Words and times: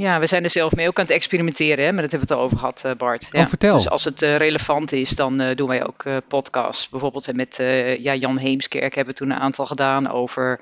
Ja, 0.00 0.20
we 0.20 0.26
zijn 0.26 0.44
er 0.44 0.50
zelf 0.50 0.74
mee 0.74 0.88
ook 0.88 0.98
aan 0.98 1.04
het 1.04 1.14
experimenteren, 1.14 1.84
hè, 1.84 1.92
maar 1.92 2.02
dat 2.02 2.10
hebben 2.10 2.28
we 2.28 2.34
het 2.34 2.42
al 2.42 2.46
over 2.46 2.58
gehad, 2.58 2.84
eh, 2.84 2.92
Bart. 2.96 3.28
Ja. 3.32 3.40
Oh, 3.40 3.46
vertel. 3.46 3.76
Dus 3.76 3.88
als 3.88 4.04
het 4.04 4.22
eh, 4.22 4.36
relevant 4.36 4.92
is, 4.92 5.10
dan 5.10 5.40
eh, 5.40 5.56
doen 5.56 5.68
wij 5.68 5.86
ook 5.86 6.04
eh, 6.04 6.16
podcasts. 6.28 6.88
Bijvoorbeeld 6.88 7.32
met 7.34 7.58
eh, 7.58 7.96
ja, 7.96 8.14
Jan 8.14 8.36
Heemskerk 8.36 8.94
hebben 8.94 9.14
we 9.14 9.20
toen 9.20 9.30
een 9.30 9.38
aantal 9.38 9.66
gedaan 9.66 10.10
over 10.10 10.60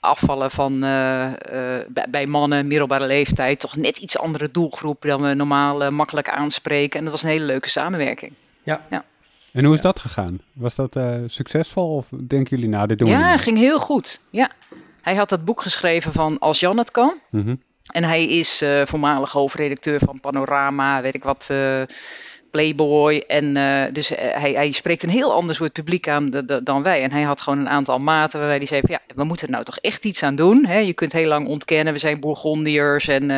afvallen 0.00 0.50
van 0.50 0.84
eh, 0.84 1.78
eh, 1.78 1.86
bij, 2.08 2.26
mannen, 2.26 2.66
middelbare 2.66 3.06
leeftijd. 3.06 3.60
Toch 3.60 3.76
net 3.76 3.96
iets 3.96 4.18
andere 4.18 4.50
doelgroep 4.50 5.02
dan 5.02 5.22
we 5.22 5.34
normaal 5.34 5.84
eh, 5.84 5.90
makkelijk 5.90 6.28
aanspreken. 6.28 6.98
En 6.98 7.04
dat 7.04 7.12
was 7.12 7.22
een 7.22 7.30
hele 7.30 7.44
leuke 7.44 7.68
samenwerking. 7.68 8.32
En 9.52 9.64
hoe 9.64 9.74
is 9.74 9.80
dat 9.80 10.00
gegaan? 10.00 10.40
Was 10.52 10.74
dat 10.74 10.96
eh, 10.96 11.14
succesvol 11.26 11.96
of 11.96 12.08
denken 12.08 12.56
jullie, 12.56 12.68
nou, 12.70 12.86
dit 12.86 12.98
doen 12.98 13.08
we 13.08 13.14
Ja, 13.14 13.30
niet 13.32 13.40
ging 13.40 13.58
heel 13.58 13.78
goed. 13.78 14.20
Ja. 14.30 14.50
Hij 15.02 15.14
had 15.14 15.28
dat 15.28 15.44
boek 15.44 15.62
geschreven 15.62 16.12
van 16.12 16.38
Als 16.38 16.60
Jan 16.60 16.78
het 16.78 16.90
kan. 16.90 17.14
Mhm. 17.30 17.54
En 17.92 18.04
hij 18.04 18.24
is 18.24 18.62
eh, 18.62 18.82
voormalig 18.84 19.32
hoofdredacteur 19.32 19.98
van 19.98 20.20
Panorama, 20.20 21.02
weet 21.02 21.14
ik 21.14 21.24
wat, 21.24 21.46
eh, 21.50 21.82
Playboy. 22.50 23.24
En 23.26 23.56
eh, 23.56 23.92
dus 23.92 24.08
hij, 24.16 24.52
hij 24.52 24.70
spreekt 24.72 25.02
een 25.02 25.08
heel 25.08 25.32
ander 25.32 25.54
soort 25.54 25.72
publiek 25.72 26.08
aan 26.08 26.30
dan 26.62 26.82
wij. 26.82 27.02
En 27.02 27.12
hij 27.12 27.22
had 27.22 27.40
gewoon 27.40 27.58
een 27.58 27.68
aantal 27.68 27.98
maten 27.98 28.38
waarbij 28.38 28.56
hij 28.56 28.66
zei 28.66 28.80
van 28.80 28.90
ja, 28.90 29.14
we 29.14 29.24
moeten 29.24 29.46
er 29.46 29.52
nou 29.52 29.64
toch 29.64 29.78
echt 29.78 30.04
iets 30.04 30.22
aan 30.22 30.36
doen. 30.36 30.66
Hè? 30.66 30.78
Je 30.78 30.92
kunt 30.92 31.12
heel 31.12 31.28
lang 31.28 31.46
ontkennen, 31.46 31.92
we 31.92 31.98
zijn 31.98 32.20
Bourgondiërs 32.20 33.08
en 33.08 33.28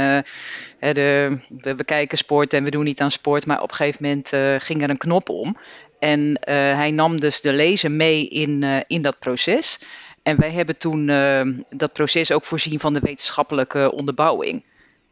de, 0.79 1.39
we, 1.49 1.75
we 1.75 1.85
kijken 1.85 2.19
sport 2.19 2.53
en 2.53 2.65
we 2.65 2.71
doen 2.71 2.85
niet 2.85 3.01
aan 3.01 3.11
sport. 3.11 3.47
Maar 3.47 3.63
op 3.63 3.71
een 3.71 3.77
gegeven 3.77 4.03
moment 4.03 4.63
ging 4.63 4.83
er 4.83 4.91
een 4.91 4.99
knop 4.99 5.29
om. 5.29 5.57
En 5.99 6.39
hij 6.77 6.91
nam 6.91 7.21
dus 7.21 7.41
de 7.41 7.53
lezer 7.53 7.91
mee 7.91 8.29
in, 8.29 8.85
in 8.87 9.03
dat 9.03 9.19
proces. 9.19 9.79
En 10.27 10.37
wij 10.41 10.53
hebben 10.53 10.77
toen 10.77 11.09
eh, 11.09 11.47
dat 11.69 11.93
proces 11.93 12.33
ook 12.33 12.45
voorzien 12.45 12.81
van 12.81 12.95
de 12.95 13.01
wetenschappelijke 13.01 13.93
onderbouwing. 13.93 14.65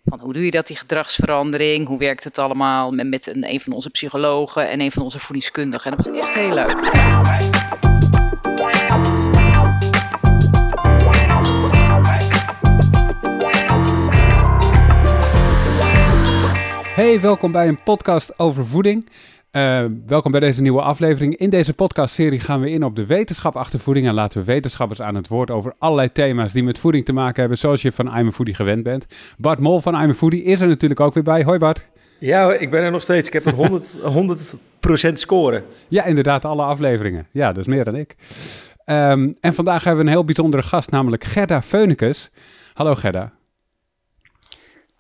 Van 0.05 0.21
hoe 0.21 0.33
doe 0.33 0.45
je 0.45 0.51
dat, 0.51 0.67
die 0.67 0.77
gedragsverandering? 0.77 1.87
Hoe 1.87 1.99
werkt 1.99 2.25
het 2.25 2.39
allemaal? 2.39 2.91
Met, 2.91 3.09
met 3.09 3.27
een, 3.27 3.51
een 3.51 3.61
van 3.61 3.73
onze 3.73 3.91
psychologen 3.91 4.69
en 4.69 4.81
een 4.81 4.91
van 4.93 5.03
onze 5.03 5.19
voedingskundigen. 5.19 5.91
En 5.91 5.97
dat 5.97 6.07
was 6.07 6.17
echt 6.19 6.35
heel 6.35 6.55
leuk. 6.55 6.77
Hey, 16.95 17.21
welkom 17.21 17.53
bij 17.53 17.69
een 17.69 17.83
podcast 17.83 18.39
over 18.39 18.67
voeding. 18.67 19.09
Eh, 19.55 19.85
welkom 20.07 20.31
bij 20.31 20.41
deze 20.41 20.63
nieuwe 20.63 20.81
aflevering. 20.81 21.37
In 21.37 21.51
deze 21.51 21.75
podcastserie 21.75 22.41
gaan 22.41 22.61
we 22.61 22.71
in 22.71 22.85
op 22.85 22.97
de 22.97 23.07
wetenschap 23.07 23.57
achter 23.57 23.79
voeding 23.79 24.07
en 24.07 24.15
laten 24.15 24.39
we 24.39 24.45
wetenschappers 24.45 25.03
aan 25.03 25.15
het 25.15 25.29
woord 25.29 25.51
over 25.51 25.75
allerlei 25.79 26.13
thema's 26.13 26.53
die 26.53 26.63
met 26.63 26.79
voeding 26.79 27.05
te 27.05 27.13
maken 27.13 27.41
hebben, 27.41 27.59
zoals 27.59 27.83
je 27.83 27.93
van 27.93 28.07
I'm 28.19 28.27
a 28.27 28.31
Foodie 28.31 28.55
gewend 28.55 28.83
bent. 28.83 29.07
Bart 29.39 29.61
Mol 29.61 29.81
van 29.81 29.95
I'm 30.03 30.11
a 30.11 30.15
Foodie 30.15 30.43
is 30.43 30.61
er 30.61 30.69
natuurlijk 30.69 31.01
ook 31.01 31.15
weer 31.15 31.23
bij. 31.23 31.43
Hoi 31.43 31.59
Bart. 31.59 31.87
Ja, 32.19 32.53
ik 32.53 32.71
ben 32.71 32.83
er 32.83 32.91
nog 32.91 33.03
steeds. 33.03 33.27
Ik 33.27 33.33
heb 33.33 33.47
een 33.47 33.55
100, 33.55 33.99
100% 35.09 35.13
score. 35.25 35.63
Ja, 35.89 36.05
inderdaad, 36.05 36.45
alle 36.45 36.63
afleveringen. 36.63 37.27
Ja, 37.31 37.47
dat 37.47 37.67
is 37.67 37.67
meer 37.67 37.85
dan 37.85 37.97
ik. 37.97 38.17
Ehm, 38.85 39.33
en 39.41 39.55
vandaag 39.55 39.85
hebben 39.85 40.05
we 40.05 40.11
een 40.11 40.17
heel 40.17 40.25
bijzondere 40.25 40.63
gast, 40.63 40.91
namelijk 40.91 41.25
Gerda 41.25 41.63
Feunicus. 41.63 42.31
Hallo 42.73 42.95
Gerda. 42.95 43.33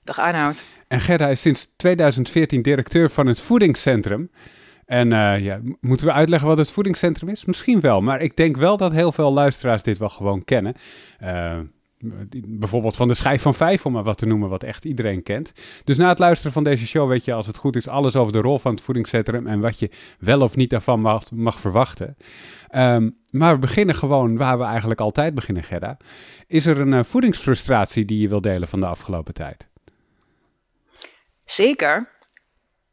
Dag 0.04 0.18
Arnoud. 0.18 0.64
En 0.88 1.00
Gerda 1.00 1.28
is 1.28 1.40
sinds 1.40 1.72
2014 1.76 2.62
directeur 2.62 3.10
van 3.10 3.26
het 3.26 3.40
Voedingscentrum. 3.40 4.30
En 4.86 5.12
eh, 5.12 5.44
ja, 5.44 5.60
moeten 5.80 6.06
we 6.06 6.12
uitleggen 6.12 6.48
wat 6.48 6.58
het 6.58 6.70
Voedingscentrum 6.70 7.28
is? 7.28 7.44
Misschien 7.44 7.80
wel, 7.80 8.00
maar 8.00 8.20
ik 8.20 8.36
denk 8.36 8.56
wel 8.56 8.76
dat 8.76 8.92
heel 8.92 9.12
veel 9.12 9.32
luisteraars 9.32 9.82
dit 9.82 9.98
wel 9.98 10.08
gewoon 10.08 10.44
kennen. 10.44 10.74
Eh, 11.18 11.58
bijvoorbeeld 12.46 12.96
van 12.96 13.08
de 13.08 13.14
schijf 13.14 13.42
van 13.42 13.54
vijf, 13.54 13.86
om 13.86 13.92
maar 13.92 14.02
wat 14.02 14.18
te 14.18 14.26
noemen, 14.26 14.48
wat 14.48 14.62
echt 14.62 14.84
iedereen 14.84 15.22
kent. 15.22 15.52
Dus 15.84 15.96
na 15.96 16.08
het 16.08 16.18
luisteren 16.18 16.52
van 16.52 16.64
deze 16.64 16.86
show 16.86 17.08
weet 17.08 17.24
je, 17.24 17.32
als 17.32 17.46
het 17.46 17.56
goed 17.56 17.76
is, 17.76 17.88
alles 17.88 18.16
over 18.16 18.32
de 18.32 18.40
rol 18.40 18.58
van 18.58 18.72
het 18.74 18.80
Voedingscentrum 18.80 19.46
en 19.46 19.60
wat 19.60 19.78
je 19.78 19.90
wel 20.18 20.40
of 20.40 20.56
niet 20.56 20.70
daarvan 20.70 21.00
mag, 21.00 21.30
mag 21.30 21.60
verwachten. 21.60 22.16
Ehm, 22.68 23.10
maar 23.30 23.54
we 23.54 23.60
beginnen 23.60 23.94
gewoon 23.94 24.36
waar 24.36 24.58
we 24.58 24.64
eigenlijk 24.64 25.00
altijd 25.00 25.34
beginnen, 25.34 25.62
Gerda. 25.62 25.96
Is 26.46 26.66
er 26.66 26.80
een 26.80 26.92
eh, 26.92 27.04
voedingsfrustratie 27.04 28.04
die 28.04 28.20
je 28.20 28.28
wil 28.28 28.40
delen 28.40 28.68
van 28.68 28.80
de 28.80 28.86
afgelopen 28.86 29.34
tijd? 29.34 29.68
Zeker. 31.44 32.08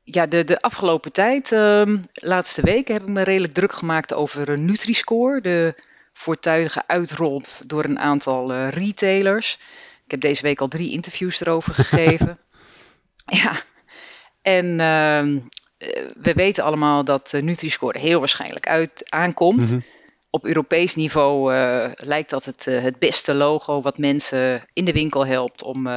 Ja, 0.04 0.26
de, 0.26 0.44
de 0.44 0.62
afgelopen 0.62 1.12
tijd, 1.12 1.52
ehm 1.52 1.98
laatste 2.14 2.62
weken, 2.62 2.94
heb 2.94 3.04
ik 3.04 3.10
me 3.10 3.24
redelijk 3.24 3.54
druk 3.54 3.74
gemaakt 3.74 4.14
over 4.14 4.60
Nutri-score. 4.60 5.42
De 5.42 5.76
voortuige 6.14 6.84
uitrol 6.88 7.42
door 7.66 7.84
een 7.84 8.00
aantal 8.00 8.54
eh, 8.54 8.70
retailers. 8.70 9.60
Ik 10.06 10.12
heb 10.12 10.22
deze 10.22 10.42
week 10.42 10.62
al 10.62 10.68
drie 10.68 10.92
interviews 10.92 11.42
erover 11.42 11.74
gegeven. 11.84 12.40
ja, 13.26 13.62
en 14.42 14.80
ehm, 14.80 15.40
eh, 15.78 16.06
we 16.22 16.34
weten 16.34 16.64
allemaal 16.64 17.04
dat 17.04 17.34
Nutri-score 17.42 18.00
heel 18.00 18.20
waarschijnlijk 18.20 18.68
uit 18.68 19.04
aankomt. 19.10 19.72
Mhm. 19.72 19.80
Op 20.30 20.46
Europees 20.46 20.96
niveau 20.96 21.54
eh, 21.54 21.92
lijkt 21.96 22.30
dat 22.30 22.46
het, 22.46 22.66
het 22.66 23.00
beste 23.00 23.34
logo 23.34 23.82
wat 23.82 23.98
mensen 23.98 24.64
in 24.74 24.86
de 24.86 24.94
winkel 24.94 25.26
helpt 25.26 25.64
om 25.64 25.88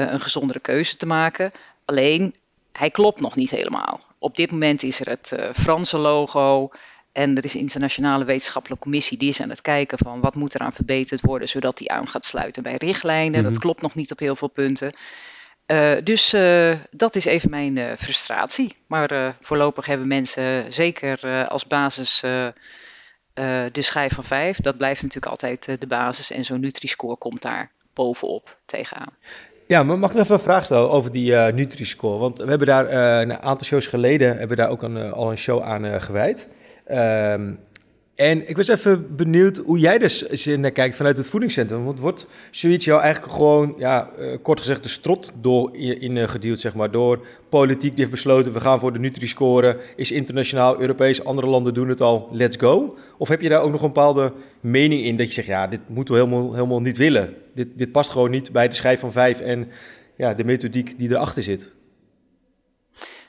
een 0.00 0.20
gezondere 0.20 0.60
keuze 0.60 0.96
te 0.96 1.06
maken. 1.06 1.50
Alleen, 1.84 2.34
hij 2.72 2.90
klopt 2.90 3.20
nog 3.20 3.36
niet 3.36 3.50
helemaal. 3.50 4.00
Op 4.18 4.36
dit 4.36 4.50
moment 4.50 4.82
is 4.82 5.00
er 5.00 5.08
het 5.08 5.32
eh, 5.32 5.50
Franse 5.54 5.98
logo 5.98 6.70
en 7.12 7.36
er 7.36 7.44
is 7.44 7.54
een 7.54 7.60
internationale 7.60 8.24
wetenschappelijke 8.24 8.82
commissie 8.82 9.18
die 9.18 9.28
is 9.28 9.40
aan 9.40 9.50
het 9.50 9.60
kijken 9.60 9.98
van 9.98 10.20
wat 10.20 10.34
moet 10.34 10.54
eraan 10.54 10.72
verbeterd 10.72 11.20
worden 11.20 11.48
zodat 11.48 11.78
die 11.78 11.90
aan 11.90 12.08
gaat 12.08 12.24
sluiten 12.24 12.62
bij 12.62 12.76
richtlijnen. 12.76 13.40
Mhm. 13.40 13.48
Dat 13.48 13.58
klopt 13.58 13.82
nog 13.82 13.94
niet 13.94 14.12
op 14.12 14.18
heel 14.18 14.36
veel 14.36 14.48
punten. 14.48 14.92
Eh, 15.66 15.96
dus 16.02 16.32
eh, 16.32 16.78
dat 16.90 17.16
is 17.16 17.24
even 17.24 17.50
mijn 17.50 17.78
eh, 17.78 17.96
frustratie. 17.96 18.76
Maar 18.86 19.10
eh, 19.10 19.28
voorlopig 19.40 19.86
hebben 19.86 20.06
mensen 20.06 20.72
zeker 20.72 21.24
eh, 21.24 21.48
als 21.48 21.66
basis 21.66 22.22
eh, 22.22 22.46
eh, 22.46 23.64
de 23.72 23.82
schijf 23.82 24.14
van 24.14 24.24
vijf. 24.24 24.56
Dat 24.56 24.76
blijft 24.76 25.02
natuurlijk 25.02 25.30
altijd 25.30 25.68
eh, 25.68 25.74
de 25.78 25.86
basis. 25.86 26.30
En 26.30 26.44
zo'n 26.44 26.60
Nutri-score 26.60 27.16
komt 27.16 27.42
daar 27.42 27.70
bovenop 27.94 28.58
tegenaan. 28.66 29.16
Ja, 29.66 29.82
maar 29.82 29.98
mag 29.98 30.10
ik 30.10 30.16
nog 30.16 30.24
even 30.24 30.36
een 30.36 30.42
vraag 30.42 30.64
stellen 30.64 30.90
over 30.90 31.10
die 31.10 31.36
eh 31.36 31.54
Nutri-score? 31.54 32.18
Want 32.18 32.38
we 32.38 32.48
hebben 32.48 32.66
daar 32.66 32.86
eh, 32.86 33.20
een 33.20 33.42
aantal 33.42 33.66
shows 33.66 33.86
geleden 33.86 34.38
hebben 34.38 34.56
daar 34.56 34.70
ook 34.70 34.82
eh, 34.82 35.12
al 35.12 35.30
een 35.30 35.38
show 35.38 35.62
aan 35.62 36.00
gewijd. 36.00 36.48
Ehm, 36.86 37.52
en 38.14 38.48
ik 38.48 38.56
was 38.56 38.68
even 38.68 39.16
benieuwd 39.16 39.56
hoe 39.56 39.78
jij 39.78 39.98
dus 39.98 40.46
naar 40.46 40.70
kijkt 40.70 40.96
vanuit 40.96 41.16
het 41.16 41.26
voedingscentrum. 41.26 41.84
Want 41.84 42.00
wordt 42.00 42.26
zoiets 42.50 42.84
jou 42.84 43.00
eigenlijk 43.00 43.32
gewoon, 43.32 43.74
ja, 43.78 44.10
eh, 44.18 44.36
kort 44.42 44.60
gezegd, 44.60 44.82
de 44.82 44.88
strot 44.88 45.32
door 45.40 45.76
in, 45.76 46.00
in 46.00 46.16
eh, 46.16 46.54
zeg 46.54 46.74
maar, 46.74 46.90
door 46.90 47.26
politiek 47.48 47.90
die 47.90 47.98
heeft 47.98 48.10
besloten, 48.10 48.52
we 48.52 48.60
gaan 48.60 48.80
voor 48.80 48.92
de 48.92 48.98
Nutri-score, 48.98 49.80
is 49.96 50.12
internationaal, 50.12 50.80
Europees, 50.80 51.24
andere 51.24 51.46
landen 51.46 51.74
doen 51.74 51.88
het 51.88 52.00
al, 52.00 52.28
let's 52.32 52.56
go? 52.56 52.96
Of 53.18 53.28
heb 53.28 53.40
je 53.40 53.48
daar 53.48 53.62
ook 53.62 53.70
nog 53.70 53.82
een 53.82 53.92
bepaalde 53.92 54.32
mening 54.60 55.02
in 55.02 55.16
dat 55.16 55.26
je 55.26 55.32
zegt, 55.32 55.46
ja, 55.46 55.66
dit 55.66 55.80
moeten 55.88 56.14
we 56.14 56.20
helemaal, 56.20 56.54
helemaal 56.54 56.80
niet 56.80 56.96
willen. 56.96 57.34
Dit, 57.54 57.68
dit 57.74 57.92
past 57.92 58.10
gewoon 58.10 58.30
niet 58.30 58.52
bij 58.52 58.68
de 58.68 58.74
schijf 58.74 59.00
van 59.00 59.12
vijf 59.12 59.40
en 59.40 59.68
ja, 60.16 60.34
de 60.34 60.44
methodiek 60.44 60.98
die 60.98 61.10
erachter 61.10 61.42
zit. 61.42 61.72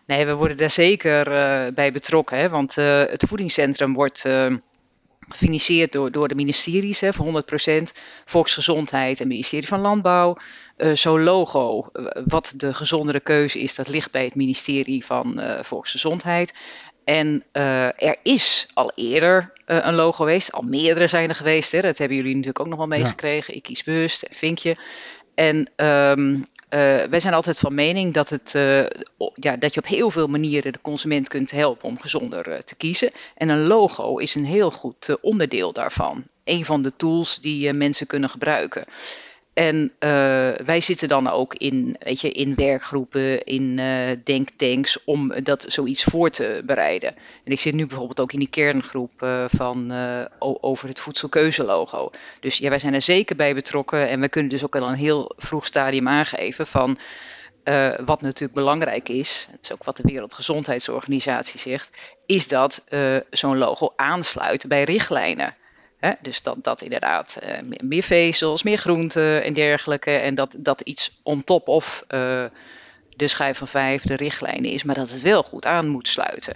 Nee, 0.07 0.25
we 0.25 0.33
worden 0.33 0.57
daar 0.57 0.69
zeker 0.69 1.31
eh, 1.31 1.73
bij 1.73 1.91
betrokken. 1.91 2.37
Hè? 2.37 2.49
Want 2.49 2.75
het 2.75 3.25
voedingscentrum 3.27 3.93
wordt 3.93 4.25
eh, 4.25 4.53
gefinancierd 5.29 5.91
door, 5.91 6.11
door 6.11 6.27
de 6.27 6.35
ministeries 6.35 7.01
hè, 7.01 7.13
voor 7.13 7.43
100%. 7.79 7.83
Volksgezondheid 8.25 9.19
en 9.19 9.27
ministerie 9.27 9.67
van 9.67 9.79
Landbouw. 9.79 10.37
Eh, 10.77 10.91
Zo'n 10.93 11.23
logo, 11.23 11.89
eh, 11.93 12.05
wat 12.25 12.53
de 12.55 12.73
gezondere 12.73 13.19
keuze 13.19 13.59
is, 13.59 13.75
dat 13.75 13.89
ligt 13.89 14.11
bij 14.11 14.23
het 14.23 14.35
ministerie 14.35 15.05
van 15.05 15.39
eh, 15.39 15.63
Volksgezondheid. 15.63 16.53
En 17.03 17.43
er 17.51 18.15
is 18.23 18.67
al 18.73 18.91
eerder 18.95 19.53
een 19.65 19.95
logo 19.95 20.11
geweest, 20.11 20.51
al 20.51 20.61
meerdere 20.61 21.07
zijn 21.07 21.29
er 21.29 21.35
geweest. 21.35 21.71
Hè? 21.71 21.81
Dat 21.81 21.97
hebben 21.97 22.17
jullie 22.17 22.31
natuurlijk 22.31 22.59
ook 22.59 22.67
nog 22.67 22.77
wel 22.77 22.87
meegekregen. 22.87 23.55
Ik 23.55 23.63
kies 23.63 23.83
bewust, 23.83 24.27
vinkje. 24.31 24.75
En 25.35 25.71
ehm, 25.75 26.33
eh, 26.33 26.41
wij 27.09 27.19
zijn 27.19 27.33
altijd 27.33 27.57
van 27.57 27.73
mening 27.73 28.13
dat, 28.13 28.29
het, 28.29 28.55
eh, 28.55 28.85
ja, 29.35 29.57
dat 29.57 29.73
je 29.73 29.79
op 29.79 29.87
heel 29.87 30.09
veel 30.09 30.27
manieren 30.27 30.73
de 30.73 30.81
consument 30.81 31.27
kunt 31.27 31.51
helpen 31.51 31.87
om 31.87 31.99
gezonder 31.99 32.51
eh, 32.51 32.59
te 32.61 32.75
kiezen. 32.75 33.11
En 33.35 33.49
een 33.49 33.67
logo 33.67 34.17
is 34.17 34.35
een 34.35 34.45
heel 34.45 34.71
goed 34.71 35.09
eh, 35.09 35.15
onderdeel 35.21 35.73
daarvan. 35.73 36.23
Een 36.43 36.65
van 36.65 36.81
de 36.81 36.95
tools 36.95 37.39
die 37.39 37.67
eh, 37.67 37.73
mensen 37.73 38.07
kunnen 38.07 38.29
gebruiken. 38.29 38.85
En 39.55 39.91
eh, 39.99 40.09
wij 40.65 40.79
zitten 40.81 41.07
dan 41.07 41.27
ook 41.27 41.53
in, 41.53 41.95
weet 41.99 42.21
je, 42.21 42.31
in 42.31 42.55
werkgroepen, 42.55 43.43
in 43.43 43.79
eh, 43.79 44.17
denktanks 44.23 45.03
om 45.03 45.43
dat 45.43 45.65
zoiets 45.67 46.03
voor 46.03 46.29
te 46.29 46.61
bereiden. 46.65 47.15
En 47.43 47.51
ik 47.51 47.59
zit 47.59 47.73
nu 47.73 47.85
bijvoorbeeld 47.85 48.19
ook 48.19 48.33
in 48.33 48.39
die 48.39 48.49
kerngroep 48.49 49.21
eh, 49.21 49.45
van, 49.47 49.93
over 50.39 50.87
het 50.87 50.99
voedselkeuzelogo. 50.99 52.11
Dus 52.39 52.57
ja, 52.57 52.69
wij 52.69 52.79
zijn 52.79 52.93
er 52.93 53.01
zeker 53.01 53.35
bij 53.35 53.53
betrokken 53.53 54.09
en 54.09 54.19
we 54.19 54.29
kunnen 54.29 54.51
dus 54.51 54.63
ook 54.63 54.75
al 54.75 54.87
een 54.87 54.95
heel 54.95 55.31
vroeg 55.37 55.65
stadium 55.65 56.07
aangeven 56.07 56.67
van 56.67 56.97
wat 58.05 58.21
natuurlijk 58.21 58.53
belangrijk 58.53 59.09
is, 59.09 59.47
het 59.51 59.63
is 59.63 59.71
ook 59.71 59.83
wat 59.83 59.97
de 59.97 60.03
Wereldgezondheidsorganisatie 60.03 61.59
zegt, 61.59 61.89
is 62.25 62.47
dat 62.47 62.83
zo'n 63.29 63.57
logo 63.57 63.93
aansluit 63.95 64.67
bij 64.67 64.83
richtlijnen. 64.83 65.55
Hè? 66.05 66.11
Dus 66.21 66.41
dat, 66.41 66.63
dat 66.63 66.81
inderdaad 66.81 67.39
uh, 67.43 67.77
meer 67.79 68.03
vezels, 68.03 68.63
meer 68.63 68.77
groenten 68.77 69.43
en 69.43 69.53
dergelijke. 69.53 70.11
En 70.11 70.35
dat, 70.35 70.55
dat 70.57 70.81
iets 70.81 71.19
on 71.23 71.43
top 71.43 71.67
of 71.67 72.03
uh, 72.09 72.45
de 73.15 73.27
schijf 73.27 73.57
van 73.57 73.67
vijf, 73.67 74.01
de 74.03 74.15
richtlijnen 74.15 74.71
is, 74.71 74.83
maar 74.83 74.95
dat 74.95 75.09
het 75.09 75.21
wel 75.21 75.43
goed 75.43 75.65
aan 75.65 75.87
moet 75.87 76.07
sluiten. 76.07 76.55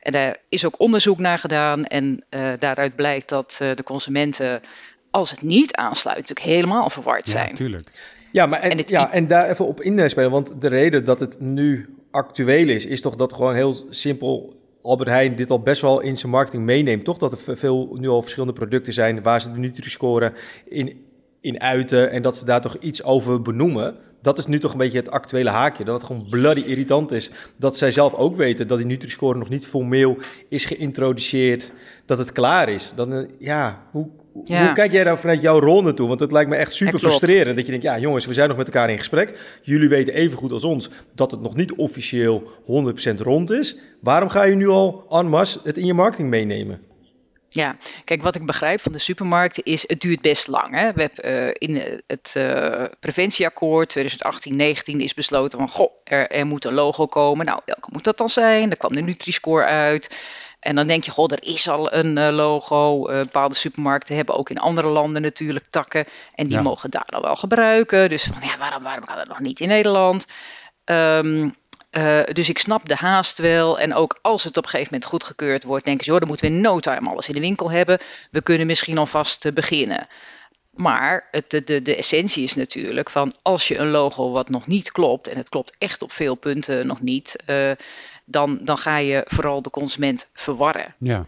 En 0.00 0.12
daar 0.12 0.36
is 0.48 0.64
ook 0.64 0.80
onderzoek 0.80 1.18
naar 1.18 1.38
gedaan 1.38 1.84
en 1.84 2.24
uh, 2.30 2.52
daaruit 2.58 2.96
blijkt 2.96 3.28
dat 3.28 3.56
de 3.58 3.82
consumenten, 3.84 4.62
als 5.10 5.30
het 5.30 5.42
niet 5.42 5.74
aansluit, 5.74 6.18
natuurlijk 6.18 6.46
helemaal 6.46 6.90
verward 6.90 7.28
zijn. 7.28 7.44
Ja, 7.44 7.50
natuurlijk. 7.50 7.88
Ja, 8.32 8.46
maar 8.46 8.60
en, 8.60 8.82
ja, 8.86 9.12
en 9.12 9.26
daar 9.26 9.50
even 9.50 9.66
op 9.66 9.80
inspelen, 9.80 10.30
want 10.30 10.60
de 10.60 10.68
reden 10.68 11.04
dat 11.04 11.20
het 11.20 11.40
nu 11.40 11.94
actueel 12.10 12.68
is, 12.68 12.86
is 12.86 13.00
toch 13.00 13.16
dat 13.16 13.32
gewoon 13.32 13.54
heel 13.54 13.86
simpel 13.90 14.59
Albert 14.82 15.08
Heijn 15.08 15.36
dit 15.36 15.50
al 15.50 15.60
best 15.60 15.82
wel 15.82 16.00
in 16.00 16.16
zijn 16.16 16.32
marketing 16.32 16.64
meeneemt. 16.64 17.04
Toch 17.04 17.18
dat 17.18 17.46
er 17.46 17.56
veel 17.56 17.96
nu 18.00 18.08
al 18.08 18.20
verschillende 18.20 18.54
producten 18.54 18.92
zijn 18.92 19.22
waar 19.22 19.40
ze 19.40 19.52
de 19.52 19.58
Nutri-score 19.58 20.32
in, 20.68 21.04
in 21.40 21.60
uiten 21.60 22.10
en 22.10 22.22
dat 22.22 22.36
ze 22.36 22.44
daar 22.44 22.60
toch 22.60 22.76
iets 22.80 23.02
over 23.02 23.42
benoemen. 23.42 23.96
Dat 24.22 24.38
is 24.38 24.46
nu 24.46 24.58
toch 24.58 24.72
een 24.72 24.78
beetje 24.78 24.98
het 24.98 25.10
actuele 25.10 25.50
haakje. 25.50 25.84
Dat 25.84 25.94
het 25.94 26.06
gewoon 26.06 26.26
bloody 26.30 26.60
irritant 26.60 27.12
is. 27.12 27.30
Dat 27.56 27.76
zij 27.76 27.90
zelf 27.90 28.14
ook 28.14 28.36
weten 28.36 28.68
dat 28.68 28.78
die 28.78 28.86
Nutri-score 28.86 29.38
nog 29.38 29.48
niet 29.48 29.66
formeel 29.66 30.16
is 30.48 30.64
geïntroduceerd. 30.64 31.72
Dat 32.04 32.18
het 32.18 32.32
klaar 32.32 32.68
is. 32.68 32.92
Dan, 32.96 33.12
eh, 33.12 33.28
ja, 33.38 33.82
hoe, 33.90 34.08
hoe 34.32 34.72
kijk 34.72 34.92
jij 34.92 35.04
daar 35.04 35.18
vanuit 35.18 35.42
jouw 35.42 35.60
rol 35.60 35.82
naartoe? 35.82 36.08
Want 36.08 36.20
het 36.20 36.32
lijkt 36.32 36.50
me 36.50 36.56
echt 36.56 36.72
super 36.72 36.98
frustrerend. 36.98 37.56
Dat 37.56 37.64
je 37.64 37.70
denkt, 37.70 37.86
ja 37.86 37.98
jongens, 37.98 38.26
we 38.26 38.34
zijn 38.34 38.48
nog 38.48 38.56
met 38.56 38.66
elkaar 38.66 38.90
in 38.90 38.98
gesprek. 38.98 39.58
Jullie 39.62 39.88
weten 39.88 40.14
even 40.14 40.38
goed 40.38 40.52
als 40.52 40.64
ons 40.64 40.90
dat 41.14 41.30
het 41.30 41.40
nog 41.40 41.54
niet 41.54 41.74
officieel 41.74 42.50
100% 43.12 43.14
rond 43.16 43.50
is. 43.50 43.76
Waarom 44.00 44.28
ga 44.28 44.42
je 44.42 44.56
nu 44.56 44.68
al 44.68 45.06
en 45.10 45.28
masse 45.28 45.60
het 45.64 45.78
in 45.78 45.86
je 45.86 45.94
marketing 45.94 46.28
meenemen? 46.28 46.80
Ja, 47.52 47.76
kijk, 48.04 48.22
wat 48.22 48.34
ik 48.34 48.46
begrijp 48.46 48.80
van 48.80 48.92
de 48.92 48.98
supermarkten 48.98 49.64
is, 49.64 49.84
het 49.86 50.00
duurt 50.00 50.20
best 50.20 50.46
lang. 50.46 50.74
Hè? 50.74 50.92
We 50.92 51.00
hebben 51.00 51.46
uh, 51.46 51.54
in 51.58 52.02
het 52.06 52.34
uh, 52.36 52.84
preventieakkoord 53.00 53.98
2018-19 53.98 54.96
is 54.96 55.14
besloten 55.14 55.58
van, 55.58 55.68
goh, 55.68 55.92
er, 56.04 56.30
er 56.30 56.46
moet 56.46 56.64
een 56.64 56.74
logo 56.74 57.06
komen. 57.06 57.46
Nou, 57.46 57.60
welke 57.64 57.88
moet 57.92 58.04
dat 58.04 58.18
dan 58.18 58.30
zijn? 58.30 58.68
Daar 58.68 58.78
kwam 58.78 58.92
de 58.92 59.00
Nutri-score 59.00 59.64
uit. 59.64 60.10
En 60.60 60.74
dan 60.74 60.86
denk 60.86 61.04
je, 61.04 61.10
goh, 61.10 61.32
er 61.32 61.44
is 61.44 61.68
al 61.68 61.92
een 61.92 62.16
uh, 62.16 62.28
logo. 62.28 63.10
Uh, 63.10 63.20
bepaalde 63.22 63.54
supermarkten 63.54 64.16
hebben 64.16 64.36
ook 64.36 64.50
in 64.50 64.58
andere 64.58 64.86
landen 64.86 65.22
natuurlijk 65.22 65.66
takken. 65.70 66.06
En 66.34 66.48
die 66.48 66.60
mogen 66.60 66.90
daar 66.90 67.06
dan 67.06 67.22
wel 67.22 67.36
gebruiken. 67.36 68.08
Dus 68.08 68.24
van, 68.24 68.48
ja, 68.48 68.58
waarom, 68.58 68.82
waarom 68.82 69.04
kan 69.04 69.16
dat 69.16 69.28
nog 69.28 69.40
niet 69.40 69.60
in 69.60 69.68
Nederland? 69.68 70.26
Um, 70.84 71.54
uh, 71.90 72.24
dus 72.24 72.48
ik 72.48 72.58
snap 72.58 72.88
de 72.88 72.94
haast 72.94 73.38
wel. 73.38 73.78
En 73.78 73.94
ook 73.94 74.18
als 74.22 74.44
het 74.44 74.56
op 74.56 74.62
een 74.62 74.70
gegeven 74.70 74.92
moment 74.92 75.10
goedgekeurd 75.10 75.64
wordt, 75.64 75.84
denk 75.84 76.00
ik, 76.00 76.06
joh, 76.06 76.18
dan 76.18 76.28
moeten 76.28 76.46
we 76.46 76.52
in 76.52 76.60
no 76.60 76.80
time 76.80 77.10
alles 77.10 77.28
in 77.28 77.34
de 77.34 77.40
winkel 77.40 77.70
hebben. 77.70 77.98
We 78.30 78.42
kunnen 78.42 78.66
misschien 78.66 78.98
alvast 78.98 79.54
beginnen. 79.54 80.08
Maar 80.70 81.28
het, 81.30 81.50
de, 81.50 81.64
de, 81.64 81.82
de 81.82 81.96
essentie 81.96 82.42
is 82.42 82.54
natuurlijk 82.54 83.10
van 83.10 83.34
als 83.42 83.68
je 83.68 83.78
een 83.78 83.90
logo 83.90 84.30
wat 84.30 84.48
nog 84.48 84.66
niet 84.66 84.92
klopt, 84.92 85.28
en 85.28 85.36
het 85.36 85.48
klopt 85.48 85.74
echt 85.78 86.02
op 86.02 86.12
veel 86.12 86.34
punten 86.34 86.86
nog 86.86 87.00
niet, 87.00 87.36
uh, 87.46 87.70
dan, 88.30 88.58
dan 88.62 88.78
ga 88.78 88.98
je 88.98 89.24
vooral 89.28 89.62
de 89.62 89.70
consument 89.70 90.30
verwarren. 90.34 90.94
Ja. 90.98 91.24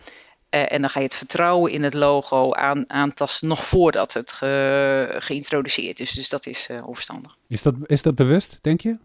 Uh, 0.50 0.72
en 0.72 0.80
dan 0.80 0.90
ga 0.90 0.98
je 0.98 1.04
het 1.04 1.14
vertrouwen 1.14 1.72
in 1.72 1.82
het 1.82 1.94
logo 1.94 2.52
aan, 2.52 2.90
aantasten 2.90 3.48
nog 3.48 3.64
voordat 3.64 4.12
het 4.12 4.32
ge, 4.32 5.16
geïntroduceerd 5.18 6.00
is. 6.00 6.10
Dus 6.10 6.28
dat 6.28 6.46
is 6.46 6.68
uh, 6.70 6.86
onverstandig. 6.86 7.36
Is 7.48 7.62
dat, 7.62 7.74
is 7.86 8.02
dat 8.02 8.14
bewust, 8.14 8.58
denk 8.60 8.80
je? 8.80 8.98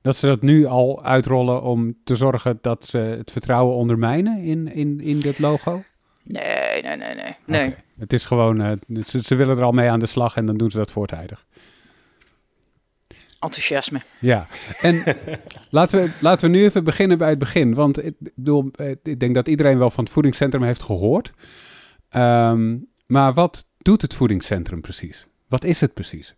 Dat 0.00 0.16
ze 0.16 0.26
dat 0.26 0.42
nu 0.42 0.66
al 0.66 1.04
uitrollen 1.04 1.62
om 1.62 1.96
te 2.04 2.16
zorgen 2.16 2.58
dat 2.60 2.86
ze 2.86 2.98
het 2.98 3.32
vertrouwen 3.32 3.76
ondermijnen 3.76 4.42
in, 4.42 4.72
in, 4.72 5.00
in 5.00 5.20
dit 5.20 5.38
logo? 5.38 5.82
Nee, 6.22 6.82
nee, 6.82 6.96
nee, 6.96 7.14
nee. 7.14 7.36
nee. 7.44 7.66
Okay. 7.66 7.84
Het 7.98 8.12
is 8.12 8.24
gewoon, 8.24 8.60
uh, 8.60 9.02
ze, 9.06 9.22
ze 9.22 9.34
willen 9.34 9.58
er 9.58 9.64
al 9.64 9.72
mee 9.72 9.90
aan 9.90 9.98
de 9.98 10.06
slag 10.06 10.36
en 10.36 10.46
dan 10.46 10.56
doen 10.56 10.70
ze 10.70 10.76
dat 10.76 10.90
voortijdig 10.90 11.46
enthousiasme. 13.44 14.00
Ja, 14.18 14.46
en 14.80 15.02
laten, 15.70 16.02
we, 16.02 16.10
laten 16.20 16.50
we 16.50 16.56
nu 16.56 16.64
even 16.64 16.84
beginnen 16.84 17.18
bij 17.18 17.28
het 17.28 17.38
begin. 17.38 17.74
Want 17.74 18.04
ik, 18.04 18.14
bedoel, 18.18 18.70
ik 19.02 19.20
denk 19.20 19.34
dat 19.34 19.48
iedereen 19.48 19.78
wel 19.78 19.90
van 19.90 20.04
het 20.04 20.12
voedingscentrum 20.12 20.62
heeft 20.62 20.82
gehoord. 20.82 21.30
Um, 22.16 22.88
maar 23.06 23.32
wat 23.32 23.66
doet 23.78 24.02
het 24.02 24.14
voedingscentrum 24.14 24.80
precies? 24.80 25.26
Wat 25.48 25.64
is 25.64 25.80
het 25.80 25.94
precies? 25.94 26.34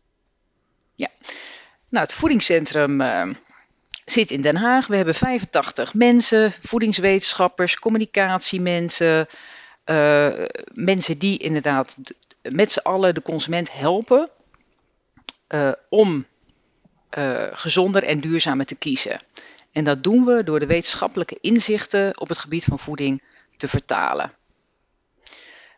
Ja, 0.95 1.09
nou, 1.89 2.05
het 2.05 2.13
voedingscentrum 2.13 3.01
uh, 3.01 3.35
zit 4.05 4.31
in 4.31 4.41
Den 4.41 4.57
Haag. 4.57 4.87
We 4.87 4.97
hebben 4.97 5.15
85 5.15 5.95
mensen, 5.95 6.53
voedingswetenschappers, 6.61 7.79
communicatiemensen. 7.79 9.29
Uh, 9.85 10.45
mensen 10.73 11.19
die 11.19 11.39
inderdaad 11.39 11.97
met 12.43 12.73
z'n 12.73 12.79
allen 12.79 13.15
de 13.15 13.23
consument 13.23 13.73
helpen 13.73 14.31
uh, 15.49 15.73
om 15.89 16.27
uh, 17.19 17.47
gezonder 17.51 18.03
en 18.03 18.21
duurzamer 18.21 18.67
te 18.67 18.75
kiezen. 18.75 19.21
En 19.73 19.85
dat 19.85 20.03
doen 20.03 20.25
we 20.25 20.45
door 20.45 20.61
de 20.61 20.67
wetenschappelijke 20.67 21.39
inzichten 21.41 22.21
op 22.21 22.29
het 22.29 22.39
gebied 22.39 22.65
van 22.65 22.79
voeding 22.79 23.23
te 23.57 23.69
vertalen. 23.69 24.33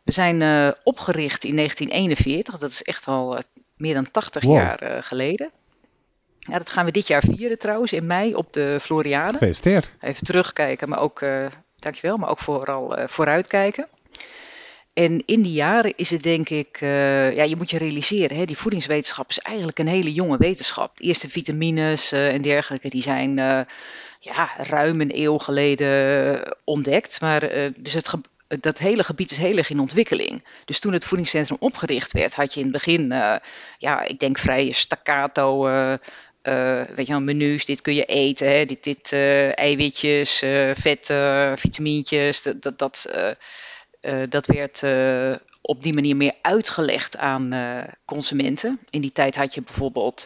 We 0.05 0.12
zijn 0.12 0.40
uh, 0.40 0.70
opgericht 0.82 1.44
in 1.44 1.56
1941, 1.56 2.58
dat 2.58 2.70
is 2.70 2.82
echt 2.82 3.06
al 3.06 3.37
uh, 3.37 3.40
meer 3.76 3.94
dan 3.94 4.11
80 4.11 4.43
wow. 4.43 4.55
jaar 4.55 5.02
geleden. 5.02 5.50
Ja, 6.38 6.58
dat 6.58 6.70
gaan 6.70 6.85
we 6.85 6.90
dit 6.90 7.06
jaar 7.06 7.23
vieren 7.23 7.58
trouwens, 7.58 7.93
in 7.93 8.06
mei 8.06 8.34
op 8.34 8.52
de 8.52 8.79
Floriade. 8.81 9.32
Gefeliciteerd. 9.32 9.93
Even 10.00 10.25
terugkijken, 10.25 10.88
maar 10.88 10.99
ook, 10.99 11.25
dankjewel, 11.79 12.17
maar 12.17 12.29
ook 12.29 12.38
vooral 12.38 13.08
vooruitkijken. 13.08 13.88
En 14.93 15.23
in 15.26 15.43
die 15.43 15.52
jaren 15.52 15.93
is 15.96 16.11
het 16.11 16.23
denk 16.23 16.49
ik, 16.49 16.81
uh, 16.81 17.35
ja, 17.35 17.43
je 17.43 17.56
moet 17.56 17.70
je 17.70 17.79
realiseren, 17.79 18.37
hè, 18.37 18.44
die 18.44 18.56
voedingswetenschap 18.56 19.29
is 19.29 19.38
eigenlijk 19.38 19.79
een 19.79 19.88
hele 19.88 20.12
jonge 20.12 20.37
wetenschap. 20.37 20.96
De 20.96 21.05
eerste 21.05 21.29
vitamines 21.29 22.12
uh, 22.12 22.32
en 22.32 22.43
dergelijke, 22.43 22.88
die 22.88 23.02
zijn 23.02 23.38
uh, 23.38 23.61
ja, 24.20 24.50
ruim 24.56 25.00
een 25.00 25.19
eeuw 25.19 25.38
geleden 25.38 26.56
ontdekt. 26.64 27.20
Maar 27.20 27.40
dus 27.76 27.93
het 27.93 28.14
dat 28.61 28.79
hele 28.79 29.05
gebied 29.05 29.31
is 29.31 29.37
heel 29.37 29.56
erg 29.56 29.70
in 29.70 29.81
ontwikkeling. 29.81 30.44
Dus 30.64 30.81
toen 30.81 30.93
het 30.93 31.05
voedingscentrum 31.05 31.56
opgericht 31.61 32.12
werd, 32.12 32.34
had 32.34 32.55
je 32.55 32.61
in 32.61 32.67
het 32.67 32.75
begin, 32.75 33.08
ja, 33.79 34.02
ik 34.02 34.19
denk 34.19 34.38
vrij 34.38 34.73
staccato. 34.73 35.62
weet 36.94 37.06
je 37.06 37.12
wel, 37.12 37.20
menus, 37.20 37.64
dit 37.64 37.81
kun 37.81 37.94
je 37.94 38.05
eten, 38.05 38.49
hè, 38.49 38.64
dit, 38.64 38.84
dit 38.84 39.12
eiwitjes, 39.55 40.43
vetten, 40.75 41.58
vitamintjes, 41.58 42.43
dat, 42.43 42.62
dat, 42.62 42.79
dat 42.79 43.08
uh, 44.03 44.23
dat 44.29 44.47
werd 44.47 44.83
uh, 44.83 45.37
op 45.61 45.83
die 45.83 45.95
manier 45.95 46.17
meer 46.17 46.35
uitgelegd 46.43 47.17
aan 47.17 47.55
uh, 47.55 47.79
consumenten. 48.05 48.81
In 48.91 49.00
die 49.00 49.12
tijd 49.12 49.37
had 49.37 49.55
je 49.55 49.62
bijvoorbeeld 49.62 50.23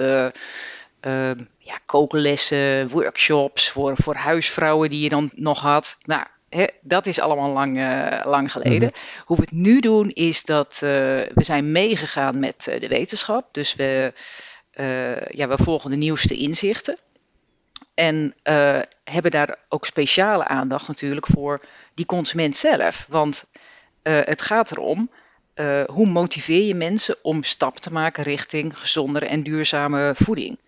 ja, 1.59 1.79
kooklessen, 1.87 2.89
workshops 2.89 3.71
voor, 3.71 3.97
voor 3.97 4.15
huisvrouwen 4.15 4.91
die 4.91 5.01
je 5.01 5.09
dan 5.09 5.31
nog 5.35 5.61
had. 5.61 5.97
Nou, 6.05 6.25
He, 6.49 6.67
dat 6.81 7.07
is 7.07 7.21
allemaal 7.21 7.53
lang, 7.53 7.77
lang 8.25 8.53
geleden. 8.53 8.89
Mm 8.89 8.95
-hmm. 8.95 9.25
Hoe 9.25 9.37
we 9.37 9.43
het 9.43 9.53
nu 9.53 9.81
doen 9.81 10.11
is 10.11 10.45
dat 10.45 10.79
we 10.81 11.31
zijn 11.35 11.73
meegegaan 11.73 12.39
met 12.39 12.65
de 12.79 12.89
wetenschap. 12.89 13.49
Dus 13.53 13.75
we, 13.75 14.13
ja, 15.29 15.49
we 15.49 15.59
volgen 15.63 15.91
de 15.91 15.97
nieuwste 15.97 16.37
inzichten. 16.37 16.97
En 17.95 18.35
hebben 19.05 19.31
daar 19.31 19.57
ook 19.69 19.87
speciale 19.87 20.45
aandacht 20.45 20.89
natuurlijk 20.89 21.27
voor 21.27 21.61
die 21.95 22.07
consument 22.07 22.57
zelf. 22.57 23.07
Want 23.09 23.45
uh, 24.03 24.21
het 24.25 24.43
gaat 24.43 24.71
erom, 24.71 25.11
uh, 25.55 25.85
hoe 25.85 26.07
motiveer 26.07 26.67
je 26.67 26.75
mensen 26.75 27.17
om 27.23 27.43
stap 27.43 27.79
te 27.79 27.93
maken 27.93 28.23
richting 28.23 28.79
gezondere 28.79 29.27
en 29.27 29.43
duurzame 29.43 30.15
voeding? 30.17 30.59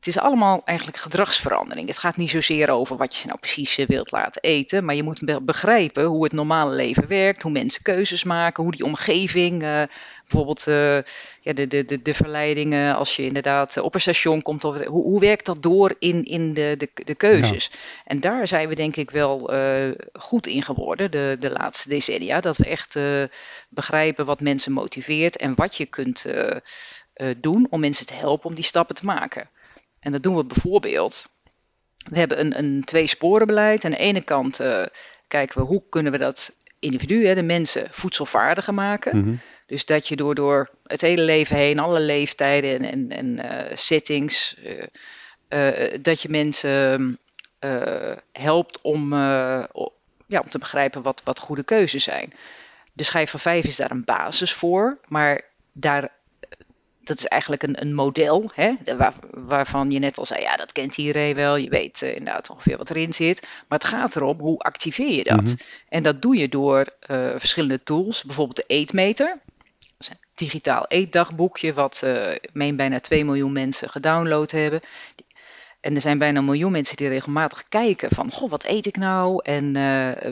Het 0.00 0.08
is 0.08 0.18
allemaal 0.18 0.62
eigenlijk 0.64 0.98
gedragsverandering. 0.98 1.86
Het 1.86 1.98
gaat 1.98 2.16
niet 2.16 2.30
zozeer 2.30 2.70
over 2.70 2.96
wat 2.96 3.16
je 3.16 3.26
nou 3.26 3.38
precies 3.38 3.78
eh, 3.78 3.86
wilt 3.86 4.10
laten 4.10 4.42
eten, 4.42 4.84
maar 4.84 4.94
je 4.94 5.02
moet 5.02 5.44
begrijpen 5.44 6.04
hoe 6.04 6.24
het 6.24 6.32
normale 6.32 6.74
leven 6.74 7.08
werkt, 7.08 7.42
hoe 7.42 7.52
mensen 7.52 7.82
keuzes 7.82 8.24
maken, 8.24 8.62
hoe 8.62 8.72
die 8.72 8.84
omgeving, 8.84 9.62
uh, 9.62 9.82
bijvoorbeeld 10.22 10.66
uh, 10.66 10.94
ja, 11.40 11.52
de, 11.52 11.66
de, 11.66 11.84
de, 11.84 12.02
de 12.02 12.14
verleidingen 12.14 12.96
als 12.96 13.16
je 13.16 13.24
inderdaad 13.24 13.76
op 13.76 13.94
een 13.94 14.00
station 14.00 14.42
komt, 14.42 14.64
of, 14.64 14.84
hoe, 14.84 15.02
hoe 15.02 15.20
werkt 15.20 15.46
dat 15.46 15.62
door 15.62 15.94
in, 15.98 16.24
in 16.24 16.54
de, 16.54 16.74
de, 16.78 16.90
de 17.04 17.14
keuzes? 17.14 17.68
Ja. 17.72 17.78
En 18.04 18.20
daar 18.20 18.48
zijn 18.48 18.68
we 18.68 18.74
denk 18.74 18.96
ik 18.96 19.10
wel 19.10 19.54
uh, 19.54 19.90
goed 20.12 20.46
in 20.46 20.62
geworden 20.62 21.10
de, 21.10 21.36
de 21.40 21.50
laatste 21.50 21.88
decennia, 21.88 22.40
dat 22.40 22.56
we 22.56 22.64
echt 22.64 22.98
begrijpen 23.68 24.26
wat 24.26 24.40
mensen 24.40 24.72
motiveert 24.72 25.36
en 25.36 25.54
wat 25.54 25.76
je 25.76 25.86
kunt 25.86 26.26
doen 27.36 27.66
om 27.70 27.80
mensen 27.80 28.06
te 28.06 28.14
helpen 28.14 28.48
om 28.48 28.54
die 28.54 28.64
stappen 28.64 28.94
te 28.94 29.04
maken. 29.04 29.48
En 30.00 30.12
dat 30.12 30.22
doen 30.22 30.36
we 30.36 30.44
bijvoorbeeld. 30.44 31.28
We 31.96 32.18
hebben 32.18 32.40
een, 32.40 32.58
een 32.58 32.84
twee-sporenbeleid. 32.84 33.84
Aan 33.84 33.90
de 33.90 33.96
ene 33.96 34.20
kant 34.20 34.60
uh, 34.60 34.86
kijken 35.28 35.60
we 35.60 35.66
hoe 35.66 35.82
kunnen 35.88 36.12
we 36.12 36.18
dat 36.18 36.58
individu, 36.78 37.26
hè, 37.26 37.34
de 37.34 37.42
mensen, 37.42 37.88
voedselvaardiger 37.90 38.74
maken. 38.74 39.16
Mm 39.16 39.22
-hmm. 39.22 39.40
Dus 39.66 39.84
dat 39.86 40.08
je 40.08 40.16
door, 40.16 40.34
door 40.34 40.70
het 40.86 41.00
hele 41.00 41.22
leven 41.22 41.56
heen, 41.56 41.78
alle 41.78 42.00
leeftijden 42.00 42.78
en, 42.78 43.10
en, 43.10 43.38
en 43.38 43.54
uh, 43.70 43.76
settings, 43.76 44.56
uh, 45.48 45.94
dat 46.02 46.22
je 46.22 46.28
mensen 46.28 47.18
helpt 48.32 48.80
om, 48.80 49.14
ja, 49.14 50.40
om 50.42 50.48
te 50.48 50.58
begrijpen 50.58 51.02
wat, 51.02 51.20
wat 51.24 51.38
goede 51.38 51.62
keuzes 51.62 52.04
zijn. 52.04 52.32
de 52.92 53.02
schijf 53.02 53.30
van 53.30 53.40
5 53.40 53.64
is 53.64 53.76
daar 53.76 53.90
een 53.90 54.04
basis 54.04 54.52
voor, 54.52 54.98
maar 55.08 55.42
daar, 55.72 56.10
dat 57.10 57.18
is 57.18 57.26
eigenlijk 57.26 57.62
een, 57.62 57.80
een 57.80 57.94
model, 57.94 58.50
hè, 58.54 58.74
waar, 58.96 59.14
waarvan 59.30 59.90
je 59.90 59.98
net 59.98 60.18
al 60.18 60.26
zei, 60.26 60.40
ja, 60.40 60.56
dat 60.56 60.72
kent 60.72 60.96
iedereen 60.96 61.34
wel, 61.34 61.56
je 61.56 61.68
weet 61.68 62.02
uh, 62.02 62.16
inderdaad 62.16 62.50
ongeveer 62.50 62.76
wat 62.76 62.90
erin 62.90 63.12
zit, 63.12 63.40
maar 63.68 63.78
het 63.78 63.88
gaat 63.88 64.16
erom, 64.16 64.38
hoe 64.38 64.58
activeer 64.58 65.16
je 65.16 65.24
dat? 65.24 65.42
Mhm. 65.42 65.54
En 65.88 66.02
dat 66.02 66.22
doe 66.22 66.36
je 66.36 66.48
door 66.48 66.78
uh, 66.78 67.30
verschillende 67.36 67.82
tools, 67.82 68.24
bijvoorbeeld 68.24 68.56
de 68.56 68.64
eetmeter, 68.66 69.38
digitaal 70.34 70.84
eetdagboekje, 70.88 71.72
wat 71.72 72.00
uh, 72.04 72.36
meen 72.52 72.76
bijna 72.76 73.00
2 73.00 73.24
miljoen 73.24 73.52
mensen 73.52 73.88
gedownload 73.88 74.50
hebben. 74.50 74.80
En 75.80 75.94
er 75.94 76.00
zijn 76.00 76.18
bijna 76.18 76.38
een 76.38 76.44
miljoen 76.44 76.72
mensen 76.72 76.96
die 76.96 77.08
regelmatig 77.08 77.68
kijken 77.68 78.10
van, 78.10 78.30
goh, 78.30 78.50
wat 78.50 78.64
eet 78.64 78.86
ik 78.86 78.96
nou? 78.96 79.44
En 79.44 79.72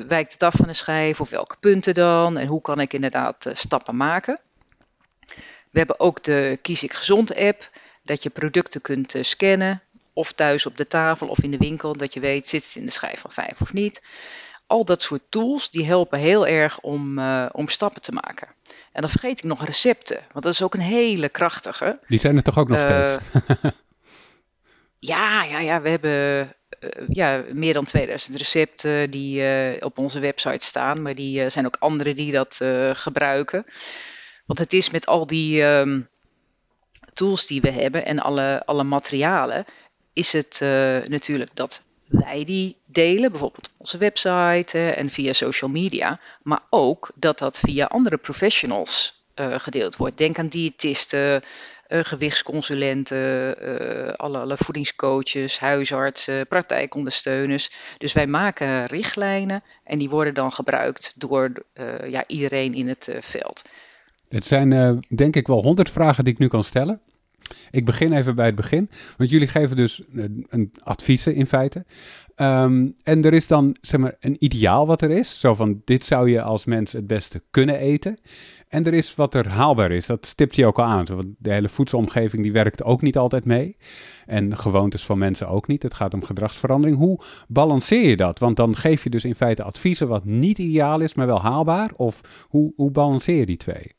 wijkt 0.09 0.33
het 0.33 0.43
af 0.43 0.55
van 0.55 0.67
de 0.67 0.73
schijf? 0.73 1.21
Of 1.21 1.31
welke 1.31 1.57
punten 1.61 1.95
dan? 1.95 2.37
En 2.37 2.47
hoe 2.47 2.61
kan 2.61 2.81
ik 2.81 2.93
inderdaad 2.93 3.51
stappen 3.53 3.97
maken? 3.97 4.41
We 5.71 5.79
hebben 5.79 6.01
ook 6.01 6.25
de 6.25 6.59
Kies 6.63 6.83
ik 6.83 6.93
Gezond 6.93 7.35
app, 7.35 7.71
dat 8.03 8.23
je 8.23 8.31
producten 8.31 8.81
kunt 8.81 9.15
uh, 9.15 9.23
scannen. 9.23 9.83
Of 10.13 10.33
thuis 10.33 10.67
op 10.67 10.77
de 10.77 10.87
tafel 10.87 11.29
of 11.29 11.43
in 11.43 11.51
de 11.51 11.57
winkel, 11.57 11.97
dat 11.97 12.15
je 12.15 12.21
weet, 12.21 12.49
zit 12.49 12.65
het 12.65 12.77
in 12.77 12.85
de 12.85 12.91
schijf 12.91 13.21
van 13.21 13.33
5 13.33 13.61
of 13.61 13.73
niet. 13.73 14.03
Al 14.67 14.85
dat 14.85 15.03
soort 15.03 15.23
tools, 15.29 15.71
die 15.71 15.87
helpen 15.87 16.19
heel 16.19 16.47
erg 16.47 16.81
om, 16.81 17.19
om 17.53 17.69
stappen 17.69 18.03
te 18.03 18.13
maken. 18.13 18.49
En 18.93 19.01
dan 19.01 19.11
vergeet 19.11 19.39
ik 19.39 19.45
nog 19.45 19.65
recepten, 19.65 20.21
want 20.33 20.45
dat 20.45 20.53
is 20.53 20.63
ook 20.63 20.75
een 20.75 20.81
hele 20.81 21.29
krachtige. 21.29 21.99
Die 22.09 22.19
zijn 22.19 22.37
er 22.37 22.43
toch 22.43 22.59
ook 22.59 22.69
nog 22.69 22.81
steeds? 22.81 23.19
Ja, 24.99 25.45
ja, 25.45 25.59
ja, 25.59 25.81
we 25.81 25.89
hebben 25.89 26.55
uh, 26.81 26.91
ja, 27.09 27.45
meer 27.53 27.73
dan 27.73 27.85
2000 27.85 28.37
recepten 28.37 29.11
die 29.11 29.43
op 29.85 29.99
onze 29.99 30.21
website 30.21 30.65
staan, 30.65 31.03
maar 31.03 31.15
die 31.15 31.49
zijn 31.51 31.67
ook 31.67 31.77
anderen 31.79 32.17
die 32.17 32.33
dat 32.33 32.61
gebruiken. 32.93 33.65
Want 34.49 34.61
het 34.61 34.73
is 34.73 34.91
met 34.91 35.07
al 35.07 35.27
die 35.27 35.63
um, 35.63 36.09
tools 37.15 37.47
die 37.47 37.61
we 37.61 37.71
hebben 37.71 38.05
en 38.05 38.19
alle, 38.19 38.63
alle 38.65 38.85
materialen, 38.85 39.65
is 40.13 40.33
het 40.33 40.59
natuurlijk 41.09 41.51
dat 41.55 41.83
wij 42.07 42.45
die 42.45 42.77
delen, 42.87 43.31
bijvoorbeeld 43.31 43.67
op 43.67 43.75
onze 43.77 43.99
website 43.99 44.91
en 44.91 45.11
via 45.11 45.33
social 45.33 45.71
media, 45.71 46.21
maar 46.43 46.61
ook 46.71 47.11
dat 47.15 47.39
dat 47.39 47.59
via 47.59 47.87
andere 47.87 48.17
professionals 48.17 49.23
gedeeld 49.35 49.97
wordt. 49.97 50.19
Denk 50.19 50.39
aan 50.39 50.49
diëtisten, 50.49 51.43
uh, 51.89 52.05
gewichtsconsulenten, 52.05 53.57
alle, 54.17 54.39
alle, 54.39 54.57
voedingscoaches, 54.57 55.59
huisartsen, 55.59 56.47
praktijkondersteuners. 56.47 57.71
Dus 57.99 58.13
wij 58.13 58.27
maken 58.27 58.87
richtlijnen 58.87 59.63
en 59.85 59.99
die 59.99 60.09
worden 60.09 60.35
dan 60.35 60.53
gebruikt 60.53 61.15
door 61.17 61.53
ja, 62.07 62.25
iedereen 62.27 62.75
in 62.75 62.89
het 62.89 63.09
veld. 63.21 63.63
Het 64.29 64.45
zijn 64.45 65.01
denk 65.15 65.37
ik 65.37 65.47
wel 65.47 65.63
honderd 65.63 65.91
vragen 65.91 66.25
die 66.25 66.33
ik 66.33 66.39
nu 66.39 66.49
kan 66.49 66.65
stellen. 66.65 67.01
Ik 67.71 67.85
begin 67.85 68.13
even 68.13 68.35
bij 68.35 68.47
het 68.47 68.55
begin, 68.55 68.91
want 69.17 69.31
jullie 69.31 69.49
geven 69.49 69.77
dus 69.77 70.03
een, 70.13 70.47
een 70.49 70.73
adviezen 70.83 71.35
in 71.35 71.47
feite. 71.47 71.85
Um, 72.37 72.95
en 73.03 73.25
er 73.25 73.33
is 73.33 73.47
dan 73.47 73.77
zeg 73.81 74.01
maar 74.01 74.17
een 74.21 74.37
ideaal 74.39 74.87
wat 74.87 75.03
er 75.03 75.11
is, 75.11 75.41
zo 75.41 75.55
van 75.55 75.83
dit 75.85 76.05
zou 76.05 76.31
je 76.31 76.43
als 76.43 76.65
mens 76.65 76.93
het 76.93 77.07
beste 77.07 77.43
kunnen 77.51 77.79
eten. 77.79 78.19
En 78.69 78.87
er 78.87 78.95
is 78.95 79.15
wat 79.15 79.35
er 79.35 79.49
haalbaar 79.49 79.91
is. 79.91 80.07
Dat 80.07 80.27
stipt 80.27 80.55
je 80.55 80.67
ook 80.67 80.79
al 80.79 80.85
aan. 80.85 81.05
Want 81.05 81.27
de 81.39 81.53
hele 81.53 81.69
voedselomgeving 81.69 82.43
die 82.43 82.53
werkt 82.53 82.83
ook 82.83 83.03
niet 83.03 83.17
altijd 83.17 83.45
mee. 83.45 83.77
En 84.27 84.57
gewoontes 84.57 85.05
van 85.05 85.19
mensen 85.19 85.49
ook 85.49 85.67
niet. 85.67 85.83
Het 85.83 85.95
gaat 85.95 86.15
om 86.15 86.25
gedragsverandering. 86.25 86.99
Hoe 86.99 87.21
balanceer 87.49 88.09
je 88.09 88.17
dat? 88.17 88.39
Want 88.39 88.57
dan 88.57 88.77
geef 88.77 89.03
je 89.03 89.11
dus 89.11 89.25
in 89.25 89.35
feite 89.35 89.63
adviezen 89.63 90.09
wat 90.09 90.25
niet 90.25 90.59
ideaal 90.59 91.01
is, 91.01 91.15
maar 91.15 91.27
wel 91.27 91.41
haalbaar. 91.41 91.91
Of 91.97 92.47
hoe, 92.49 92.73
hoe 92.77 92.91
balanceer 92.91 93.39
je 93.39 93.47
die 93.47 93.57
twee? 93.57 93.97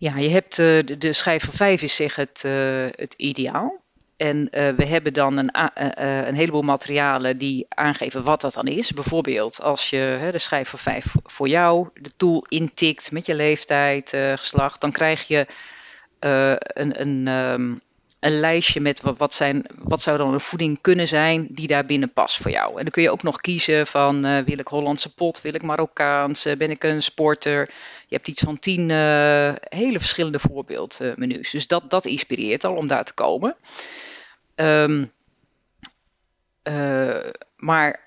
Ja, 0.00 0.16
je 0.16 0.28
hebt 0.28 0.58
uh, 0.58 0.66
de, 0.86 0.98
de 0.98 1.12
schijf 1.12 1.44
van 1.44 1.54
vijf 1.54 1.82
is 1.82 1.94
zeg 1.94 2.16
het, 2.16 2.42
uh, 2.46 2.86
het 2.90 3.14
ideaal. 3.16 3.82
En 4.16 4.36
uh, 4.36 4.72
we 4.72 4.86
hebben 4.86 5.12
dan 5.12 5.36
een, 5.36 5.50
een, 6.28 6.34
heleboel 6.34 6.62
materialen 6.62 7.38
die 7.38 7.66
aangeven 7.68 8.22
wat 8.22 8.40
dat 8.40 8.54
dan 8.54 8.66
is. 8.66 8.92
Bijvoorbeeld 8.92 9.62
als 9.62 9.90
je 9.90 10.28
de 10.32 10.38
schijf 10.38 10.68
van 10.68 10.78
5 10.78 11.14
voor 11.22 11.48
jou 11.48 11.88
de 11.94 12.10
tool 12.16 12.46
intikt 12.48 13.12
met 13.12 13.26
je 13.26 13.34
leeftijd, 13.34 14.10
geslacht, 14.34 14.80
dan 14.80 14.92
krijg 14.92 15.26
je 15.26 15.46
een, 16.18 17.00
een, 17.00 17.26
um, 17.26 17.80
een, 18.20 18.40
lijstje 18.40 18.80
met 18.80 19.00
wat, 19.00 19.34
zijn, 19.34 19.66
wat 19.74 20.02
zou 20.02 20.18
dan 20.18 20.32
een 20.32 20.40
voeding 20.40 20.80
kunnen 20.80 21.08
zijn 21.08 21.46
die 21.50 21.66
daar 21.66 21.86
binnen 21.86 22.12
past 22.12 22.36
voor 22.36 22.50
jou. 22.50 22.70
En 22.70 22.82
dan 22.82 22.90
kun 22.90 23.02
je 23.02 23.10
ook 23.10 23.22
nog 23.22 23.40
kiezen 23.40 23.86
van 23.86 24.44
wil 24.44 24.58
ik 24.58 24.68
Hollandse 24.68 25.14
pot, 25.14 25.40
wil 25.40 25.54
ik 25.54 25.62
Marokkaans, 25.62 26.42
ben 26.42 26.70
ik 26.70 26.84
een 26.84 27.02
sporter. 27.02 27.70
Je 28.06 28.16
hebt 28.16 28.28
iets 28.28 28.42
van 28.42 28.58
tien 28.58 28.90
hele 29.60 29.98
verschillende 29.98 30.38
voorbeeldmenu's. 30.38 31.50
Dus 31.50 31.66
dat, 31.66 31.90
dat 31.90 32.06
inspireert 32.06 32.64
al 32.64 32.74
om 32.74 32.86
daar 32.86 33.04
te 33.04 33.14
komen. 33.14 33.56
Um, 34.54 35.12
uh, 36.64 37.30
maar 37.56 38.00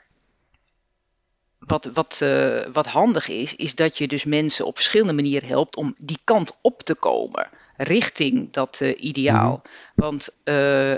wat, 1.59 1.89
wat, 1.93 2.25
wat 2.73 2.85
handig 2.85 3.27
is, 3.27 3.55
is 3.55 3.75
dat 3.75 3.97
je 3.97 4.07
dus 4.07 4.23
mensen 4.23 4.65
op 4.65 4.75
verschillende 4.75 5.13
manieren 5.13 5.47
helpt 5.47 5.75
om 5.75 5.95
die 5.97 6.19
kant 6.23 6.57
op 6.61 6.83
te 6.83 6.95
komen. 6.95 7.49
Richting 7.83 8.51
dat 8.51 8.79
uh, 8.81 9.03
ideaal. 9.03 9.51
Mm 9.51 9.61
-hmm. 9.63 9.71
Want 9.95 10.29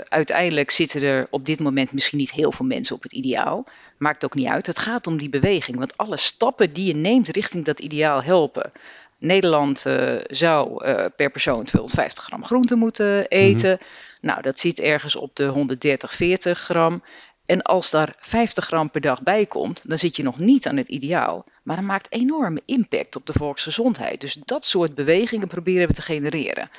uiteindelijk 0.08 0.70
zitten 0.70 1.02
er 1.02 1.26
op 1.30 1.46
dit 1.46 1.60
moment 1.60 1.92
misschien 1.92 2.18
niet 2.18 2.32
heel 2.32 2.52
veel 2.52 2.66
mensen 2.66 2.96
op 2.96 3.02
het 3.02 3.12
ideaal. 3.12 3.66
Maakt 3.98 4.24
ook 4.24 4.34
niet 4.34 4.48
uit. 4.48 4.66
Het 4.66 4.78
gaat 4.78 5.06
om 5.06 5.16
die 5.16 5.28
beweging. 5.28 5.78
Want 5.78 5.96
alle 5.96 6.16
stappen 6.16 6.72
die 6.72 6.86
je 6.86 6.94
neemt 6.94 7.28
richting 7.28 7.64
dat 7.64 7.80
ideaal 7.80 8.22
helpen. 8.22 8.72
Nederland 9.18 9.78
zou 10.26 10.84
per 11.16 11.30
persoon 11.30 11.64
250 11.64 12.24
gram 12.24 12.44
groente 12.44 12.74
moeten 12.76 13.28
eten. 13.28 13.70
Mm 13.70 13.76
-hmm. 13.76 14.06
Nou, 14.26 14.42
dat 14.42 14.58
zit 14.58 14.80
ergens 14.80 15.16
op 15.16 15.36
de 15.36 15.46
130, 15.46 16.14
40 16.14 16.58
gram. 16.58 17.02
En 17.46 17.62
als 17.62 17.90
daar 17.90 18.14
50 18.18 18.64
gram 18.66 18.90
per 18.90 19.00
dag 19.00 19.22
bij 19.22 19.46
komt, 19.46 19.88
dan 19.88 19.98
zit 19.98 20.16
je 20.16 20.22
nog 20.22 20.38
niet 20.38 20.66
aan 20.66 20.76
het 20.76 20.88
ideaal. 20.88 21.44
Maar 21.62 21.76
dat 21.76 21.84
maakt 21.84 22.12
enorme 22.12 22.62
impact 22.64 23.16
op 23.16 23.26
de 23.26 23.32
volksgezondheid. 23.32 24.20
Dus 24.20 24.34
dat 24.44 24.64
soort 24.64 24.94
bewegingen 24.94 25.48
proberen 25.48 25.88
we 25.88 25.94
te 25.94 26.02
genereren. 26.02 26.70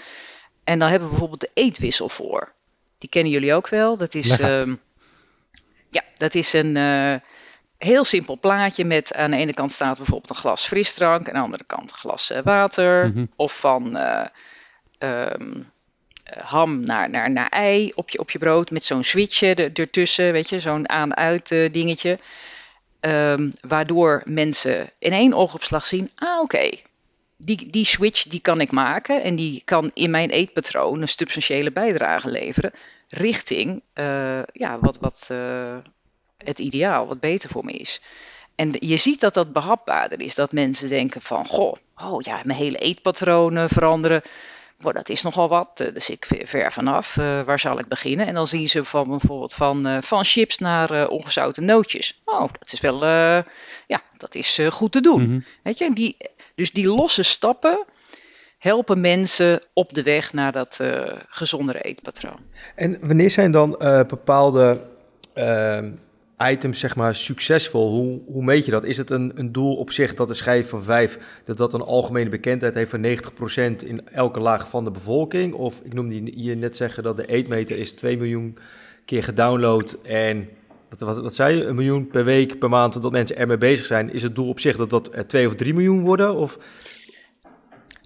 En 0.63 0.79
dan 0.79 0.89
hebben 0.89 1.07
we 1.07 1.13
bijvoorbeeld 1.13 1.41
de 1.41 1.61
eetwissel 1.61 2.09
voor. 2.09 2.51
Die 2.97 3.09
kennen 3.09 3.31
jullie 3.31 3.53
ook 3.53 3.67
wel. 3.67 3.97
Dat 3.97 4.13
is, 4.13 4.39
uh, 4.39 4.73
ja, 5.89 6.03
dat 6.17 6.35
is 6.35 6.53
een 6.53 6.75
uh, 6.75 7.15
heel 7.77 8.03
simpel 8.03 8.39
plaatje 8.39 8.85
met 8.85 9.13
aan 9.13 9.31
de 9.31 9.37
ene 9.37 9.53
kant 9.53 9.71
staat 9.71 9.97
bijvoorbeeld 9.97 10.29
een 10.29 10.35
glas 10.35 10.65
frisdrank, 10.65 11.27
aan 11.27 11.33
de 11.33 11.39
andere 11.39 11.63
kant 11.63 11.91
een 11.91 11.97
glas 11.97 12.31
uh, 12.31 12.39
water. 12.43 13.05
Mm 13.05 13.13
-hmm. 13.13 13.29
Of 13.35 13.59
van 13.59 13.95
um, 13.95 14.29
uh, 14.99 15.65
ham 16.39 16.85
naar, 16.85 17.09
naar, 17.09 17.31
naar 17.31 17.49
ei 17.49 17.91
op 17.95 18.09
je, 18.09 18.19
op 18.19 18.31
je 18.31 18.37
brood 18.39 18.71
met 18.71 18.83
zo'n 18.83 19.03
switchje 19.03 19.53
er, 19.53 19.71
ertussen, 19.73 20.31
weet 20.31 20.49
je, 20.49 20.59
zo'n 20.59 20.89
aan-uit 20.89 21.51
uh, 21.51 21.71
dingetje. 21.71 22.19
Um, 22.99 23.53
waardoor 23.61 24.21
mensen 24.25 24.89
in 24.99 25.11
één 25.11 25.33
oogopslag 25.33 25.85
zien, 25.85 26.11
ah 26.15 26.41
oké, 26.41 26.69
die, 27.37 27.69
die 27.69 27.85
switch 27.85 28.23
die 28.23 28.41
kan 28.41 28.61
ik 28.61 28.71
maken 28.71 29.23
en 29.23 29.35
die 29.35 29.61
kan 29.65 29.91
in 29.93 30.09
mijn 30.09 30.29
eetpatroon 30.29 31.01
een 31.01 31.07
substantiële 31.07 31.71
bijdrage 31.71 32.29
leveren 32.29 32.71
richting 33.09 33.81
uh, 33.93 34.43
ja, 34.51 34.79
wat, 34.79 34.97
wat 34.99 35.31
het 36.37 36.59
ideaal, 36.59 37.07
wat 37.07 37.19
beter 37.19 37.49
voor 37.49 37.65
me 37.65 37.71
is. 37.71 38.01
En 38.55 38.75
je 38.79 38.97
ziet 38.97 39.19
dat 39.19 39.33
dat 39.33 39.53
behapbaarder 39.53 40.21
is, 40.21 40.35
dat 40.35 40.51
mensen 40.51 40.89
denken 40.89 41.21
van, 41.21 41.45
goh, 41.45 41.75
oh 41.95 42.21
ja, 42.21 42.41
mijn 42.43 42.59
hele 42.59 42.77
eetpatronen 42.77 43.69
veranderen. 43.69 44.21
Oh, 44.83 44.93
dat 44.93 45.09
is 45.09 45.21
nogal 45.21 45.49
wat, 45.49 45.81
uh, 45.81 45.93
dus 45.93 46.09
ik 46.09 46.25
ver, 46.43 46.73
vanaf. 46.73 47.15
Uh, 47.15 47.43
waar 47.43 47.59
zal 47.59 47.79
ik 47.79 47.87
beginnen? 47.87 48.27
En 48.27 48.33
dan 48.33 48.47
zien 48.47 48.69
ze 48.69 48.83
van 48.83 49.07
bijvoorbeeld 49.07 49.53
van, 49.53 49.87
uh, 49.87 50.01
van 50.01 50.23
chips 50.23 50.57
naar 50.57 51.07
ongezouten 51.07 51.65
nootjes. 51.65 52.21
Oh, 52.25 52.49
dat 52.59 52.71
is 52.71 52.79
wel, 52.79 53.05
ja, 53.87 54.01
dat 54.17 54.35
is 54.35 54.59
goed 54.69 54.91
te 54.91 55.01
doen. 55.01 55.21
Mm-hmm. 55.21 55.45
Weet 55.63 55.77
je, 55.77 55.93
die, 55.93 56.17
dus 56.55 56.71
die 56.71 56.87
losse 56.87 57.23
stappen 57.23 57.85
helpen 58.57 59.01
mensen 59.01 59.63
op 59.73 59.93
de 59.93 60.03
weg 60.03 60.33
naar 60.33 60.51
dat 60.51 60.79
gezondere 61.29 61.81
eetpatroon. 61.81 62.39
En 62.75 62.97
wanneer 63.01 63.29
zijn 63.29 63.51
dan 63.51 63.75
bepaalde 64.07 64.81
ehm, 65.33 65.91
items 66.37 66.79
zeg 66.79 66.95
maar 66.95 67.15
succesvol? 67.15 67.89
Hoe, 67.89 68.21
hoe 68.25 68.43
meet 68.43 68.65
je 68.65 68.71
dat? 68.71 68.83
Is 68.83 68.97
het 68.97 69.09
een, 69.09 69.31
een 69.35 69.51
doel 69.51 69.75
op 69.75 69.91
zich 69.91 70.13
dat 70.13 70.27
de 70.27 70.33
schijf 70.33 70.69
van 70.69 70.83
5, 70.83 71.41
dat 71.45 71.57
dat 71.57 71.73
een 71.73 71.81
algemene 71.81 72.29
bekendheid 72.29 72.73
heeft 72.73 72.91
van 72.91 73.05
90% 73.05 73.85
in 73.85 74.07
elke 74.07 74.39
laag 74.39 74.69
van 74.69 74.83
de 74.83 74.91
bevolking? 74.91 75.53
Of 75.53 75.81
ik 75.83 75.93
noemde 75.93 76.43
je 76.43 76.55
net 76.55 76.75
zeggen 76.75 77.03
dat 77.03 77.17
de 77.17 77.25
eetmeter 77.25 77.77
is 77.77 77.91
2 77.91 78.17
miljoen 78.17 78.57
keer 79.05 79.23
gedownload 79.23 79.97
en 80.03 80.49
wat, 80.89 81.19
wat, 81.19 81.35
zei 81.35 81.57
je, 81.57 81.65
een 81.65 81.75
miljoen 81.75 82.07
per 82.07 82.23
week, 82.25 82.59
per 82.59 82.69
maand 82.69 83.01
dat 83.01 83.11
mensen 83.11 83.37
ermee 83.37 83.57
bezig 83.57 83.85
zijn. 83.85 84.13
Is 84.13 84.23
het 84.23 84.35
doel 84.35 84.47
op 84.47 84.59
zich 84.59 84.77
dat 84.77 84.89
dat 84.89 85.23
2 85.27 85.47
of 85.47 85.55
3 85.55 85.73
miljoen 85.73 86.01
worden? 86.01 86.35
Of... 86.35 86.57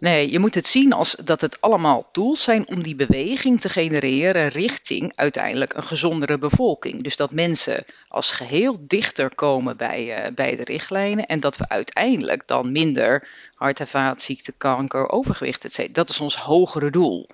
Nee, 0.02 0.32
je 0.32 0.40
moet 0.40 0.56
het 0.56 0.68
zien 0.68 0.94
als 0.94 1.16
dat 1.16 1.42
het 1.42 1.62
allemaal 1.62 2.10
tools 2.12 2.44
zijn 2.44 2.68
om 2.68 2.84
die 2.84 2.96
beweging 2.96 3.62
te 3.62 3.70
genereren 3.70 4.48
richting 4.48 5.12
uiteindelijk 5.16 5.74
een 5.74 5.84
gezondere 5.84 6.38
bevolking. 6.38 7.04
Dus 7.04 7.16
dat 7.16 7.32
mensen 7.32 7.86
als 8.08 8.32
geheel 8.32 8.78
dichter 8.80 9.36
komen 9.36 9.78
bij, 9.78 10.26
uh, 10.26 10.34
bij 10.36 10.56
de 10.56 10.64
richtlijnen 10.64 11.26
en 11.26 11.40
dat 11.40 11.58
we 11.58 11.70
uiteindelijk 11.70 12.48
dan 12.48 12.72
minder 12.72 13.28
hart- 13.56 13.80
en 13.80 13.88
vaatziekten, 13.88 14.54
kanker, 14.58 15.10
overgewicht, 15.10 15.66
etc. 15.66 15.94
Dat 15.94 16.10
is 16.10 16.20
ons 16.20 16.36
hogere 16.36 16.92
doel. 16.92 17.30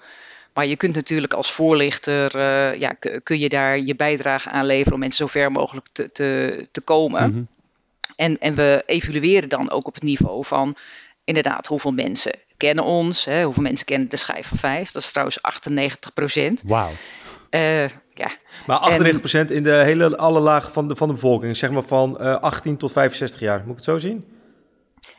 Maar 0.54 0.66
je 0.66 0.76
kunt 0.76 0.96
natuurlijk 0.96 1.34
als 1.34 1.52
voorlichter, 1.52 2.36
uh, 2.36 2.80
ja, 2.80 2.94
kun 3.24 3.40
je 3.40 3.50
daar 3.50 3.80
je 3.80 3.96
bijdrage 3.96 4.50
aan 4.50 4.66
leveren 4.66 4.94
om 4.94 5.00
mensen 5.00 5.28
zo 5.28 5.40
ver 5.40 5.52
mogelijk 5.52 5.88
te, 5.92 6.12
te, 6.12 6.68
te 6.72 6.82
komen. 6.82 7.30
Mm 7.30 7.34
-hmm. 7.34 7.48
en, 8.16 8.38
en 8.40 8.56
we 8.56 8.84
evalueren 8.86 9.50
dan 9.50 9.70
ook 9.70 9.88
op 9.88 9.94
het 9.94 10.04
niveau 10.04 10.46
van 10.46 10.76
inderdaad 11.24 11.68
hoeveel 11.68 11.92
mensen 11.92 12.46
kennen 12.58 12.84
ons, 12.84 13.26
hè, 13.26 13.44
hoeveel 13.44 13.64
mensen 13.64 13.86
kennen 13.86 14.10
de 14.10 14.18
schijf 14.18 14.48
van 14.48 14.58
5. 14.58 14.92
Dat 14.92 15.02
is 15.02 15.10
trouwens 15.10 15.42
98 15.42 16.14
procent. 16.14 16.62
Wauw. 16.64 16.92
Uh, 17.52 17.84
ja. 18.14 18.32
Maar 18.66 18.78
98 18.78 19.20
procent 19.20 19.52
in 19.52 19.64
de 19.64 19.76
hele 19.76 20.18
alle 20.18 20.40
lagen 20.40 20.72
van 20.72 20.88
de, 20.88 20.96
van 20.96 21.08
de 21.08 21.14
bevolking, 21.14 21.58
zeg 21.58 21.72
maar 21.72 21.84
van 21.84 22.18
uh, 22.22 22.40
18 22.40 22.78
tot 22.78 22.92
65 22.92 23.40
jaar. 23.40 23.60
Moet 23.60 23.70
ik 23.70 23.76
het 23.76 23.84
zo 23.84 23.98
zien? 23.98 24.26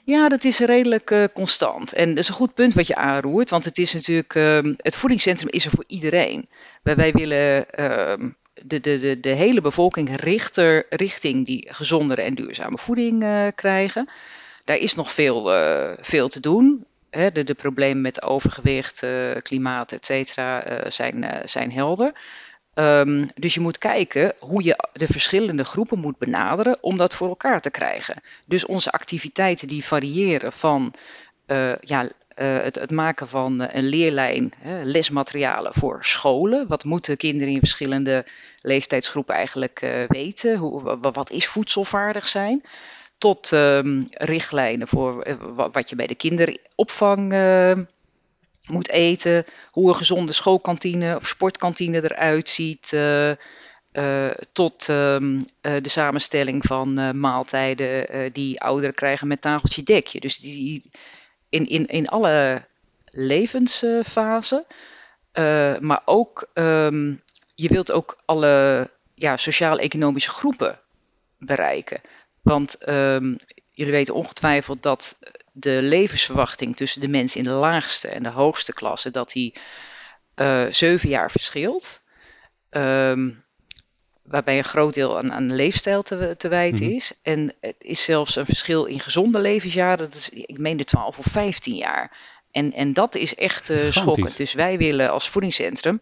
Ja, 0.04 0.28
dat 0.28 0.45
is 0.45 0.59
redelijk 0.59 1.11
uh, 1.11 1.25
constant. 1.35 1.92
En 1.92 2.09
dat 2.09 2.18
is 2.18 2.28
een 2.28 2.35
goed 2.35 2.54
punt 2.54 2.75
wat 2.75 2.87
je 2.87 2.95
aanroert, 2.95 3.50
want 3.50 3.64
het 3.64 3.78
is 3.78 3.95
natuurlijk, 3.95 4.35
uh, 4.35 4.59
het 4.76 4.97
voedingscentrum 4.97 5.50
is 5.50 5.64
er 5.64 5.71
voor 5.71 5.85
iedereen. 5.87 6.49
Wij, 6.83 6.97
wij 6.97 7.12
willen 7.12 7.66
uh, 7.78 8.28
de, 8.64 8.80
de, 8.80 8.99
de, 8.99 9.21
de 9.21 9.35
hele 9.35 9.61
bevolking 9.61 10.21
richter, 10.21 10.87
richting 10.88 11.47
die 11.47 11.68
gezondere 11.71 12.23
en 12.23 12.35
duurzame 12.35 12.78
voeding 12.78 13.23
uh, 13.23 13.47
krijgen. 13.54 14.09
Daar 14.64 14.76
is 14.76 14.95
nog 14.95 15.12
veel, 15.12 15.54
uh, 15.54 15.90
veel 16.00 16.28
te 16.28 16.40
doen. 16.40 16.87
De, 17.11 17.45
de 17.45 17.55
problemen 17.55 18.03
met 18.03 18.23
overgewicht, 18.23 19.03
uh, 19.03 19.37
klimaat, 19.43 19.93
et 19.93 20.05
cetera, 20.05 20.71
uh, 20.71 20.91
zijn, 20.91 21.43
zijn 21.45 21.73
helder. 21.73 22.12
Um, 22.75 23.29
dus 23.35 23.55
je 23.55 23.61
moet 23.61 23.79
kijken 23.79 24.33
hoe 24.38 24.65
je 24.65 24.88
de 24.93 25.07
verschillende 25.07 25.65
groepen 25.65 25.99
moet 25.99 26.19
benaderen 26.19 26.79
om 26.81 26.97
dat 26.97 27.15
voor 27.15 27.29
elkaar 27.29 27.61
te 27.61 27.71
krijgen. 27.71 28.23
Dus 28.45 28.67
onze 28.67 28.91
activiteiten 28.91 29.69
die 29.69 29.85
variëren 29.85 30.53
van 30.53 30.95
ja, 31.81 32.09
het, 32.35 32.75
het, 32.75 32.91
maken 32.91 33.29
van 33.29 33.69
een 33.73 33.88
leerlijn, 33.88 34.53
hè, 34.59 34.83
lesmaterialen 34.83 35.75
voor 35.75 36.05
scholen. 36.05 36.67
Wat 36.67 36.85
moeten 36.85 37.17
kinderen 37.17 37.53
in 37.53 37.59
verschillende 37.59 38.25
leeftijdsgroepen 38.61 39.35
eigenlijk 39.35 40.07
weten? 40.09 40.57
Hoe, 40.57 40.99
wat 41.00 41.31
is 41.31 41.47
voedselvaardig 41.47 42.29
zijn? 42.29 42.62
Tot 43.19 43.51
um, 43.51 44.07
richtlijnen 44.11 44.89
voor 44.89 45.27
uh, 45.27 45.35
wat 45.73 45.89
je 45.89 45.97
bij 45.97 46.07
de 46.07 46.15
kinderopvang 46.15 47.33
uh, 47.33 47.73
moet 48.71 48.89
eten, 48.89 49.45
hoe 49.71 49.89
een 49.89 49.97
gezonde 49.97 50.33
schoolkantine 50.33 51.17
of 51.17 51.27
sportkantine 51.27 52.03
eruit 52.03 52.49
ziet, 52.49 52.93
uh, 52.93 53.31
tot 54.53 54.89
um, 54.89 55.47
de 55.61 55.81
samenstelling 55.83 56.65
van 56.67 57.21
maaltijden 57.21 58.33
die 58.33 58.61
ouderen 58.61 58.95
krijgen 58.95 59.29
met 59.29 59.41
tafeltje 59.41 59.83
dekje. 59.83 60.21
Dus 60.21 60.39
die, 60.39 60.91
in, 61.49 61.69
in, 61.69 61.87
in 61.87 62.09
alle 62.09 62.65
levensfasen, 63.11 64.67
maar 65.81 66.03
ook 66.05 66.49
je 67.55 67.69
wilt 67.69 67.93
ook 67.93 68.19
alle 68.25 68.91
ja, 69.15 69.37
sociaal-economische 69.37 70.31
groepen 70.31 70.79
bereiken. 71.39 72.01
Want 72.42 72.88
um, 72.88 73.38
jullie 73.71 73.92
weten 73.92 74.14
ongetwijfeld 74.14 74.83
dat 74.83 75.18
de 75.52 75.78
levensverwachting 75.83 76.76
tussen 76.76 77.00
de 77.00 77.09
mensen 77.09 77.38
in 77.38 77.47
de 77.47 77.50
laagste 77.50 78.09
en 78.09 78.23
de 78.23 78.28
hoogste 78.28 78.73
klasse, 78.73 79.11
dat 79.11 79.33
die 79.33 79.54
uh, 80.37 80.66
zeven 80.71 81.09
jaar 81.09 81.30
verschilt. 81.30 82.02
Um, 82.71 83.45
waarbij 84.23 84.59
een 84.59 84.64
groot 84.64 84.95
deel 84.95 85.18
aan, 85.18 85.33
aan 85.33 85.49
de 85.49 85.54
leefstijl 85.54 86.02
te, 86.02 86.35
te 86.38 86.49
wijten 86.49 86.85
mm 86.85 86.88
-hmm. 86.88 86.97
is. 86.97 87.12
En 87.23 87.54
het 87.61 87.76
is 87.78 88.04
zelfs 88.04 88.37
een 88.37 88.47
verschil 88.47 88.85
in 88.85 89.00
gezonde 89.00 89.40
levensjaren. 89.40 89.99
Dat 89.99 90.14
is, 90.14 90.28
ik 90.28 90.59
meen 90.59 90.76
de 90.76 90.85
12 90.85 91.18
of 91.18 91.26
15 91.26 91.75
jaar. 91.75 92.16
En, 92.50 92.73
en 92.73 92.92
dat 92.92 93.14
is 93.14 93.35
echt 93.35 93.71
uh, 93.71 93.90
schokkend. 93.90 94.37
Dus 94.37 94.52
wij 94.52 94.78
willen 94.78 95.11
als 95.11 95.28
voedingscentrum 95.28 96.00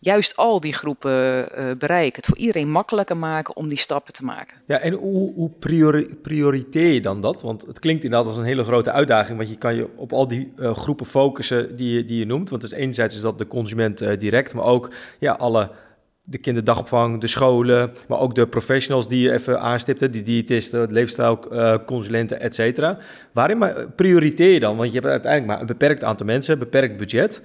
juist 0.00 0.36
al 0.36 0.60
die 0.60 0.72
groepen 0.72 1.12
uh, 1.12 1.76
bereiken. 1.78 2.16
Het 2.16 2.26
voor 2.26 2.36
iedereen 2.36 2.70
makkelijker 2.70 3.16
maken 3.16 3.56
om 3.56 3.68
die 3.68 3.78
stappen 3.78 4.12
te 4.12 4.24
maken. 4.24 4.56
Ja, 4.66 4.78
en 4.78 4.92
hoe, 4.92 5.34
hoe 5.34 5.50
priori 5.58 6.14
prioriteer 6.22 6.92
je 6.92 7.00
dan 7.00 7.20
dat? 7.20 7.42
Want 7.42 7.66
het 7.66 7.78
klinkt 7.78 8.04
inderdaad 8.04 8.28
als 8.28 8.36
een 8.36 8.44
hele 8.44 8.64
grote 8.64 8.90
uitdaging, 8.90 9.38
want 9.38 9.50
je 9.50 9.58
kan 9.58 9.74
je 9.74 9.88
op 9.96 10.12
al 10.12 10.28
die 10.28 10.52
uh, 10.56 10.74
groepen 10.74 11.06
focussen 11.06 11.76
die 11.76 11.96
je, 11.96 12.04
die 12.04 12.18
je 12.18 12.26
noemt. 12.26 12.50
Want 12.50 12.62
dus 12.62 12.72
enerzijds 12.72 13.14
is 13.14 13.20
dat 13.20 13.38
de 13.38 13.46
consument 13.46 14.02
uh, 14.02 14.16
direct, 14.18 14.54
maar 14.54 14.64
ook 14.64 14.90
ja, 15.18 15.32
alle 15.32 15.70
de 16.22 16.38
kinderdagopvang, 16.38 17.20
de 17.20 17.26
scholen, 17.26 17.92
maar 18.08 18.18
ook 18.20 18.34
de 18.34 18.46
professionals 18.46 19.08
die 19.08 19.22
je 19.22 19.32
even 19.32 19.60
aanstipte, 19.60 20.10
die 20.10 20.22
diëtisten, 20.22 20.92
leefstijlconsulenten, 20.92 22.40
et 22.40 22.54
cetera. 22.54 22.98
Waarin 23.32 23.64
prioriteer 23.96 24.52
je 24.52 24.60
dan? 24.60 24.76
Want 24.76 24.92
je 24.92 24.98
hebt 24.98 25.10
uiteindelijk 25.10 25.52
maar 25.52 25.60
een 25.60 25.66
beperkt 25.66 26.04
aantal 26.04 26.26
mensen, 26.26 26.52
een 26.52 26.58
beperkt 26.58 26.96
budget. 26.96 27.42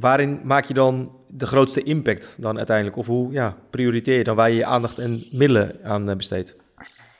Waarin 0.00 0.40
maak 0.44 0.64
je 0.64 0.74
dan 0.74 1.12
de 1.26 1.46
grootste 1.46 1.82
impact 1.82 2.36
dan 2.40 2.56
uiteindelijk? 2.56 2.96
Of 2.96 3.06
hoe 3.06 3.32
ja, 3.32 3.56
prioriteer 3.70 4.16
je 4.16 4.24
dan 4.24 4.36
waar 4.36 4.50
je 4.50 4.56
je 4.56 4.64
aandacht 4.64 4.98
en 4.98 5.22
middelen 5.30 5.78
aan 5.82 6.16
besteedt? 6.16 6.56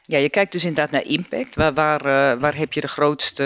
Ja, 0.02 0.18
je 0.18 0.30
kijkt 0.30 0.52
dus 0.52 0.64
inderdaad 0.64 0.90
naar 0.90 1.04
impact. 1.04 1.56
Waar, 1.56 1.74
waar, 1.74 2.00
uh, 2.00 2.40
waar, 2.40 2.56
heb 2.56 2.72
je 2.72 2.80
de 2.80 2.88
grootste, 2.88 3.44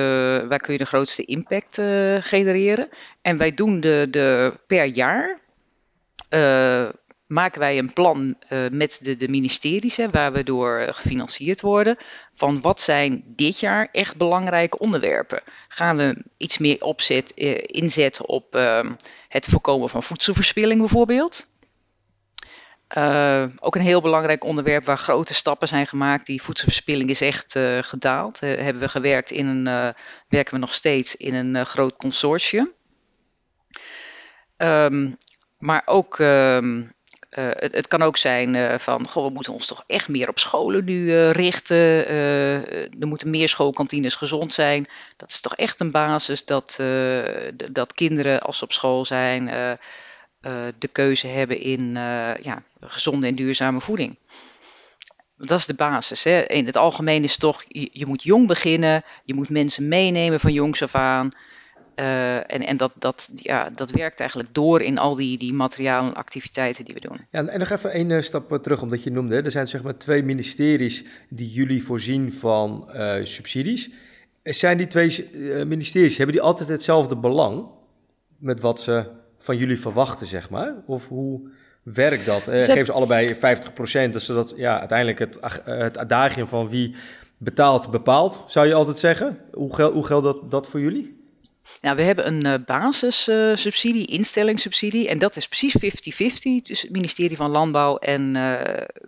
waar 0.49 0.59
kun 0.59 0.73
je 0.73 0.79
de 0.79 0.85
grootste 0.85 1.25
impact 1.25 1.79
uh, 1.79 2.17
genereren? 2.21 2.89
En 3.23 3.37
wij 3.37 3.55
doen 3.55 3.81
de, 3.81 4.07
de 4.11 4.59
per 4.67 4.85
jaar 4.85 5.39
maken 7.27 7.61
wij 7.61 7.79
een 7.79 7.93
plan 7.93 8.37
met 8.71 8.99
de, 9.03 9.17
de 9.17 9.29
ministeries, 9.29 9.97
hè, 9.97 10.11
waar 10.11 10.33
we 10.33 10.45
door 10.45 10.87
gefinancierd 10.91 11.61
worden, 11.61 11.97
van 12.35 12.61
wat 12.61 12.81
zijn 12.81 13.23
dit 13.27 13.61
jaar 13.61 13.89
echt 13.93 14.17
belangrijke 14.17 14.79
onderwerpen. 14.79 15.43
Gaan 15.69 15.97
we 15.97 16.25
iets 16.37 16.59
meer 16.59 16.83
opzet, 16.83 17.31
inzetten 17.67 18.29
op 18.29 18.57
uh, 18.57 18.91
het 19.31 19.47
voorkomen 19.47 19.89
van 19.89 20.03
voedselverspilling 20.03 20.79
bijvoorbeeld? 20.81 21.47
Uh, 22.97 23.45
ook 23.59 23.75
een 23.75 23.83
heel 23.83 24.01
belangrijk 24.01 24.45
onderwerp 24.45 24.85
waar 24.85 24.99
grote 24.99 25.35
stappen 25.35 25.69
zijn 25.69 25.87
gemaakt. 25.87 26.27
Die 26.27 26.43
voedselverspilling 26.43 27.11
is 27.11 27.21
echt 27.21 27.55
uh, 27.55 27.79
gedaald. 27.83 28.43
Uh, 28.43 28.55
hebben 28.55 28.83
we 28.83 28.89
gewerkt 28.89 29.31
in 29.31 29.47
een, 29.47 29.95
werken 30.29 30.55
we 30.55 30.61
nog 30.61 30.75
steeds 30.75 31.17
in 31.17 31.35
een 31.35 31.67
groot 31.67 31.97
consortium. 31.97 32.71
Um, 34.57 35.17
maar 35.59 35.83
ook 35.85 36.19
um, 36.19 36.93
uh, 37.31 37.49
het, 37.51 37.73
het, 37.73 37.89
kan 37.89 38.03
ook 38.03 38.17
zijn 38.17 38.55
uh, 38.55 38.79
van, 38.79 39.09
goh, 39.09 39.27
we 39.27 39.33
moeten 39.33 39.53
ons 39.53 39.67
toch 39.67 39.85
echt 39.87 40.09
meer 40.09 40.29
op 40.29 40.39
scholen 40.39 40.85
nu 40.85 41.05
uh, 41.05 41.31
richten. 41.31 42.09
er 43.01 43.07
moeten 43.07 43.31
meer 43.31 43.49
schoolkantines 43.49 44.15
gezond 44.15 44.53
zijn. 44.53 44.87
Dat 45.17 45.31
is 45.31 45.41
toch 45.41 45.57
echt 45.57 45.81
een 45.81 45.91
basis 45.91 46.45
dat, 46.45 46.81
dat 47.71 47.93
kinderen 47.93 48.41
als 48.41 48.59
ze 48.59 48.65
op 48.65 48.73
school 48.73 49.05
zijn 49.05 49.47
de 50.79 50.89
keuze 50.93 51.27
hebben 51.27 51.61
in 51.61 51.95
ja, 52.41 52.63
gezonde 52.81 53.27
en 53.27 53.35
duurzame 53.35 53.81
voeding. 53.81 54.17
Dat 55.37 55.59
is 55.59 55.67
de 55.67 55.75
basis. 55.75 56.25
Hè. 56.25 56.47
In 56.47 56.67
het 56.67 56.77
algemeen 56.77 57.25
is 57.25 57.37
toch, 57.37 57.65
je, 57.69 57.89
je 57.93 58.07
moet 58.07 58.23
jong 58.23 58.47
beginnen. 58.47 59.05
Je 59.25 59.35
moet 59.35 59.49
mensen 59.49 59.89
meenemen 59.89 60.41
van 60.41 60.53
jongs 60.53 60.83
af 60.83 60.95
aan. 60.95 61.33
Uh, 61.97 62.37
en 62.37 62.67
en 62.67 62.77
dat, 62.77 62.93
dat, 62.99 63.31
ja, 63.35 63.71
dat 63.75 63.91
werkt 63.91 64.21
eigenlijk 64.21 64.55
door 64.55 64.83
in 64.83 64.99
al 64.99 65.15
die, 65.15 65.39
die 65.39 65.53
materialen 65.53 66.15
activiteiten 66.15 66.85
die 66.85 66.95
we 66.95 67.01
doen. 67.01 67.27
Ja, 67.31 67.47
en 67.47 67.59
nog 67.59 67.71
even 67.71 67.93
één 67.93 68.25
stap 68.25 68.59
terug, 68.63 68.83
omdat 68.83 69.03
je 69.03 69.11
noemde, 69.11 69.43
er 69.43 69.51
zijn 69.51 69.69
zeg 69.69 69.83
maar 69.83 69.97
twee 69.97 70.23
ministeries 70.23 71.05
die 71.29 71.51
jullie 71.51 71.85
voorzien 71.85 72.33
van 72.33 72.91
uh, 72.95 73.15
subsidies. 73.23 73.91
Zijn 74.43 74.77
die 74.77 74.87
twee 74.87 75.31
uh, 75.33 75.65
ministeries, 75.65 76.17
hebben 76.17 76.37
die 76.37 76.45
altijd 76.45 76.69
hetzelfde 76.69 77.17
belang 77.17 77.67
met 78.39 78.61
wat 78.61 78.81
ze 78.81 79.05
van 79.39 79.57
jullie 79.57 79.81
verwachten, 79.81 80.27
zeg 80.27 80.51
maar? 80.51 80.75
Of 80.87 81.09
hoe 81.09 81.49
werkt 81.83 82.27
dat? 82.27 82.49
Uh, 82.49 82.63
Geven 82.63 82.87
ze 82.87 82.93
allebei 82.93 83.35
50%, 83.35 83.39
dus 84.11 84.25
zodat 84.25 84.55
ja, 84.57 84.79
uiteindelijk 84.79 85.19
het, 85.19 85.39
het 85.65 85.99
adagium 85.99 86.47
van 86.47 86.69
wie 86.69 86.95
betaalt, 87.39 87.91
bepaalt, 87.91 88.45
zou 88.47 88.67
je 88.67 88.75
altijd 88.75 88.99
zeggen? 88.99 89.39
Hoe, 89.53 89.75
gel 89.75 89.93
hoe 89.93 90.07
geldt 90.07 90.25
dat, 90.25 90.51
dat 90.51 90.67
voor 90.67 90.81
jullie? 90.81 91.20
Nou, 91.81 91.97
we 91.97 92.03
hebben 92.03 92.27
een 92.27 92.47
uh, 92.47 92.67
basissubsidie, 92.67 94.09
uh, 94.09 94.15
instellingssubsidie. 94.15 95.09
En 95.09 95.19
dat 95.19 95.37
is 95.37 95.49
precies 95.49 95.75
50-50 95.75 95.81
tussen 96.63 96.89
het 96.89 96.97
ministerie 96.97 97.37
van 97.37 97.51
Landbouw 97.51 97.97
en 97.97 98.37
uh, 98.37 98.61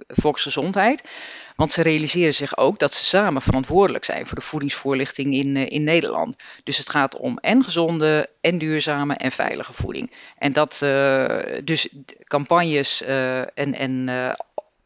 Volksgezondheid. 0.09 1.09
Want 1.57 1.73
ze 1.73 1.83
realiseren 1.83 2.35
zich 2.35 2.57
ook 2.57 2.79
dat 2.79 2.93
ze 2.93 3.05
samen 3.05 3.43
verantwoordelijk 3.43 4.05
zijn 4.05 4.27
voor 4.27 4.39
de 4.39 4.45
voedingsvoorlichting 4.45 5.35
in, 5.35 5.57
in 5.57 5.85
Nederland. 5.85 6.37
Dus 6.65 6.79
het 6.79 6.91
gaat 6.91 7.17
om 7.17 7.39
en 7.39 7.65
gezonde, 7.65 8.31
en 8.41 8.59
duurzame 8.59 9.15
en 9.15 9.33
veilige 9.33 9.73
voeding. 9.73 10.13
En 10.39 10.53
dat 10.53 10.79
dus 11.65 11.89
campagnes 12.25 13.03
en, 13.03 13.75
en 13.75 14.09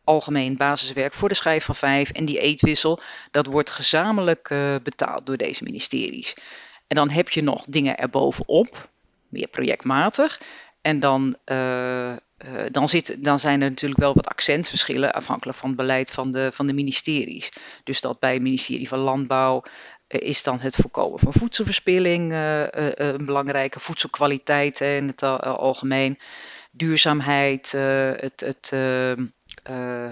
algemeen 0.04 0.56
basiswerk 0.56 1.12
voor 1.14 1.28
de 1.28 1.34
schijf 1.34 1.64
van 1.64 1.74
vijf 1.74 2.10
en 2.10 2.24
die 2.24 2.40
eetwissel, 2.40 3.00
dat 3.30 3.46
wordt 3.46 3.70
gezamenlijk 3.70 4.48
betaald 4.82 5.26
door 5.26 5.36
deze 5.36 5.64
ministeries. 5.64 6.34
En 6.86 6.96
dan 6.96 7.10
heb 7.10 7.28
je 7.28 7.42
nog 7.42 7.64
dingen 7.68 7.96
erbovenop, 7.96 8.90
meer 9.28 9.48
projectmatig. 9.48 10.40
En 10.80 11.00
dan, 11.00 11.36
uh, 11.46 12.10
uh, 12.10 12.16
dan, 12.70 12.88
zit, 12.88 13.24
dan 13.24 13.38
zijn 13.38 13.62
er 13.62 13.68
natuurlijk 13.70 14.00
wel 14.00 14.14
wat 14.14 14.26
accentverschillen 14.26 15.12
afhankelijk 15.12 15.58
van 15.58 15.68
het 15.68 15.78
beleid 15.78 16.10
van 16.10 16.32
de, 16.32 16.50
van 16.52 16.66
de 16.66 16.72
ministeries. 16.72 17.52
Dus 17.84 18.00
dat 18.00 18.18
bij 18.18 18.32
het 18.32 18.42
ministerie 18.42 18.88
van 18.88 18.98
Landbouw 18.98 19.62
is 20.08 20.42
dan 20.42 20.58
het 20.58 20.76
voorkomen 20.76 21.18
van 21.18 21.32
voedselverspilling 21.32 22.32
een 22.32 23.24
belangrijke, 23.24 23.80
voedselkwaliteit 23.80 24.80
in 24.80 25.06
het 25.06 25.22
algemeen, 25.22 26.18
duurzaamheid, 26.70 27.72
het, 27.72 28.40
het 28.40 28.70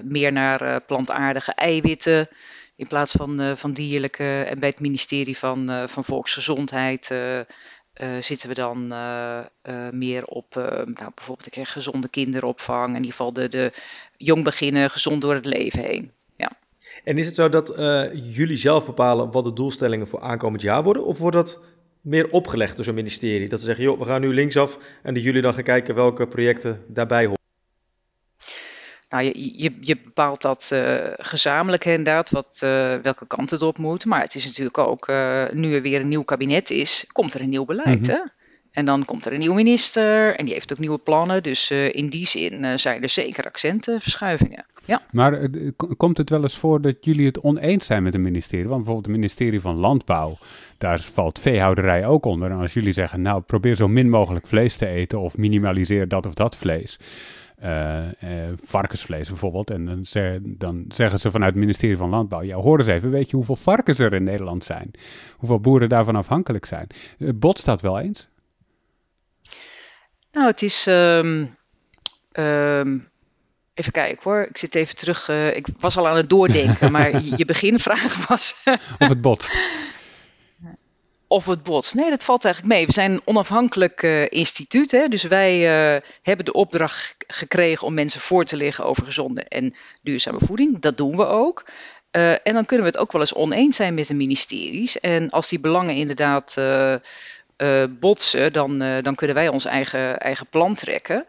meer 0.05 0.33
naar 0.33 0.81
plantaardige 0.81 1.53
eiwitten 1.53 2.29
in 2.77 2.87
plaats 2.87 3.13
van, 3.13 3.57
van 3.57 3.73
dierlijke. 3.73 4.43
En 4.43 4.59
bij 4.59 4.69
het 4.69 4.81
ministerie 4.81 5.39
van, 5.39 5.89
van 5.89 6.05
Volksgezondheid 6.05 7.11
uh, 7.11 7.41
zitten 8.21 8.49
we 8.49 8.55
dan 8.55 8.87
meer 9.99 10.25
op 10.25 10.55
nou, 10.55 11.11
bijvoorbeeld 11.15 11.57
ik 11.57 11.69
gezonde 11.69 12.09
kinderopvang. 12.09 12.89
In 12.89 12.95
ieder 12.95 13.11
geval 13.11 13.33
de, 13.33 13.49
de 13.49 13.73
jong 14.17 14.45
beginnen, 14.45 14.91
gezond 14.91 15.23
door 15.23 15.35
het 15.35 15.47
leven 15.47 15.83
heen. 15.83 16.11
Ja. 16.37 16.53
En 17.05 17.19
is 17.19 17.27
het 17.27 17.35
zo 17.35 17.49
dat 17.49 17.75
jullie 18.13 18.57
zelf 18.57 18.87
bepalen 18.87 19.31
wat 19.31 19.45
de 19.45 19.53
doelstellingen 19.53 20.09
voor 20.09 20.21
aankomend 20.21 20.63
jaar 20.63 20.83
worden? 20.83 21.05
Of 21.05 21.19
wordt 21.19 21.37
dat 21.37 21.63
meer 22.01 22.31
opgelegd 22.31 22.77
door 22.77 22.85
zo'n 22.85 22.95
ministerie? 22.95 23.49
Dat 23.49 23.61
ze 23.61 23.67
zeggen, 23.67 23.85
joh, 23.85 23.99
we 23.99 24.05
gaan 24.05 24.21
nu 24.21 24.35
linksaf 24.35 24.79
en 25.03 25.15
dat 25.15 25.23
jullie 25.23 25.43
dan 25.43 25.55
gaan 25.55 25.63
kijken 25.63 25.95
welke 25.95 26.27
projecten 26.27 26.85
daarbij 26.89 27.25
horen? 27.25 27.43
Nou, 29.09 29.25
je, 29.25 29.63
je, 29.63 29.73
je 29.81 29.97
bepaalt 30.05 30.43
dat 30.43 30.71
uh, 30.73 30.97
gezamenlijk 31.17 31.85
inderdaad, 31.85 32.31
wat, 32.31 32.61
uh, 32.65 32.97
welke 32.97 33.27
kant 33.27 33.51
het 33.51 33.63
op 33.63 33.79
moet. 33.79 34.05
Maar 34.05 34.21
het 34.21 34.35
is 34.35 34.45
natuurlijk 34.45 34.79
ook, 34.79 35.09
uh, 35.09 35.45
nu 35.53 35.75
er 35.75 35.83
weer 35.83 36.01
een 36.01 36.09
nieuw 36.09 36.23
kabinet 36.23 36.71
is, 36.71 37.05
komt 37.13 37.35
er 37.35 37.41
een 37.41 37.49
nieuw 37.49 37.65
beleid. 37.65 38.01
Mm 38.01 38.05
-hmm. 38.05 38.15
hè? 38.15 38.21
En 38.71 38.85
dan 38.85 39.05
komt 39.05 39.27
er 39.27 39.33
een 39.33 39.39
nieuwe 39.39 39.55
minister 39.55 40.37
en 40.37 40.45
die 40.45 40.55
heeft 40.55 40.73
ook 40.73 40.79
nieuwe 40.79 40.99
plannen. 40.99 41.43
Dus 41.43 41.71
in 41.71 42.09
die 42.09 42.27
zin 42.27 42.79
zijn 42.79 43.03
er 43.03 43.09
zeker 43.09 43.45
accentenverschuivingen. 43.45 44.65
Ja. 44.85 45.03
Maar 45.11 45.49
komt 45.97 46.17
het 46.17 46.31
wel 46.31 46.43
eens 46.43 46.59
voor 46.59 46.81
dat 46.81 46.97
jullie 47.01 47.27
het 47.27 47.41
oneens 47.41 47.87
zijn 47.87 48.03
met 48.03 48.15
een 48.15 48.23
ministerie? 48.23 48.69
Want 48.69 48.77
bijvoorbeeld 48.77 49.07
het 49.07 49.17
ministerie 49.17 49.61
van 49.61 49.77
Landbouw, 49.77 50.37
daar 50.79 51.01
valt 51.01 51.39
veehouderij 51.39 52.07
ook 52.07 52.25
onder. 52.25 52.51
En 52.51 52.59
als 52.59 52.75
jullie 52.75 52.93
zeggen, 52.93 53.23
nou 53.23 53.41
probeer 53.41 53.75
zo 53.75 53.89
min 53.89 54.09
mogelijk 54.09 54.47
vlees 54.47 54.77
te 54.77 54.87
eten 54.87 55.21
of 55.21 55.37
minimaliseer 55.37 56.09
dat 56.09 56.27
of 56.27 56.35
dat 56.35 56.57
vlees. 56.57 56.99
Uh, 57.65 58.05
uh, 58.25 58.53
varkensvlees 58.63 59.29
bijvoorbeeld. 59.29 59.71
En 59.71 59.85
dan, 59.85 60.05
ze, 60.05 60.41
dan, 60.43 60.85
zeggen 60.89 61.19
ze 61.19 61.31
vanuit 61.31 61.51
het 61.51 61.61
ministerie 61.61 61.97
van 61.97 62.11
Landbouw: 62.11 62.43
Ja, 62.43 62.57
hoor 62.57 62.79
eens 62.79 62.89
even, 62.89 63.11
weet 63.11 63.31
je 63.31 63.37
hoeveel 63.37 63.57
varkens 63.57 63.99
er 63.99 64.13
in 64.13 64.25
Nederland 64.25 64.65
zijn? 64.65 64.91
Hoeveel 65.37 65.61
boeren 65.61 65.89
daarvan 65.89 66.17
afhankelijk 66.17 66.65
zijn? 66.65 66.87
Uh, 67.19 67.31
botst 67.35 67.65
dat 67.65 67.81
wel 67.81 67.99
eens? 67.99 68.29
Nou, 70.33 70.47
het 70.47 70.63
is. 70.63 70.87
Um, 70.87 71.57
um, 72.33 73.09
even 73.75 73.93
kijken 73.93 74.23
hoor. 74.23 74.47
Ik 74.49 74.57
zit 74.57 74.75
even 74.75 74.97
terug. 74.97 75.29
ik 75.29 75.67
was 75.79 75.97
al 75.97 76.09
aan 76.09 76.17
het 76.17 76.29
doordenken, 76.29 76.93
maar 76.93 77.25
je, 77.25 77.37
je 77.37 77.45
beginvraag 77.45 78.27
was. 78.27 78.63
of 78.99 79.09
het 79.09 79.21
botst 79.21 79.53
of 81.35 81.47
het 81.47 81.63
botst. 81.63 81.95
Nee, 81.95 82.11
dat 82.11 82.25
valt 82.25 82.45
eigenlijk 82.45 82.75
mee. 82.75 82.87
We 82.87 82.93
zijn 82.93 83.13
een 83.13 83.23
onafhankelijk 83.25 84.03
uh, 84.03 84.27
instituut. 84.29 84.91
Hè? 84.91 85.09
Dus 85.09 85.23
wij 85.23 85.55
uh, 85.95 86.01
hebben 86.23 86.45
de 86.45 86.53
opdracht 86.53 87.17
gekregen 87.27 87.87
om 87.87 87.95
mensen 87.95 88.21
voor 88.21 88.45
te 88.45 88.57
liggen 88.57 88.85
over 88.85 89.05
gezonde 89.05 89.43
en 89.43 89.75
duurzame 90.03 90.39
voeding. 90.47 90.81
Dat 90.81 90.97
doen 90.97 91.17
we 91.17 91.25
ook. 91.27 91.65
Uh, 92.13 92.31
en 92.31 92.55
dan 92.55 92.65
kunnen 92.65 92.87
we 92.87 92.93
het 92.93 93.01
ook 93.01 93.13
wel 93.13 93.21
eens 93.21 93.35
oneens 93.35 93.77
zijn 93.77 93.95
met 93.95 94.07
de 94.07 94.15
ministeries. 94.15 95.01
En 95.01 95.31
als 95.31 95.49
die 95.49 95.61
belangen 95.61 95.95
inderdaad 95.95 96.61
botsen, 98.01 98.53
dan, 98.53 98.79
dan 98.79 99.15
kunnen 99.15 99.37
wij 99.37 99.49
ons 99.49 99.65
eigen, 99.65 100.19
eigen 100.19 100.47
plan 100.47 100.75
trekken. 100.75 101.27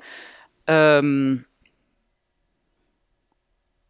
Um, 0.65 1.45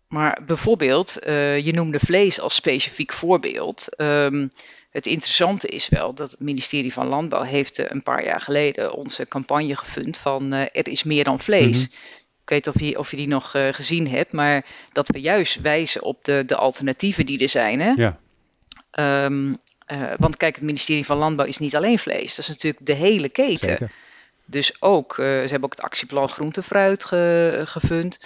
maar 0.07 0.41
bijvoorbeeld, 0.45 1.17
je 1.63 1.71
noemde 1.73 1.99
vlees 1.99 2.39
als 2.39 2.55
specifiek 2.55 3.13
voorbeeld. 3.13 3.87
Um, 4.01 4.49
het 4.95 5.05
interessante 5.05 5.67
is 5.67 5.89
wel 5.89 6.13
dat 6.13 6.31
het 6.31 6.39
ministerie 6.39 6.93
van 6.93 7.07
Landbouw 7.07 7.41
heeft 7.41 7.79
uh, 7.79 7.85
een 7.89 8.03
paar 8.03 8.25
jaar 8.25 8.41
geleden 8.41 8.93
onze 8.93 9.27
campagne 9.27 9.75
gefund 9.75 10.17
van 10.17 10.53
uh, 10.53 10.61
er 10.61 10.87
is 10.87 11.03
meer 11.03 11.23
dan 11.23 11.39
vlees. 11.39 11.77
Mm 11.77 11.83
-hmm. 11.83 12.13
Ik 12.41 12.49
weet 12.49 12.67
of 12.67 12.79
je, 12.79 12.99
of 12.99 13.11
je 13.11 13.17
die 13.17 13.27
nog 13.27 13.55
uh, 13.55 13.67
gezien 13.71 14.07
hebt, 14.07 14.31
maar 14.31 14.65
dat 14.91 15.07
we 15.07 15.21
juist 15.21 15.61
wijzen 15.61 16.03
op 16.03 16.23
de, 16.23 16.43
de 16.45 16.55
alternatieven 16.55 17.25
die 17.25 17.39
er 17.39 17.49
zijn. 17.49 17.79
Hè? 17.79 17.91
Ja. 17.91 18.19
Um, 19.25 19.57
want 20.17 20.37
kijk, 20.37 20.55
het 20.55 20.63
ministerie 20.63 21.05
van 21.05 21.17
Landbouw 21.17 21.45
is 21.45 21.57
niet 21.57 21.75
alleen 21.75 21.99
vlees, 21.99 22.35
dat 22.35 22.37
is 22.37 22.47
natuurlijk 22.47 22.85
de 22.85 22.93
hele 22.93 23.29
keten. 23.29 23.69
Zeker. 23.69 23.91
Dus 24.45 24.81
ook, 24.81 25.13
ze 25.15 25.21
hebben 25.23 25.63
ook 25.63 25.75
het 25.75 25.85
actieplan 25.85 26.29
groente-fruit 26.29 27.03
ge, 27.03 27.61
gefund. 27.65 28.19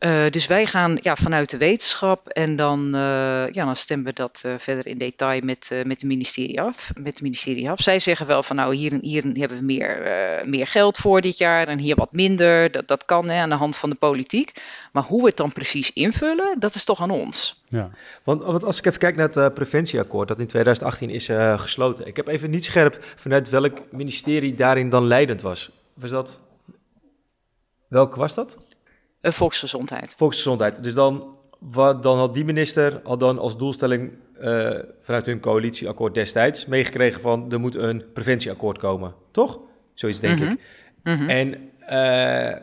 Uh, 0.00 0.30
dus 0.30 0.46
wij 0.46 0.66
gaan 0.66 0.98
ja, 1.02 1.16
vanuit 1.16 1.50
de 1.50 1.56
wetenschap 1.56 2.28
en 2.28 2.56
dan, 2.56 2.86
uh, 2.86 3.50
ja, 3.50 3.64
dan 3.64 3.76
stemmen 3.76 4.06
we 4.06 4.12
dat 4.12 4.42
uh, 4.46 4.54
verder 4.58 4.86
in 4.86 4.98
detail 4.98 5.40
met, 5.44 5.82
met, 5.84 6.00
de 6.00 6.06
ministerie 6.06 6.60
af, 6.60 6.90
met 6.94 7.12
het 7.12 7.22
ministerie 7.22 7.70
af. 7.70 7.80
Zij 7.80 7.98
zeggen 7.98 8.26
wel 8.26 8.42
van 8.42 8.56
nou 8.56 8.74
hier 8.74 8.92
en 8.92 8.98
hier 9.02 9.22
hebben 9.22 9.58
we 9.58 9.64
meer, 9.64 10.42
meer 10.46 10.66
geld 10.66 10.96
voor 10.96 11.20
dit 11.20 11.38
jaar 11.38 11.68
en 11.68 11.78
hier 11.78 11.96
wat 11.96 12.12
minder. 12.12 12.70
Dat, 12.70 12.88
dat 12.88 13.04
kan 13.04 13.28
hè, 13.28 13.40
aan 13.40 13.48
de 13.48 13.54
hand 13.54 13.76
van 13.76 13.90
de 13.90 13.96
politiek. 13.96 14.52
Maar 14.92 15.02
hoe 15.02 15.20
we 15.20 15.26
het 15.28 15.36
dan 15.36 15.52
precies 15.52 15.92
invullen, 15.92 16.56
dat 16.58 16.74
is 16.74 16.84
toch 16.84 17.00
aan 17.00 17.10
ons. 17.10 17.62
Ja. 17.68 17.90
Want, 18.24 18.42
want 18.42 18.64
als 18.64 18.78
ik 18.78 18.86
even 18.86 18.98
kijk 18.98 19.16
naar 19.16 19.28
het 19.28 19.54
preventieakkoord 19.54 20.28
dat 20.28 20.38
in 20.38 20.46
2018 20.46 21.10
is 21.10 21.30
gesloten. 21.62 22.06
Ik 22.06 22.16
heb 22.16 22.28
even 22.28 22.50
niet 22.50 22.64
scherp 22.64 22.98
vanuit 23.16 23.48
welk 23.48 23.78
ministerie 23.90 24.54
daarin 24.54 24.88
dan 24.88 25.06
leidend 25.06 25.40
was. 25.40 25.70
Was 25.94 26.10
dat... 26.10 26.40
Welke 27.88 28.18
was 28.18 28.34
dat? 28.34 28.65
Uh, 29.26 29.32
volksgezondheid. 29.32 30.14
Volksgezondheid. 30.16 30.82
Dus 30.82 30.94
dan, 30.94 31.36
wat, 31.58 32.02
dan 32.02 32.18
had 32.18 32.34
die 32.34 32.44
minister 32.44 33.00
al 33.04 33.18
dan 33.18 33.38
als 33.38 33.56
doelstelling 33.56 34.12
uh, 34.40 34.78
vanuit 35.00 35.26
hun 35.26 35.40
coalitieakkoord 35.40 36.14
destijds 36.14 36.66
meegekregen 36.66 37.20
van 37.20 37.52
er 37.52 37.60
moet 37.60 37.74
een 37.74 38.04
preventieakkoord 38.12 38.78
komen, 38.78 39.14
toch? 39.30 39.60
Zoiets 39.94 40.20
denk 40.20 40.38
mm 40.38 40.44
-hmm. 40.44 40.52
ik. 40.52 40.60
Mm 41.02 41.14
-hmm. 41.18 41.28
En 41.28 41.70
uh, 41.80 42.62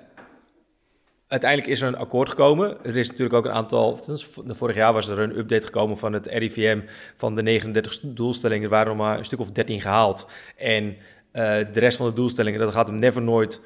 uiteindelijk 1.27 1.71
is 1.71 1.81
er 1.81 1.87
een 1.87 1.97
akkoord 1.97 2.29
gekomen. 2.29 2.77
Er 2.83 2.97
is 2.97 3.07
natuurlijk 3.07 3.35
ook 3.35 3.45
een 3.45 3.51
aantal. 3.51 3.99
Vorig 4.47 4.75
jaar 4.75 4.93
was 4.93 5.07
er 5.07 5.19
een 5.19 5.37
update 5.37 5.65
gekomen 5.65 5.97
van 5.97 6.13
het 6.13 6.27
RIVM 6.27 6.79
van 7.17 7.35
de 7.35 7.41
39 7.41 7.99
doelstellingen. 8.01 8.63
Er 8.63 8.69
waren 8.69 8.91
er 8.91 8.97
maar 8.97 9.17
een 9.17 9.25
stuk 9.25 9.39
of 9.39 9.51
13 9.51 9.81
gehaald. 9.81 10.27
En 10.57 10.95
de 11.31 11.79
rest 11.79 11.97
van 11.97 12.07
de 12.07 12.13
doelstellingen, 12.13 12.59
dat 12.59 12.73
gaat 12.73 12.87
hem 12.87 12.99
never 12.99 13.21
nooit 13.21 13.61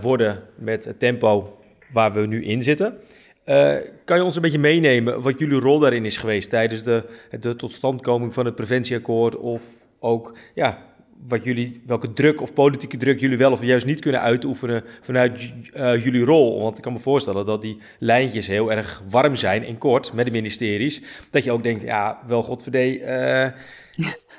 worden 0.00 0.42
met 0.56 0.84
het 0.84 0.98
tempo 0.98 1.59
waar 1.92 2.12
we 2.12 2.26
nu 2.26 2.44
in 2.44 2.62
zitten. 2.62 2.98
Uh, 3.46 3.74
kan 4.04 4.16
je 4.16 4.24
ons 4.24 4.36
een 4.36 4.42
beetje 4.42 4.58
meenemen 4.58 5.22
wat 5.22 5.38
jullie 5.38 5.60
rol 5.60 5.78
daarin 5.78 6.04
is 6.04 6.16
geweest 6.16 6.50
tijdens 6.50 6.82
de, 6.82 7.04
de 7.40 7.56
totstandkoming 7.56 8.34
van 8.34 8.44
het 8.44 8.54
preventieakkoord? 8.54 9.36
Of 9.36 9.62
ook 9.98 10.38
ja, 10.54 10.78
wat 11.22 11.44
jullie, 11.44 11.82
welke 11.86 12.12
druk 12.12 12.40
of 12.40 12.52
politieke 12.52 12.96
druk 12.96 13.20
jullie 13.20 13.38
wel 13.38 13.52
of 13.52 13.62
juist 13.62 13.86
niet 13.86 14.00
kunnen 14.00 14.20
uitoefenen 14.20 14.84
vanuit 15.00 15.52
uh, 15.72 16.04
jullie 16.04 16.24
rol? 16.24 16.60
Want 16.62 16.76
ik 16.76 16.82
kan 16.82 16.92
me 16.92 16.98
voorstellen 16.98 17.46
dat 17.46 17.62
die 17.62 17.78
lijntjes 17.98 18.46
heel 18.46 18.72
erg 18.72 19.02
warm 19.08 19.36
zijn 19.36 19.64
en 19.64 19.78
kort 19.78 20.12
met 20.12 20.24
de 20.24 20.30
ministeries. 20.30 21.02
Dat 21.30 21.44
je 21.44 21.52
ook 21.52 21.62
denkt, 21.62 21.82
ja, 21.82 22.20
wel 22.26 22.42
godverdee, 22.42 23.00
uh, 23.00 23.06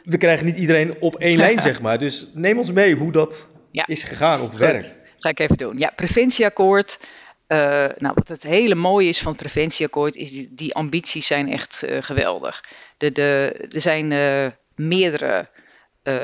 we 0.04 0.18
krijgen 0.18 0.46
niet 0.46 0.58
iedereen 0.58 0.96
op 1.00 1.16
één 1.16 1.38
lijn, 1.38 1.62
zeg 1.72 1.82
maar. 1.82 2.00
Dus 2.00 2.28
neem 2.34 2.58
ons 2.58 2.72
mee 2.72 2.96
hoe 2.96 3.12
dat 3.12 3.50
ja. 3.72 3.88
is 3.88 4.04
gegaan 4.04 4.42
of 4.42 4.58
werkt. 4.58 5.00
Ga 5.18 5.30
ik 5.30 5.40
even 5.40 5.58
doen. 5.58 5.78
Ja, 5.78 5.92
preventieakkoord. 5.96 7.00
Uh, 7.52 7.58
nou, 7.98 8.14
wat 8.14 8.28
het 8.28 8.44
hele 8.44 8.76
mooie 8.76 9.08
is 9.08 9.22
van 9.22 9.32
het 9.32 9.42
preventieakkoord, 9.42 10.16
is 10.16 10.32
die, 10.32 10.50
die 10.52 10.76
ambities 10.76 11.28
zijn 11.28 11.52
echt 11.52 11.82
uh, 11.86 12.02
geweldig. 12.02 12.64
De, 12.98 13.12
de, 13.12 13.54
er 13.72 13.82
zijn 13.82 14.12
uh, 14.12 14.52
meerdere 14.76 15.50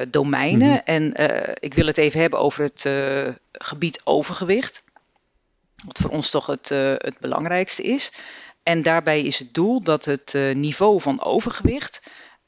domeinen 0.09 0.81
mm-hmm. 0.85 1.11
en 1.13 1.55
ik 1.59 1.73
wil 1.73 1.85
het 1.85 1.97
even 1.97 2.19
hebben 2.19 2.39
over 2.39 2.63
het 2.63 2.89
gebied 3.51 4.01
overgewicht. 4.03 4.83
Wat 5.85 5.99
voor 5.99 6.09
ons 6.09 6.29
toch 6.29 6.45
het, 6.45 6.69
het 6.97 7.19
belangrijkste 7.19 7.83
is. 7.83 8.11
En 8.63 8.81
daarbij 8.81 9.21
is 9.21 9.39
het 9.39 9.53
doel 9.53 9.83
dat 9.83 10.05
het 10.05 10.33
niveau 10.53 11.01
van 11.01 11.23
overgewicht, 11.23 12.01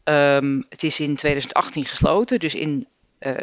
um, 0.04 0.66
het 0.70 0.84
is 0.84 1.00
in 1.00 1.16
2018 1.16 1.86
gesloten, 1.86 2.40
dus 2.40 2.56
in 2.56 2.88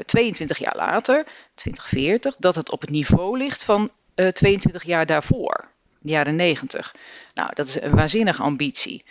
22 0.07 0.59
jaar 0.59 0.77
later, 0.77 1.27
2040, 1.55 2.37
dat 2.39 2.55
het 2.55 2.71
op 2.71 2.81
het 2.81 2.91
niveau 2.91 3.39
ligt 3.39 3.65
van 3.65 3.91
uh, 4.17 4.29
22 4.29 4.85
jaar 4.85 5.07
daarvoor, 5.07 5.69
de 6.01 6.11
jaren 6.11 6.37
90. 6.37 6.95
Nou, 7.35 7.51
dat 7.55 7.69
is 7.69 7.81
een 7.81 7.95
waanzinnige 7.95 8.43
ambitie. 8.43 9.05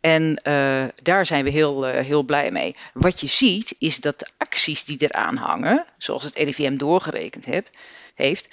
En 0.00 0.40
uh, 0.44 0.84
daar 1.02 1.26
zijn 1.26 1.44
we 1.44 1.50
heel, 1.50 1.88
uh, 1.88 2.04
heel 2.04 2.22
blij 2.22 2.50
mee. 2.50 2.76
Wat 2.92 3.20
je 3.20 3.26
ziet 3.26 3.74
is 3.78 4.00
dat 4.00 4.18
de 4.18 4.28
acties 4.38 4.84
die 4.84 4.96
eraan 4.98 5.36
hangen, 5.36 5.86
zoals 5.98 6.22
het 6.22 6.34
RIVM 6.36 6.76
doorgerekend 6.76 7.44
heb, 7.44 7.70
heeft, 8.14 8.48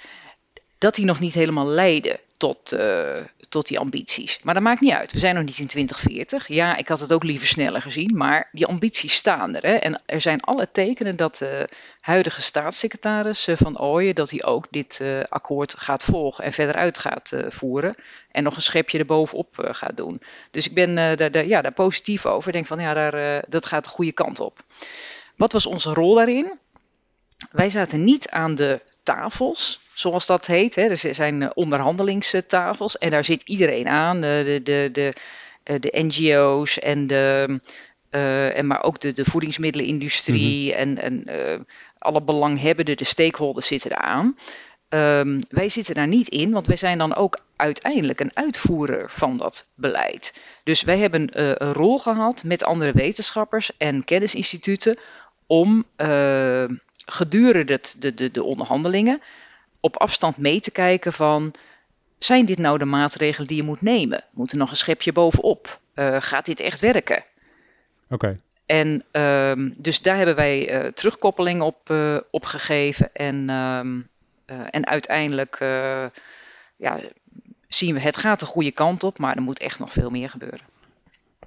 dat 0.78 0.94
die 0.94 1.04
nog 1.04 1.20
niet 1.20 1.34
helemaal 1.34 1.66
leiden 1.66 2.20
tot, 2.38 2.72
uh, 2.72 3.16
tot 3.48 3.68
die 3.68 3.78
ambities. 3.78 4.40
Maar 4.42 4.54
dat 4.54 4.62
maakt 4.62 4.80
niet 4.80 4.92
uit. 4.92 5.12
We 5.12 5.18
zijn 5.18 5.34
nog 5.34 5.44
niet 5.44 5.58
in 5.58 5.66
2040. 5.66 6.48
Ja, 6.48 6.76
ik 6.76 6.88
had 6.88 7.00
het 7.00 7.12
ook 7.12 7.22
liever 7.22 7.46
sneller 7.46 7.82
gezien, 7.82 8.16
maar 8.16 8.48
die 8.52 8.66
ambities 8.66 9.14
staan 9.14 9.56
er. 9.56 9.62
Hè? 9.62 9.74
En 9.74 10.02
er 10.06 10.20
zijn 10.20 10.40
alle 10.40 10.68
tekenen 10.72 11.16
dat 11.16 11.38
de 11.38 11.68
huidige 12.00 12.42
staatssecretaris 12.42 13.46
eh, 13.46 13.56
van 13.56 13.80
Ooyen, 13.80 14.14
dat 14.14 14.30
hij 14.30 14.44
ook 14.44 14.66
dit 14.70 14.98
uh, 15.02 15.22
akkoord 15.28 15.74
gaat 15.78 16.04
volgen 16.04 16.44
en 16.44 16.52
verder 16.52 16.74
uit 16.74 16.98
gaat 16.98 17.30
uh, 17.34 17.50
voeren. 17.50 17.94
En 18.30 18.42
nog 18.42 18.56
een 18.56 18.62
schepje 18.62 18.98
erbovenop 18.98 19.48
gaat 19.56 19.96
doen. 19.96 20.22
Dus 20.50 20.66
ik 20.66 20.74
ben 20.74 20.94
daar, 20.94 21.30
daar, 21.30 21.46
ja, 21.46 21.62
daar 21.62 21.72
positief 21.72 22.26
over. 22.26 22.46
Ik 22.46 22.54
denk 22.54 22.66
van 22.66 22.80
ja, 22.80 22.94
daar, 22.94 23.44
dat 23.48 23.66
gaat 23.66 23.84
de 23.84 23.90
goede 23.90 24.12
kant 24.12 24.40
op. 24.40 24.64
Wat 25.36 25.52
was 25.52 25.66
onze 25.66 25.92
rol 25.92 26.14
daarin? 26.14 26.58
Wij 27.50 27.68
zaten 27.68 28.04
niet 28.04 28.28
aan 28.28 28.54
de 28.54 28.80
tafels 29.02 29.80
zoals 29.98 30.26
dat 30.26 30.46
heet. 30.46 30.74
Hè. 30.74 30.82
Er 30.82 31.14
zijn 31.14 31.42
eh, 31.42 31.50
onderhandelingstafels 31.54 32.98
en 32.98 33.10
daar 33.10 33.24
zit 33.24 33.42
iedereen 33.42 33.88
aan. 33.88 34.20
De, 34.20 34.42
de, 34.44 34.62
de, 34.62 35.12
de, 35.62 35.80
de 35.80 35.90
NGO's 35.92 36.78
en 36.78 37.06
de. 37.06 37.60
Uh, 38.10 38.56
en 38.56 38.66
maar 38.66 38.82
ook 38.82 39.00
de, 39.00 39.12
de 39.12 39.24
voedingsmiddelenindustrie 39.24 40.72
mm 40.72 40.78
en, 40.78 40.98
en 40.98 41.22
uh, 41.26 41.60
alle 41.98 42.24
belanghebbenden, 42.24 42.96
de 42.96 43.04
stakeholders 43.04 43.66
zitten 43.66 43.90
daar 43.90 43.98
aan. 43.98 44.36
Um, 44.88 45.40
wij 45.48 45.68
zitten 45.68 45.94
daar 45.94 46.06
niet 46.06 46.28
in, 46.28 46.50
want 46.50 46.66
wij 46.66 46.76
zijn 46.76 46.98
dan 46.98 47.14
ook 47.14 47.38
uiteindelijk 47.56 48.20
een 48.20 48.30
uitvoerder 48.34 49.10
van 49.10 49.36
dat 49.36 49.66
beleid. 49.74 50.40
Dus 50.64 50.82
wij 50.82 50.98
hebben 50.98 51.22
uh, 51.22 51.52
een 51.54 51.72
rol 51.72 51.98
gehad 51.98 52.44
met 52.44 52.64
andere 52.64 52.92
wetenschappers 52.92 53.70
en 53.76 54.04
kennisinstituten 54.04 54.98
om 55.46 55.84
gedurende 57.06 57.80
de, 57.98 58.14
de, 58.14 58.30
de 58.30 58.44
onderhandelingen 58.44 59.20
op 59.80 59.96
afstand 59.96 60.36
mee 60.36 60.60
te 60.60 60.70
kijken 60.70 61.12
van, 61.12 61.54
zijn 62.18 62.44
dit 62.44 62.58
nou 62.58 62.78
de 62.78 62.84
maatregelen 62.84 63.48
die 63.48 63.56
je 63.56 63.62
moet 63.62 63.82
nemen? 63.82 64.24
Moet 64.30 64.52
er 64.52 64.58
nog 64.58 64.70
een 64.70 64.76
schepje 64.76 65.12
bovenop? 65.12 65.80
Uh, 65.94 66.16
gaat 66.20 66.46
dit 66.46 66.60
echt 66.60 66.80
werken? 66.80 67.24
Oké. 68.08 68.40
En 68.66 69.04
um, 69.12 69.74
dus 69.76 70.02
daar 70.02 70.16
hebben 70.16 70.34
wij 70.34 70.84
uh, 70.84 70.92
terugkoppeling 70.92 71.62
op, 71.62 71.90
uh, 71.90 72.20
op 72.30 72.44
gegeven. 72.44 73.14
En, 73.14 73.50
um, 73.50 74.08
en 74.46 74.86
uiteindelijk 74.86 75.56
ja, 76.76 77.00
zien 77.68 77.94
we, 77.94 78.00
het 78.00 78.16
gaat 78.16 78.40
de 78.40 78.46
goede 78.46 78.70
kant 78.72 79.04
op, 79.04 79.18
maar 79.18 79.36
er 79.36 79.42
moet 79.42 79.58
echt 79.58 79.78
nog 79.78 79.92
veel 79.92 80.10
meer 80.10 80.28
gebeuren. 80.28 80.60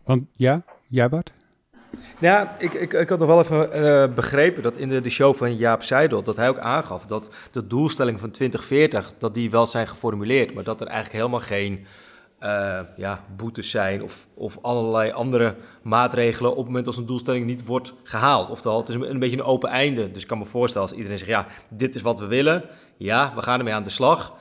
Want 0.03 0.23
ja, 0.35 0.61
jij 0.87 1.09
Bart? 1.09 1.31
Ja, 2.19 2.55
ik, 2.57 2.73
ik, 2.73 2.93
ik 2.93 3.09
had 3.09 3.19
nog 3.19 3.27
wel 3.27 3.39
even 3.39 3.79
uh, 3.79 4.15
begrepen 4.15 4.63
dat 4.63 4.77
in 4.77 4.89
de, 4.89 5.01
de 5.01 5.09
show 5.09 5.35
van 5.35 5.55
Jaap 5.55 5.83
Seidel, 5.83 6.23
dat 6.23 6.37
hij 6.37 6.49
ook 6.49 6.59
aangaf 6.59 7.05
dat 7.05 7.29
de 7.51 7.67
doelstellingen 7.67 8.19
van 8.19 8.31
2040, 8.31 9.13
dat 9.17 9.33
die 9.33 9.51
wel 9.51 9.67
zijn 9.67 9.87
geformuleerd, 9.87 10.53
maar 10.53 10.63
dat 10.63 10.81
er 10.81 10.87
eigenlijk 10.87 11.17
helemaal 11.17 11.39
geen 11.39 11.85
uh, 12.43 12.79
ja, 12.95 13.23
boetes 13.35 13.69
zijn 13.69 14.03
of, 14.03 14.27
of 14.33 14.57
allerlei 14.61 15.11
andere 15.11 15.55
maatregelen 15.81 16.51
op 16.51 16.57
het 16.57 16.65
moment 16.65 16.87
als 16.87 16.97
een 16.97 17.05
doelstelling 17.05 17.45
niet 17.45 17.65
wordt 17.65 17.93
gehaald. 18.03 18.49
Oftewel, 18.49 18.77
het 18.77 18.89
is 18.89 18.95
een, 18.95 19.09
een 19.09 19.19
beetje 19.19 19.37
een 19.37 19.43
open 19.43 19.69
einde. 19.69 20.11
Dus 20.11 20.21
ik 20.21 20.27
kan 20.27 20.37
me 20.37 20.45
voorstellen 20.45 20.87
als 20.87 20.97
iedereen 20.97 21.17
zegt, 21.17 21.31
ja, 21.31 21.45
dit 21.69 21.95
is 21.95 22.01
wat 22.01 22.19
we 22.19 22.25
willen, 22.25 22.63
ja, 22.97 23.33
we 23.35 23.41
gaan 23.41 23.57
ermee 23.57 23.73
aan 23.73 23.83
de 23.83 23.89
slag. 23.89 24.33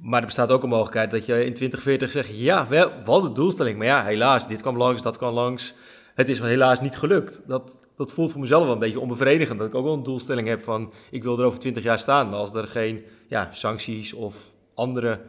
Maar 0.00 0.20
er 0.20 0.26
bestaat 0.26 0.50
ook 0.50 0.62
een 0.62 0.68
mogelijkheid 0.68 1.10
dat 1.10 1.26
je 1.26 1.44
in 1.44 1.54
2040 1.54 2.10
zegt, 2.10 2.28
ja, 2.32 2.68
wel, 2.68 2.90
wel 3.04 3.20
de 3.20 3.32
doelstelling, 3.32 3.78
maar 3.78 3.86
ja, 3.86 4.04
helaas, 4.04 4.46
dit 4.46 4.60
kwam 4.60 4.76
langs, 4.76 5.02
dat 5.02 5.16
kwam 5.16 5.34
langs 5.34 5.74
het 6.14 6.28
is 6.28 6.40
helaas 6.40 6.80
niet 6.80 6.96
gelukt. 6.96 7.42
Dat, 7.46 7.80
dat 7.96 8.12
voelt 8.12 8.32
voor 8.32 8.40
mezelf 8.40 8.64
wel 8.64 8.72
een 8.72 8.78
beetje 8.78 9.00
onbevredigend. 9.00 9.58
Dat 9.58 9.68
ik 9.68 9.74
ook 9.74 9.84
wel 9.84 9.94
een 9.94 10.02
doelstelling 10.02 10.48
heb 10.48 10.62
van 10.62 10.92
ik 11.10 11.22
wil 11.22 11.38
er 11.38 11.44
over 11.44 11.58
twintig 11.58 11.82
jaar 11.82 11.98
staan. 11.98 12.28
Maar 12.28 12.38
als 12.38 12.54
er 12.54 12.68
geen 12.68 13.04
ja, 13.28 13.48
sancties 13.52 14.12
of 14.12 14.50
andere 14.74 15.20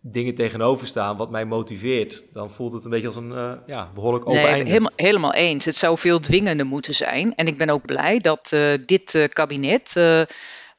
dingen 0.00 0.34
tegenover 0.34 0.86
staan 0.86 1.16
wat 1.16 1.30
mij 1.30 1.44
motiveert, 1.44 2.24
dan 2.32 2.50
voelt 2.50 2.72
het 2.72 2.84
een 2.84 2.90
beetje 2.90 3.06
als 3.06 3.16
een 3.16 3.30
uh, 3.30 3.52
ja, 3.66 3.90
behoorlijk 3.94 4.26
open 4.26 4.40
nee, 4.40 4.50
einde. 4.50 4.70
Helemaal, 4.70 4.92
helemaal 4.96 5.34
eens. 5.34 5.64
Het 5.64 5.76
zou 5.76 5.98
veel 5.98 6.20
dwingender 6.20 6.66
moeten 6.66 6.94
zijn. 6.94 7.34
En 7.34 7.46
ik 7.46 7.58
ben 7.58 7.70
ook 7.70 7.86
blij 7.86 8.18
dat 8.18 8.50
uh, 8.54 8.74
dit 8.84 9.14
uh, 9.14 9.28
kabinet. 9.28 9.96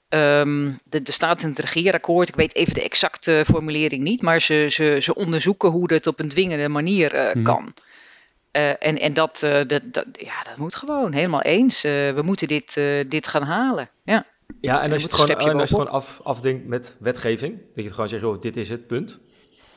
Um, 0.09 0.79
de, 0.83 1.01
de 1.01 1.11
staat 1.11 1.41
in 1.41 1.49
het 1.49 1.59
regeerakkoord, 1.59 2.29
ik 2.29 2.35
weet 2.35 2.55
even 2.55 2.73
de 2.73 2.83
exacte 2.83 3.43
formulering 3.47 4.03
niet, 4.03 4.21
maar 4.21 4.41
ze, 4.41 4.67
ze, 4.69 4.97
ze 5.01 5.15
onderzoeken 5.15 5.69
hoe 5.69 5.87
dat 5.87 6.07
op 6.07 6.19
een 6.19 6.29
dwingende 6.29 6.69
manier 6.69 7.31
mm. 7.33 7.43
kan. 7.43 7.73
Uh, 8.55 8.69
en 8.69 8.99
en 8.99 9.13
dat, 9.13 9.41
uh, 9.43 9.51
dat, 9.67 9.81
dat, 9.85 10.05
ja, 10.11 10.43
dat 10.43 10.57
moet 10.57 10.75
gewoon, 10.75 11.13
helemaal 11.13 11.41
eens. 11.41 11.85
Uh, 11.85 11.91
we 12.13 12.21
moeten 12.21 12.47
dit, 12.47 12.73
dit 13.09 13.27
gaan 13.27 13.43
halen. 13.43 13.89
Ja, 14.03 14.25
ja 14.59 14.81
en 14.81 14.91
als 14.91 15.01
je 15.01 15.07
het 15.07 15.15
gewoon, 15.15 15.29
en 15.29 15.37
als 15.37 15.53
je 15.53 15.59
het 15.59 15.69
gewoon 15.69 15.89
af, 15.89 16.19
afdingt 16.23 16.65
met 16.65 16.97
wetgeving, 16.99 17.57
dat 17.57 17.75
je 17.75 17.83
het 17.83 17.93
gewoon 17.93 18.09
zegt, 18.09 18.21
joh, 18.21 18.41
dit 18.41 18.57
is 18.57 18.69
het, 18.69 18.87
punt. 18.87 19.19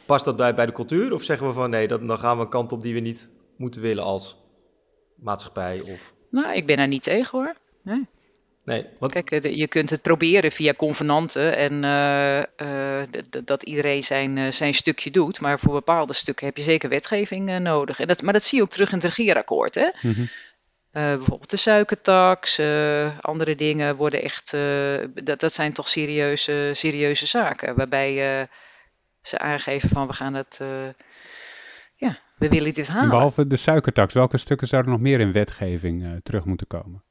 Past 0.06 0.24
dat 0.24 0.36
bij, 0.36 0.54
bij 0.54 0.66
de 0.66 0.72
cultuur? 0.72 1.12
Of 1.12 1.22
zeggen 1.22 1.46
we 1.46 1.52
van, 1.52 1.70
nee, 1.70 1.88
dat, 1.88 2.08
dan 2.08 2.18
gaan 2.18 2.36
we 2.36 2.42
een 2.42 2.48
kant 2.48 2.72
op 2.72 2.82
die 2.82 2.94
we 2.94 3.00
niet 3.00 3.28
moeten 3.56 3.80
willen 3.80 4.04
als 4.04 4.36
maatschappij? 5.14 5.80
Of... 5.80 6.12
Nou, 6.30 6.54
ik 6.54 6.66
ben 6.66 6.76
daar 6.76 6.88
niet 6.88 7.02
tegen 7.02 7.38
hoor. 7.38 7.54
Nee. 7.82 8.06
Nee, 8.68 8.86
wat... 8.98 9.12
Kijk, 9.12 9.30
eh, 9.30 9.56
je 9.56 9.68
kunt 9.68 9.90
het 9.90 10.02
proberen 10.02 10.52
via 10.52 10.74
convenanten 10.74 11.56
en 11.56 11.72
uh, 11.84 12.42
uh, 12.68 13.02
dat 13.44 13.62
iedereen 13.62 14.02
zijn, 14.02 14.54
zijn 14.54 14.74
stukje 14.74 15.10
doet. 15.10 15.40
Maar 15.40 15.58
voor 15.58 15.72
bepaalde 15.72 16.12
stukken 16.12 16.46
heb 16.46 16.56
je 16.56 16.62
zeker 16.62 16.88
wetgeving 16.88 17.58
nodig. 17.58 18.00
En 18.00 18.06
dat, 18.06 18.22
maar 18.22 18.32
dat 18.32 18.44
zie 18.44 18.58
je 18.58 18.64
ook 18.64 18.70
terug 18.70 18.88
in 18.88 18.98
het 18.98 19.04
regeerakkoord. 19.04 19.74
Hè? 19.74 19.88
Mm 20.00 20.12
-hmm. 20.12 20.28
bijvoorbeeld 20.92 21.50
de 21.50 21.56
suikertax, 21.56 22.60
andere 23.20 23.54
dingen 23.54 23.96
worden 23.96 24.22
echt. 24.22 24.50
dat, 25.24 25.40
dat 25.40 25.52
zijn 25.52 25.72
toch 25.72 25.88
serieuze, 25.88 26.70
serieuze 26.74 27.26
zaken. 27.26 27.76
Waarbij 27.76 28.48
ze 29.22 29.38
aangeven 29.38 29.88
van 29.88 30.06
we 30.06 30.12
gaan 30.12 30.34
het. 30.34 30.60
ja, 31.96 32.16
we 32.38 32.48
willen 32.48 32.74
dit 32.74 32.88
halen. 32.88 33.10
behalve 33.10 33.46
de 33.46 33.56
suikertax, 33.56 34.14
welke 34.14 34.36
stukken 34.36 34.66
zouden 34.66 34.92
nog 34.92 35.00
meer 35.00 35.20
in 35.20 35.32
wetgeving 35.32 36.20
terug 36.22 36.44
moeten 36.44 36.66
komen? 36.66 37.06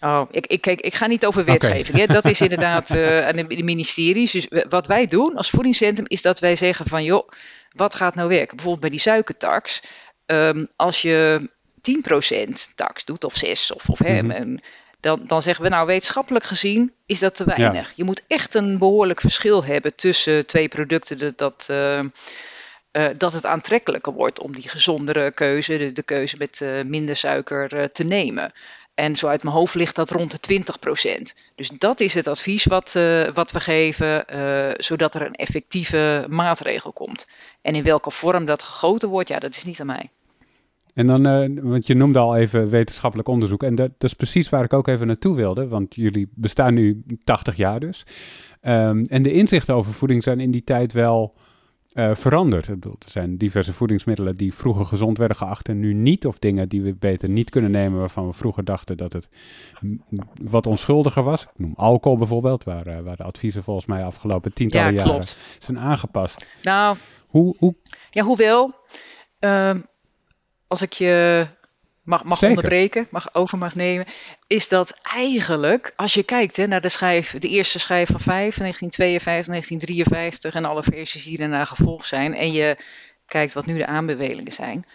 Oh, 0.00 0.22
ik, 0.30 0.46
ik, 0.46 0.60
kijk, 0.60 0.80
ik 0.80 0.94
ga 0.94 1.06
niet 1.06 1.26
over 1.26 1.44
wetgeving. 1.44 2.02
Okay. 2.02 2.06
Dat 2.06 2.24
is 2.24 2.40
inderdaad 2.40 2.94
uh, 2.94 3.26
aan 3.28 3.36
de, 3.36 3.62
ministeries. 3.62 4.30
Dus 4.30 4.48
wat 4.68 4.86
wij 4.86 5.06
doen 5.06 5.36
als 5.36 5.50
voedingscentrum 5.50 6.06
is 6.08 6.22
dat 6.22 6.38
wij 6.38 6.56
zeggen 6.56 6.86
van 6.86 7.04
joh, 7.04 7.28
wat 7.72 7.94
gaat 7.94 8.14
nou 8.14 8.28
werken? 8.28 8.56
Bijvoorbeeld 8.56 8.80
bij 8.80 8.90
die 8.90 8.98
suikertax. 8.98 9.82
Um, 10.26 10.66
als 10.76 11.02
je 11.02 11.50
10% 12.70 12.74
tax 12.74 13.04
doet, 13.04 13.24
of 13.24 13.34
6, 13.34 13.72
of, 13.72 13.88
of 13.88 14.00
mm 14.00 14.30
-hmm. 14.30 14.58
dan, 15.00 15.20
dan 15.24 15.42
zeggen 15.42 15.64
we 15.64 15.70
nou 15.70 15.86
wetenschappelijk 15.86 16.44
gezien 16.44 16.92
is 17.06 17.18
dat 17.18 17.34
te 17.34 17.44
weinig. 17.44 17.88
Ja. 17.88 17.92
Je 17.94 18.04
moet 18.04 18.22
echt 18.26 18.54
een 18.54 18.78
behoorlijk 18.78 19.20
verschil 19.20 19.64
hebben 19.64 19.94
tussen 19.94 20.46
twee 20.46 20.68
producten 20.68 21.18
dat, 21.18 21.38
dat 21.38 21.66
uh, 21.70 22.00
uh, 22.92 23.08
dat 23.18 23.32
het 23.32 23.46
aantrekkelijker 23.46 24.12
wordt 24.12 24.40
om 24.40 24.54
die 24.54 24.68
gezondere 24.68 25.30
keuze, 25.30 25.78
de, 25.78 25.92
de 25.92 26.02
keuze 26.02 26.36
met 26.38 26.60
uh, 26.60 26.84
minder 26.84 27.16
suiker, 27.16 27.74
uh, 27.74 27.84
te 27.84 28.04
nemen. 28.04 28.52
En 28.96 29.16
zo 29.16 29.26
uit 29.26 29.42
mijn 29.42 29.54
hoofd 29.54 29.74
ligt 29.74 29.96
dat 29.96 30.10
rond 30.10 30.30
de 30.30 30.62
20%. 31.20 31.34
Dus 31.54 31.68
dat 31.68 32.00
is 32.00 32.14
het 32.14 32.26
advies 32.26 32.64
wat, 32.64 32.94
uh, 32.96 33.28
wat 33.34 33.52
we 33.52 33.60
geven, 33.60 34.24
uh, 34.34 34.74
zodat 34.76 35.14
er 35.14 35.22
een 35.22 35.34
effectieve 35.34 36.26
maatregel 36.28 36.92
komt. 36.92 37.26
En 37.62 37.74
in 37.74 37.82
welke 37.82 38.10
vorm 38.10 38.44
dat 38.44 38.62
gegoten 38.62 39.08
wordt, 39.08 39.28
ja, 39.28 39.38
dat 39.38 39.56
is 39.56 39.64
niet 39.64 39.80
aan 39.80 39.86
mij. 39.86 40.10
En 40.94 41.06
dan, 41.06 41.26
uh, 41.26 41.62
want 41.62 41.86
je 41.86 41.94
noemde 41.94 42.18
al 42.18 42.36
even 42.36 42.68
wetenschappelijk 42.68 43.28
onderzoek. 43.28 43.62
En 43.62 43.74
dat, 43.74 43.90
dat, 43.98 44.10
is 44.10 44.16
precies 44.16 44.48
waar 44.48 44.64
ik 44.64 44.72
ook 44.72 44.88
even 44.88 45.06
naartoe 45.06 45.36
wilde. 45.36 45.68
Want 45.68 45.94
jullie 45.94 46.28
bestaan 46.34 46.74
nu 46.74 47.02
80 47.24 47.56
jaar 47.56 47.80
dus. 47.80 48.06
Um, 48.62 49.04
en 49.04 49.22
de 49.22 49.32
inzichten 49.32 49.74
over 49.74 49.92
voeding 49.92 50.22
zijn 50.22 50.40
in 50.40 50.50
die 50.50 50.64
tijd 50.64 50.92
wel 50.92 51.34
uh, 51.96 52.14
veranderd. 52.14 52.68
Ik 52.68 52.74
bedoel, 52.74 52.96
er 53.04 53.10
zijn 53.10 53.36
diverse 53.36 53.72
voedingsmiddelen 53.72 54.36
die 54.36 54.54
vroeger 54.54 54.86
gezond 54.86 55.18
werden 55.18 55.36
geacht 55.36 55.68
en 55.68 55.80
nu 55.80 55.92
niet. 55.92 56.26
Of 56.26 56.38
dingen 56.38 56.68
die 56.68 56.82
we 56.82 56.94
beter 56.94 57.28
niet 57.28 57.50
kunnen 57.50 57.70
nemen 57.70 57.98
waarvan 57.98 58.26
we 58.26 58.32
vroeger 58.32 58.64
dachten 58.64 58.96
dat 58.96 59.12
het 59.12 59.28
wat 60.42 60.66
onschuldiger 60.66 61.22
was. 61.22 61.42
Ik 61.42 61.48
noem 61.56 61.74
alcohol 61.76 62.18
bijvoorbeeld, 62.18 62.64
waar, 62.64 62.86
uh, 62.86 63.00
waar 63.00 63.16
de 63.16 63.22
adviezen 63.22 63.62
volgens 63.62 63.86
mij 63.86 64.04
afgelopen 64.04 64.52
tientallen 64.52 64.94
ja, 64.94 65.04
jaren 65.04 65.26
zijn 65.58 65.78
aangepast. 65.78 66.46
Nou, 66.62 66.96
hoe, 67.26 67.54
hoe... 67.58 67.74
ja, 68.10 68.22
hoewel, 68.22 68.74
uh, 69.40 69.74
als 70.66 70.82
ik 70.82 70.92
je 70.92 71.46
mag, 72.06 72.24
mag 72.24 72.42
onderbreken, 72.42 73.06
mag 73.10 73.34
over 73.34 73.58
mag 73.58 73.74
nemen, 73.74 74.06
is 74.46 74.68
dat 74.68 74.98
eigenlijk, 75.02 75.92
als 75.96 76.14
je 76.14 76.22
kijkt 76.22 76.56
hè, 76.56 76.66
naar 76.66 76.80
de 76.80 76.88
schijf, 76.88 77.38
de 77.38 77.48
eerste 77.48 77.78
schijf 77.78 78.10
van 78.10 78.20
5, 78.20 78.56
1952, 78.56 79.46
1953 79.46 80.54
en 80.54 80.64
alle 80.64 80.82
versies 80.82 81.24
die 81.24 81.38
daarna 81.38 81.64
gevolgd 81.64 82.08
zijn, 82.08 82.34
en 82.34 82.52
je 82.52 82.76
kijkt 83.26 83.54
wat 83.54 83.66
nu 83.66 83.76
de 83.76 83.86
aanbevelingen 83.86 84.52
zijn, 84.52 84.86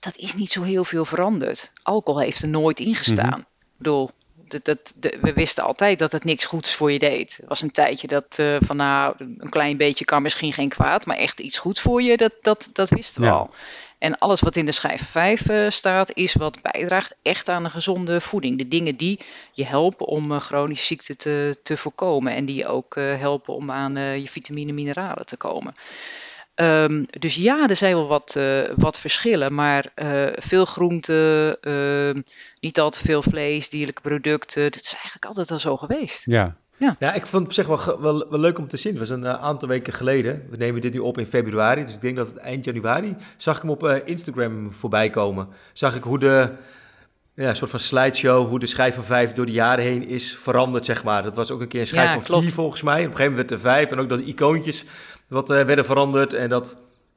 dat 0.00 0.16
is 0.16 0.34
niet 0.34 0.50
zo 0.50 0.62
heel 0.62 0.84
veel 0.84 1.04
veranderd. 1.04 1.72
Alcohol 1.82 2.20
heeft 2.20 2.42
er 2.42 2.48
nooit 2.48 2.80
in 2.80 2.94
gestaan. 2.94 3.26
Mm 3.26 3.32
-hmm. 3.32 3.40
Ik 3.40 3.82
bedoel, 3.82 4.10
dat, 4.48 4.64
dat, 4.64 4.92
we 5.20 5.32
wisten 5.32 5.64
altijd 5.64 5.98
dat 5.98 6.12
het 6.12 6.24
niks 6.24 6.44
goeds 6.44 6.74
voor 6.74 6.92
je 6.92 6.98
deed. 6.98 7.38
Er 7.42 7.48
was 7.48 7.62
een 7.62 7.70
tijdje 7.70 8.06
dat 8.06 8.36
uh, 8.40 8.56
van 8.60 8.76
nou, 8.76 9.14
een 9.18 9.50
klein 9.50 9.76
beetje 9.76 10.04
kan 10.04 10.22
misschien 10.22 10.52
geen 10.52 10.68
kwaad, 10.68 11.06
maar 11.06 11.16
echt 11.16 11.40
iets 11.40 11.58
goeds 11.58 11.80
voor 11.80 12.02
je, 12.02 12.16
dat, 12.16 12.32
dat, 12.42 12.68
dat 12.72 12.88
wisten 12.88 13.20
we 13.20 13.26
ja. 13.26 13.32
al. 13.32 13.50
En 13.98 14.18
alles 14.18 14.40
wat 14.40 14.56
in 14.56 14.66
de 14.66 14.72
schijf 14.72 15.02
5 15.10 15.48
uh, 15.48 15.70
staat, 15.70 16.14
is 16.14 16.34
wat 16.34 16.62
bijdraagt 16.62 17.14
echt 17.22 17.48
aan 17.48 17.64
een 17.64 17.70
gezonde 17.70 18.20
voeding. 18.20 18.58
De 18.58 18.68
dingen 18.68 18.96
die 18.96 19.20
je 19.52 19.64
helpen 19.64 20.06
om 20.06 20.32
uh, 20.32 20.40
chronische 20.40 20.86
ziekten 20.86 21.18
te, 21.18 21.58
te 21.62 21.76
voorkomen. 21.76 22.32
En 22.32 22.44
die 22.44 22.56
je 22.56 22.66
ook 22.66 22.96
uh, 22.96 23.18
helpen 23.18 23.54
om 23.54 23.70
aan 23.70 23.94
je 24.20 24.28
vitamine 24.28 24.68
en 24.68 24.74
mineralen 24.74 25.26
te 25.26 25.36
komen. 25.36 25.74
Um, 26.54 27.06
dus 27.10 27.34
ja, 27.34 27.68
er 27.68 27.76
zijn 27.76 27.94
wel 27.94 28.06
wat, 28.06 28.38
wat 28.76 28.98
verschillen. 28.98 29.54
Maar 29.54 29.92
veel 30.34 30.64
groenten, 30.64 31.60
ehm, 31.60 32.22
niet 32.60 32.80
al 32.80 32.90
te 32.90 32.98
veel 32.98 33.22
vlees, 33.22 33.68
dierlijke 33.68 34.00
producten. 34.00 34.62
Dat 34.62 34.80
is 34.80 34.92
eigenlijk 34.92 35.24
altijd 35.24 35.50
al 35.50 35.58
zo 35.58 35.76
geweest. 35.76 36.22
Ja, 36.24 36.56
ja. 36.78 36.96
ja, 36.98 37.14
ik 37.14 37.26
vond 37.26 37.32
het 37.32 37.42
op 37.42 37.52
zich 37.52 37.86
wel, 37.86 38.00
wel, 38.00 38.30
wel 38.30 38.40
leuk 38.40 38.58
om 38.58 38.68
te 38.68 38.76
zien. 38.76 38.92
Het 38.92 39.00
was 39.00 39.18
een 39.18 39.24
uh, 39.24 39.42
aantal 39.42 39.68
weken 39.68 39.92
geleden. 39.92 40.46
We 40.50 40.56
nemen 40.56 40.80
dit 40.80 40.92
nu 40.92 40.98
op 40.98 41.18
in 41.18 41.26
februari. 41.26 41.84
Dus 41.84 41.94
ik 41.94 42.00
denk 42.00 42.16
dat 42.16 42.26
het 42.26 42.36
eind 42.36 42.64
januari. 42.64 43.16
zag 43.36 43.56
ik 43.56 43.62
hem 43.62 43.70
op 43.70 43.82
uh, 43.82 43.96
Instagram 44.04 44.72
voorbij 44.72 45.10
komen. 45.10 45.48
Zag 45.72 45.96
ik 45.96 46.02
hoe 46.02 46.18
de. 46.18 46.50
Ja, 47.34 47.48
een 47.48 47.56
soort 47.56 47.70
van 47.70 47.80
slideshow. 47.80 48.48
Hoe 48.48 48.58
de 48.58 48.66
schijf 48.66 48.94
van 48.94 49.04
5 49.04 49.32
door 49.32 49.46
de 49.46 49.52
jaren 49.52 49.84
heen 49.84 50.08
is 50.08 50.36
veranderd, 50.36 50.84
zeg 50.84 51.04
maar. 51.04 51.22
Dat 51.22 51.36
was 51.36 51.50
ook 51.50 51.60
een 51.60 51.68
keer 51.68 51.80
een 51.80 51.86
schijf 51.86 52.06
Ja, 52.06 52.12
van 52.12 52.22
4 52.22 52.30
klopt. 52.30 52.52
volgens 52.52 52.82
mij. 52.82 52.98
Op 52.98 53.04
een 53.04 53.16
gegeven 53.16 53.30
moment 53.30 53.50
werd 53.50 53.62
er 53.62 53.70
5. 53.70 53.90
En 53.90 53.98
ook 53.98 54.08
dat 54.08 54.18
de 54.18 54.24
icoontjes 54.24 54.84
wat 55.28 55.50
eh, 55.50 55.64
werden 55.64 55.84
veranderd. 55.84 56.32
En 56.32 56.48
dat. 56.48 56.76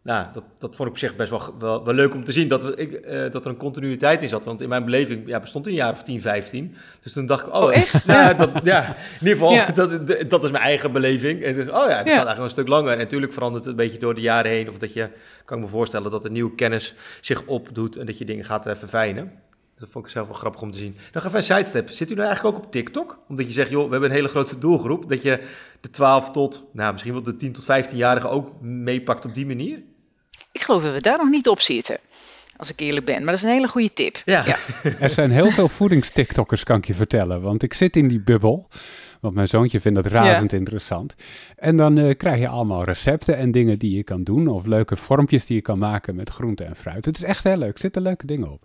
Nou, 0.09 0.25
dat, 0.33 0.43
dat 0.59 0.75
vond 0.75 0.87
ik 0.87 0.93
op 0.93 0.99
zich 0.99 1.15
best 1.15 1.29
wel, 1.29 1.41
wel, 1.59 1.85
wel 1.85 1.93
leuk 1.93 2.13
om 2.13 2.23
te 2.23 2.31
zien. 2.31 2.47
Dat, 2.47 2.63
we, 2.63 2.75
ik, 2.75 2.93
eh, 2.93 3.31
dat 3.31 3.45
er 3.45 3.51
een 3.51 3.57
continuïteit 3.57 4.21
in 4.21 4.27
zat. 4.27 4.45
Want 4.45 4.61
in 4.61 4.69
mijn 4.69 4.85
beleving 4.85 5.27
ja, 5.27 5.39
bestond 5.39 5.67
een 5.67 5.73
jaar 5.73 5.91
of 5.91 6.03
10, 6.03 6.21
15. 6.21 6.75
Dus 7.01 7.13
toen 7.13 7.25
dacht 7.25 7.47
ik, 7.47 7.53
oh, 7.53 7.61
Oh, 7.63 7.73
echt? 7.75 8.03
ja, 8.05 8.33
dat, 8.33 8.49
ja, 8.63 8.87
in 8.87 8.95
ieder 9.27 9.33
geval, 9.37 9.51
Ja. 9.51 9.71
dat, 9.85 10.07
dat- 10.29 10.43
is 10.43 10.51
mijn 10.51 10.63
eigen 10.63 10.91
beleving. 10.91 11.43
En 11.43 11.55
dus, 11.55 11.65
oh 11.69 11.71
ja, 11.71 11.81
het 11.87 11.89
Ja. 11.89 11.97
staat 11.97 12.09
eigenlijk 12.09 12.39
een 12.39 12.49
stuk 12.49 12.67
langer. 12.67 12.91
En 12.91 12.97
natuurlijk 12.97 13.33
verandert 13.33 13.65
het 13.65 13.73
een 13.73 13.79
beetje 13.85 13.99
door 13.99 14.15
de 14.15 14.21
jaren 14.21 14.51
heen. 14.51 14.69
Of 14.69 14.77
dat 14.77 14.93
je, 14.93 15.09
kan 15.45 15.57
ik 15.57 15.63
me 15.63 15.69
voorstellen, 15.69 16.11
dat 16.11 16.25
er 16.25 16.31
nieuwe 16.31 16.55
kennis 16.55 16.95
zich 17.21 17.43
opdoet. 17.45 17.95
En 17.95 18.05
dat 18.05 18.17
je 18.17 18.25
dingen 18.25 18.45
gaat 18.45 18.65
eh, 18.65 18.75
verfijnen. 18.75 19.31
Dat 19.75 19.89
vond 19.89 20.05
ik 20.05 20.11
zelf 20.11 20.27
wel 20.27 20.35
grappig 20.35 20.61
om 20.61 20.71
te 20.71 20.77
zien. 20.77 20.95
Nog 21.13 21.25
even 21.25 21.37
een 21.37 21.43
sidestep. 21.43 21.89
Zit 21.89 22.11
u 22.11 22.13
nou 22.13 22.27
eigenlijk 22.27 22.57
ook 22.57 22.63
op 22.63 22.71
TikTok? 22.71 23.19
Omdat 23.27 23.45
je 23.45 23.51
zegt, 23.51 23.69
joh, 23.69 23.83
we 23.85 23.91
hebben 23.91 24.09
een 24.09 24.15
hele 24.15 24.27
grote 24.27 24.57
doelgroep. 24.57 25.09
Dat 25.09 25.21
je 25.23 25.39
de 25.79 25.89
12 25.89 26.31
tot, 26.31 26.69
nou 26.73 26.91
misschien 26.91 27.13
wel 27.13 27.23
de 27.23 27.35
10 27.35 27.53
tot 27.53 27.63
15-jarigen 27.63 28.29
ook 28.29 28.61
meepakt 28.61 29.25
op 29.25 29.33
die 29.35 29.45
manier? 29.45 29.79
Ik 30.51 30.61
geloof 30.61 30.83
dat 30.83 30.93
we 30.93 31.01
daar 31.01 31.17
nog 31.17 31.29
niet 31.29 31.47
op 31.47 31.59
zitten. 31.61 31.97
Als 32.57 32.71
ik 32.71 32.79
eerlijk 32.79 33.05
ben. 33.05 33.17
Maar 33.17 33.25
dat 33.25 33.35
is 33.35 33.43
een 33.43 33.49
hele 33.55 33.67
goede 33.67 33.93
tip. 33.93 34.21
Ja. 34.25 34.45
Ja. 34.45 34.57
Er 34.99 35.09
zijn 35.09 35.31
heel 35.31 35.49
veel 35.51 35.69
voedingstiktokers, 35.69 36.63
kan 36.63 36.77
ik 36.77 36.85
je 36.85 36.93
vertellen. 36.93 37.41
Want 37.41 37.63
ik 37.63 37.73
zit 37.73 37.95
in 37.95 38.07
die 38.07 38.19
bubbel. 38.19 38.67
Want 39.21 39.33
mijn 39.33 39.47
zoontje 39.47 39.81
vindt 39.81 40.03
dat 40.03 40.11
razend 40.13 40.53
interessant. 40.53 41.15
En 41.55 41.77
dan 41.77 41.97
eh, 41.97 42.17
krijg 42.17 42.39
je 42.39 42.47
allemaal 42.47 42.83
recepten 42.83 43.37
en 43.37 43.51
dingen 43.51 43.79
die 43.79 43.95
je 43.95 44.03
kan 44.03 44.23
doen. 44.23 44.47
Of 44.47 44.65
leuke 44.65 44.97
vormpjes 44.97 45.45
die 45.45 45.55
je 45.55 45.61
kan 45.61 45.77
maken 45.79 46.15
met 46.15 46.29
groente 46.29 46.63
en 46.63 46.75
fruit. 46.75 47.05
Het 47.05 47.15
is 47.15 47.23
echt 47.23 47.43
heel 47.43 47.57
leuk. 47.57 47.73
Er 47.73 47.79
zitten 47.79 48.01
leuke 48.01 48.25
dingen 48.25 48.51
op. 48.51 48.63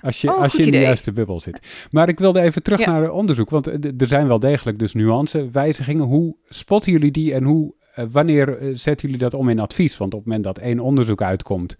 Als 0.00 0.20
je, 0.20 0.32
Oh, 0.32 0.40
als 0.40 0.52
je 0.52 0.62
in 0.64 0.70
de 0.70 0.80
juiste 0.80 1.12
bubbel 1.12 1.40
zit. 1.40 1.60
Maar 1.90 2.08
ik 2.08 2.18
wilde 2.18 2.40
even 2.40 2.62
terug 2.62 2.78
Ja. 2.80 2.86
naar 2.90 3.02
het 3.02 3.10
onderzoek. 3.10 3.50
Want 3.50 3.66
eh, 3.66 3.74
er 3.98 4.06
zijn 4.06 4.26
wel 4.28 4.38
degelijk 4.40 4.78
dus 4.78 4.94
nuance, 4.94 5.48
wijzigingen. 5.52 6.04
Hoe 6.04 6.36
spotten 6.48 6.92
jullie 6.92 7.10
die 7.10 7.34
en 7.34 7.44
hoe, 7.44 7.74
wanneer 7.94 8.58
eh, 8.58 8.68
zetten 8.72 9.08
jullie 9.08 9.22
dat 9.22 9.34
om 9.34 9.48
in 9.48 9.58
advies? 9.60 9.96
Want 9.96 10.12
op 10.14 10.18
het 10.18 10.28
moment 10.28 10.44
dat 10.44 10.58
één 10.58 10.78
onderzoek 10.80 11.22
uitkomt 11.22 11.76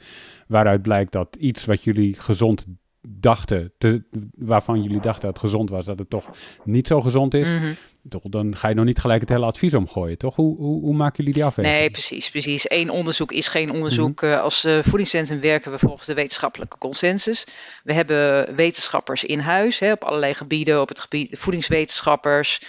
waaruit 0.49 0.83
blijkt 0.83 1.13
dat 1.13 1.37
iets 1.39 1.65
wat 1.65 1.85
jullie 1.85 2.15
gezond 2.19 2.67
dachten, 3.09 3.73
te, 3.79 4.03
waarvan 4.35 4.83
jullie 4.83 5.01
dachten 5.01 5.23
dat 5.23 5.31
het 5.31 5.39
gezond 5.51 5.71
was, 5.71 5.85
dat 5.85 5.99
het 5.99 6.11
toch 6.11 6.31
niet 6.65 6.87
zo 6.87 7.01
gezond 7.01 7.35
is, 7.35 7.49
Mhm. 7.53 7.73
toch, 8.09 8.23
dan 8.23 8.57
ga 8.57 8.69
je 8.69 8.75
nog 8.75 8.85
niet 8.85 8.99
gelijk 8.99 9.21
het 9.21 9.29
hele 9.29 9.45
advies 9.45 9.75
omgooien, 9.75 10.19
toch? 10.19 10.37
Hoe, 10.37 10.57
hoe, 10.57 10.81
hoe 10.81 10.95
maken 10.95 11.17
jullie 11.17 11.33
die 11.33 11.45
afweging? 11.45 11.77
Nee, 11.77 11.91
precies, 11.91 12.31
precies. 12.31 12.71
Eén 12.71 12.91
onderzoek 12.91 13.33
is 13.33 13.49
geen 13.49 13.71
onderzoek. 13.71 14.23
Eh, 14.23 14.41
Als 14.41 14.65
eh, 14.65 14.79
voedingscentrum 14.83 15.41
werken 15.41 15.71
we 15.71 15.79
volgens 15.79 16.07
de 16.07 16.15
wetenschappelijke 16.15 16.79
consensus. 16.79 17.47
We 17.85 17.93
hebben 17.93 18.55
wetenschappers 18.57 19.25
in 19.25 19.39
huis, 19.39 19.79
hè, 19.79 19.93
op 19.93 20.05
allerlei 20.05 20.35
gebieden, 20.35 20.81
op 20.81 20.89
het 20.89 21.01
gebied 21.01 21.39
voedingswetenschappers, 21.39 22.61
eh, 22.61 22.69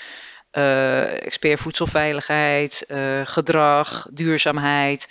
expert 1.21 1.59
voedselveiligheid, 1.59 2.83
eh, 2.87 3.21
gedrag, 3.23 4.07
duurzaamheid. 4.11 5.07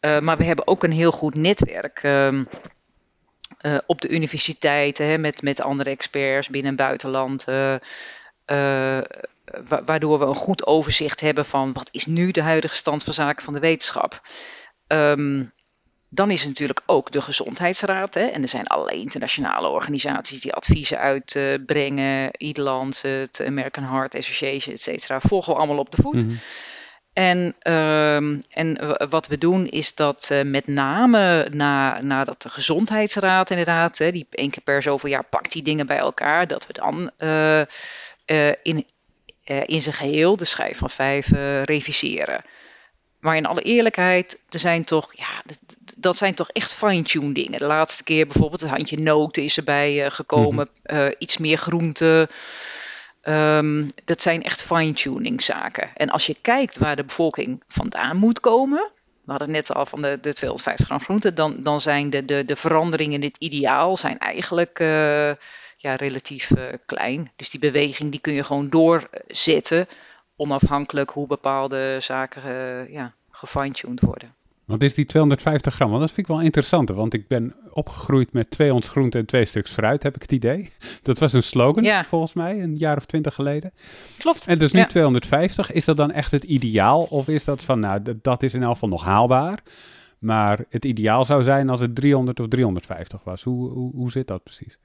Eh, 0.00 0.18
maar 0.20 0.36
we 0.36 0.44
hebben 0.44 0.66
ook 0.66 0.82
een 0.84 0.92
heel 0.92 1.12
goed 1.12 1.34
netwerk 1.34 1.98
ehm, 2.02 2.44
eh, 3.58 3.78
op 3.86 4.00
de 4.00 4.08
universiteiten 4.08 5.06
hè, 5.06 5.18
met, 5.18 5.42
met 5.42 5.60
andere 5.60 5.90
experts 5.90 6.48
binnen 6.48 6.70
en 6.70 6.76
buitenland. 6.76 7.44
eh, 7.48 7.74
eh, 8.44 9.04
wa- 9.68 9.84
waardoor 9.84 10.18
we 10.18 10.24
een 10.24 10.34
goed 10.34 10.66
overzicht 10.66 11.20
hebben 11.20 11.44
van 11.44 11.72
wat 11.72 11.88
is 11.92 12.06
nu 12.06 12.30
de 12.30 12.42
huidige 12.42 12.74
stand 12.76 13.04
van 13.04 13.12
zaken 13.14 13.44
van 13.44 13.52
de 13.54 13.60
wetenschap. 13.60 14.20
Ehm, 14.86 15.44
dan 16.14 16.30
is 16.30 16.42
er 16.42 16.48
natuurlijk 16.48 16.82
ook 16.86 17.12
de 17.12 17.22
Gezondheidsraad. 17.22 18.14
Hè, 18.14 18.24
en 18.24 18.42
er 18.42 18.48
zijn 18.48 18.66
allerlei 18.66 19.00
internationale 19.00 19.68
organisaties 19.68 20.40
die 20.40 20.52
adviezen 20.52 20.98
uitbrengen. 20.98 22.30
IDLAND, 22.38 23.02
het 23.02 23.42
American 23.46 23.84
Heart 23.84 24.14
Association, 24.14 24.74
et 24.74 24.80
cetera. 24.80 25.20
Volgen 25.20 25.52
we 25.52 25.58
allemaal 25.58 25.78
op 25.78 25.90
de 25.90 26.02
voet. 26.02 26.26
Mhm. 26.26 26.34
En, 27.14 27.54
ehm, 27.58 28.40
en 28.48 28.96
wat 29.10 29.26
we 29.26 29.38
doen 29.38 29.66
is 29.66 29.94
dat 29.94 30.28
eh, 30.30 30.42
met 30.42 30.66
name 30.66 31.48
na, 31.52 32.00
nadat 32.00 32.42
de 32.42 32.48
gezondheidsraad 32.48 33.50
inderdaad, 33.50 33.98
hè, 33.98 34.12
die 34.12 34.26
één 34.30 34.50
keer 34.50 34.62
per 34.62 34.82
zoveel 34.82 35.10
jaar 35.10 35.24
pakt 35.24 35.52
die 35.52 35.62
dingen 35.62 35.86
bij 35.86 35.98
elkaar, 35.98 36.46
dat 36.46 36.66
we 36.66 36.72
dan 36.72 37.10
eh, 37.16 37.60
eh, 37.60 38.54
in, 38.62 38.86
in 39.44 39.80
zijn 39.80 39.94
geheel 39.94 40.36
de 40.36 40.44
schijf 40.44 40.78
van 40.78 40.90
vijf 40.90 41.28
reviseren. 41.64 42.44
Maar 43.20 43.36
in 43.36 43.46
alle 43.46 43.62
eerlijkheid, 43.62 44.38
er 44.50 44.58
zijn 44.58 44.84
toch, 44.84 45.16
ja, 45.16 45.42
dat, 46.04 46.16
zijn 46.16 46.34
toch 46.34 46.50
echt 46.50 46.72
fine-tune 46.72 47.32
dingen. 47.32 47.58
De 47.58 47.66
laatste 47.66 48.04
keer 48.04 48.26
bijvoorbeeld 48.26 48.62
een 48.62 48.68
handje 48.68 48.98
noten 48.98 49.42
is 49.42 49.56
erbij 49.56 50.04
eh, 50.04 50.10
gekomen, 50.10 50.68
eh, 50.82 51.06
iets 51.18 51.38
meer 51.38 51.56
groente. 51.56 52.28
Ehm, 53.20 53.88
dat 54.04 54.22
zijn 54.22 54.42
echt 54.42 54.62
fine-tuning 54.62 55.42
zaken. 55.42 55.90
En 55.94 56.10
als 56.10 56.26
je 56.26 56.36
kijkt 56.42 56.78
waar 56.78 56.96
de 56.96 57.04
bevolking 57.04 57.62
vandaan 57.68 58.16
moet 58.16 58.40
komen, 58.40 58.90
we 59.24 59.30
hadden 59.30 59.50
net 59.50 59.74
al 59.74 59.86
van 59.86 60.02
de, 60.02 60.18
de 60.20 60.34
250 60.34 60.86
gram 60.86 61.00
groente, 61.00 61.32
dan, 61.32 61.62
dan 61.62 61.80
zijn 61.80 62.10
de, 62.10 62.24
de, 62.24 62.44
de 62.44 62.56
veranderingen 62.56 63.22
in 63.22 63.28
het 63.28 63.36
ideaal 63.38 63.96
zijn 63.96 64.18
eigenlijk 64.18 64.80
eh, 64.80 65.32
ja, 65.76 65.94
relatief 65.96 66.50
klein. 66.86 67.32
Dus 67.36 67.50
die 67.50 67.60
beweging 67.60 68.10
die 68.10 68.20
kun 68.20 68.32
je 68.32 68.44
gewoon 68.44 68.68
doorzetten, 68.68 69.88
onafhankelijk 70.36 71.10
hoe 71.10 71.26
bepaalde 71.26 71.96
zaken 72.00 72.42
ja, 72.92 73.14
gefine-tuned 73.30 74.00
worden. 74.00 74.34
Wat 74.64 74.82
is 74.82 74.94
die 74.94 75.04
250 75.04 75.74
gram? 75.74 75.88
Want 75.88 76.00
dat 76.00 76.10
vind 76.12 76.26
ik 76.28 76.34
wel 76.34 76.42
interessant, 76.42 76.88
want 76.88 77.14
ik 77.14 77.28
ben 77.28 77.54
opgegroeid 77.70 78.32
met 78.32 78.50
twee 78.50 78.74
ons 78.74 78.88
groente 78.88 79.18
en 79.18 79.26
twee 79.26 79.44
stuks 79.44 79.70
fruit, 79.70 80.02
heb 80.02 80.14
ik 80.14 80.22
het 80.22 80.32
idee. 80.32 80.70
Dat 81.02 81.18
was 81.18 81.32
een 81.32 81.42
slogan, 81.42 81.84
Ja. 81.84 82.04
volgens 82.04 82.32
mij, 82.32 82.62
een 82.62 82.76
jaar 82.76 82.96
of 82.96 83.04
twintig 83.04 83.34
geleden. 83.34 83.72
Klopt. 84.18 84.46
En 84.46 84.58
dus 84.58 84.72
nu 84.72 84.78
Ja. 84.78 84.86
250. 84.86 85.72
Is 85.72 85.84
dat 85.84 85.96
dan 85.96 86.10
echt 86.10 86.30
het 86.30 86.44
ideaal? 86.44 87.02
Of 87.02 87.28
is 87.28 87.44
dat 87.44 87.62
van, 87.62 87.80
nou, 87.80 88.02
dat 88.22 88.42
is 88.42 88.54
in 88.54 88.62
elk 88.62 88.72
geval 88.72 88.88
nog 88.88 89.04
haalbaar. 89.04 89.62
Maar 90.18 90.64
het 90.68 90.84
ideaal 90.84 91.24
zou 91.24 91.42
zijn 91.42 91.68
als 91.68 91.80
het 91.80 91.94
300 91.94 92.40
of 92.40 92.48
350 92.48 93.24
was. 93.24 93.42
Hoe, 93.42 93.70
hoe, 93.70 93.92
hoe 93.94 94.10
zit 94.10 94.26
dat 94.26 94.42
precies? 94.42 94.78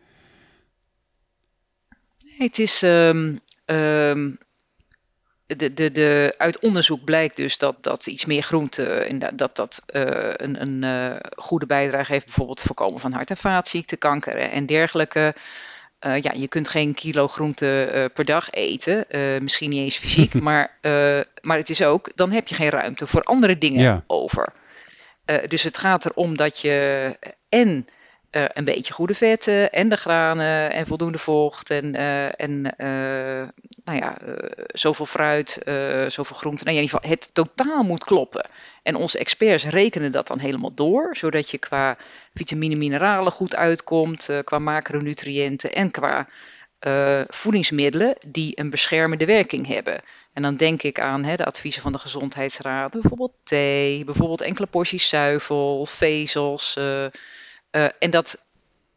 Het 2.37 2.59
is. 2.59 2.83
ehm, 2.83 3.35
ehm, 3.65 4.31
de, 5.57 5.73
de, 5.73 5.91
de, 5.91 6.33
uit 6.37 6.59
onderzoek 6.59 7.03
blijkt 7.03 7.35
dus 7.35 7.57
dat, 7.57 7.83
dat 7.83 8.07
iets 8.07 8.25
meer 8.25 8.41
groente 8.41 8.83
en 8.85 9.19
dat 9.37 9.55
dat 9.55 9.81
eh, 9.85 10.01
een, 10.33 10.61
een 10.61 10.83
eh, 10.83 11.19
goede 11.35 11.65
bijdrage 11.65 12.11
heeft, 12.11 12.25
bijvoorbeeld 12.25 12.57
het 12.57 12.67
voorkomen 12.67 12.99
van 12.99 13.11
hart- 13.11 13.29
en 13.29 13.37
vaatziekten, 13.37 13.97
kanker 13.97 14.35
en 14.35 14.65
dergelijke. 14.65 15.33
Eh, 15.99 16.21
ja, 16.21 16.31
je 16.35 16.47
kunt 16.47 16.67
geen 16.69 16.93
kilo 16.93 17.27
groente 17.27 17.83
eh, 17.83 18.05
per 18.13 18.25
dag 18.25 18.49
eten, 18.51 19.09
eh, 19.09 19.39
misschien 19.41 19.69
niet 19.69 19.79
eens 19.79 19.97
fysiek, 19.97 20.33
maar, 20.49 20.77
eh, 20.81 21.19
maar 21.41 21.57
het 21.57 21.69
is 21.69 21.83
ook, 21.83 22.11
dan 22.15 22.31
heb 22.31 22.47
je 22.47 22.55
geen 22.55 22.69
ruimte 22.69 23.07
voor 23.07 23.21
andere 23.21 23.57
dingen 23.57 23.81
Ja. 23.81 24.03
over. 24.07 24.53
Eh, 25.25 25.47
dus 25.47 25.63
het 25.63 25.77
gaat 25.77 26.05
erom 26.05 26.37
dat 26.37 26.59
je 26.59 27.15
en 27.49 27.87
eh, 28.29 28.45
een 28.53 28.63
beetje 28.63 28.93
goede 28.93 29.13
vetten 29.13 29.71
en 29.71 29.89
de 29.89 29.95
granen 29.95 30.71
en 30.71 30.87
voldoende 30.87 31.17
vocht 31.17 31.69
en, 31.69 31.95
eh, 31.95 32.25
en 32.39 32.75
eh, 32.77 33.47
nou 33.83 33.97
ja, 33.97 34.17
zoveel 34.67 35.05
fruit, 35.05 35.61
zoveel 36.07 36.35
groente. 36.35 36.63
Nou, 36.63 36.77
in 36.77 36.83
ieder 36.83 36.99
geval, 36.99 37.09
het 37.09 37.29
totaal 37.33 37.83
moet 37.83 38.03
kloppen. 38.03 38.49
En 38.83 38.95
onze 38.95 39.17
experts 39.17 39.65
rekenen 39.65 40.11
dat 40.11 40.27
dan 40.27 40.39
helemaal 40.39 40.73
door, 40.73 41.15
zodat 41.15 41.49
je 41.49 41.57
qua 41.57 41.97
vitamine, 42.33 42.75
mineralen 42.75 43.31
goed 43.31 43.55
uitkomt, 43.55 44.29
qua 44.43 44.59
macronutriënten 44.59 45.73
en 45.73 45.91
qua 45.91 46.27
voedingsmiddelen 47.27 48.15
die 48.27 48.59
een 48.59 48.69
beschermende 48.69 49.25
werking 49.25 49.67
hebben. 49.67 50.01
En 50.33 50.41
dan 50.41 50.55
denk 50.55 50.83
ik 50.83 50.99
aan 50.99 51.23
hè, 51.23 51.35
de 51.35 51.45
adviezen 51.45 51.81
van 51.81 51.91
de 51.91 51.97
Gezondheidsraad, 51.97 52.91
bijvoorbeeld 52.91 53.33
thee, 53.43 54.03
bijvoorbeeld 54.03 54.41
enkele 54.41 54.67
porties 54.67 55.09
zuivel, 55.09 55.85
vezels. 55.85 56.77
Eh, 57.71 57.87
en 57.99 58.09
dat 58.09 58.47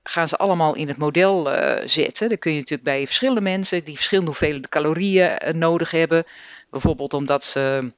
gaan 0.03 0.29
ze 0.29 0.37
allemaal 0.37 0.75
in 0.75 0.89
het 0.89 0.97
model 0.97 1.53
eh, 1.53 1.89
zetten. 1.89 2.29
Dan 2.29 2.39
kun 2.39 2.53
je 2.53 2.59
natuurlijk 2.59 2.89
bij 2.89 3.07
verschillende 3.07 3.41
mensen 3.41 3.85
die 3.85 3.95
verschillende 3.95 4.31
hoeveelheden 4.31 4.69
calorieën 4.69 5.39
eh, 5.39 5.55
nodig 5.55 5.91
hebben. 5.91 6.25
Bijvoorbeeld 6.71 7.15
omdat 7.15 7.45
ze 7.45 7.93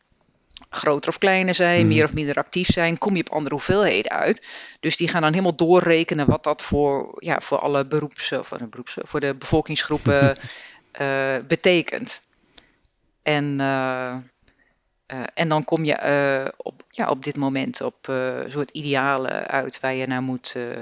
groter 0.71 1.11
of 1.11 1.19
kleiner 1.19 1.55
zijn, 1.55 1.79
Mhm. 1.79 1.89
meer 1.89 2.05
of 2.05 2.13
minder 2.13 2.35
actief 2.37 2.73
zijn, 2.73 2.99
kom 2.99 3.17
je 3.17 3.23
op 3.27 3.33
andere 3.33 3.55
hoeveelheden 3.55 4.11
uit. 4.11 4.47
Dus 4.81 4.97
die 4.97 5.09
gaan 5.09 5.23
dan 5.23 5.31
helemaal 5.31 5.57
doorrekenen 5.57 6.27
wat 6.27 6.45
dat 6.45 6.63
voor, 6.63 7.17
ja, 7.19 7.41
voor 7.41 7.59
alle 7.59 7.87
beroeps, 7.87 8.33
of 8.33 8.49
voor 8.49 8.59
de, 8.59 8.67
beroeps, 8.67 8.97
voor 9.01 9.21
de 9.21 9.35
bevolkingsgroepen 9.35 10.37
betekent. 11.49 12.23
En, 13.23 13.61
eh, 15.15 15.21
eh, 15.21 15.27
en 15.35 15.49
dan 15.49 15.65
kom 15.65 15.85
je 15.85 15.95
eh, 15.95 16.49
op, 16.57 16.85
ja, 16.89 17.11
op 17.11 17.25
dit 17.25 17.37
moment 17.37 17.81
op 17.81 18.09
eh, 18.09 18.37
een 18.37 18.51
soort 18.51 18.71
idealen 18.71 19.47
uit 19.47 19.81
waar 19.81 19.95
je 19.95 20.07
naar 20.07 20.23
moet, 20.23 20.55
eh, 20.57 20.81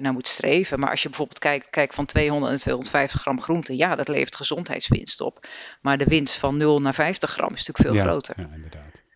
naar 0.00 0.12
moet 0.12 0.28
streven. 0.28 0.78
Maar 0.78 0.90
als 0.90 1.02
je 1.02 1.08
bijvoorbeeld 1.08 1.38
kijkt, 1.38 1.70
kijkt 1.70 1.94
van 1.94 2.06
200 2.06 2.52
en 2.52 2.58
250 2.58 3.20
gram 3.20 3.40
groente, 3.40 3.76
ja, 3.76 3.94
dat 3.94 4.08
levert 4.08 4.36
gezondheidswinst 4.36 5.20
op. 5.20 5.46
Maar 5.80 5.98
de 5.98 6.04
winst 6.04 6.36
van 6.36 6.56
0 6.56 6.80
naar 6.80 6.94
50 6.94 7.30
gram 7.30 7.54
is 7.54 7.66
natuurlijk 7.66 7.88
veel 7.88 8.04
ja, 8.04 8.10
groter. 8.10 8.34
Ja, 8.38 8.54
inderdaad. 8.54 9.06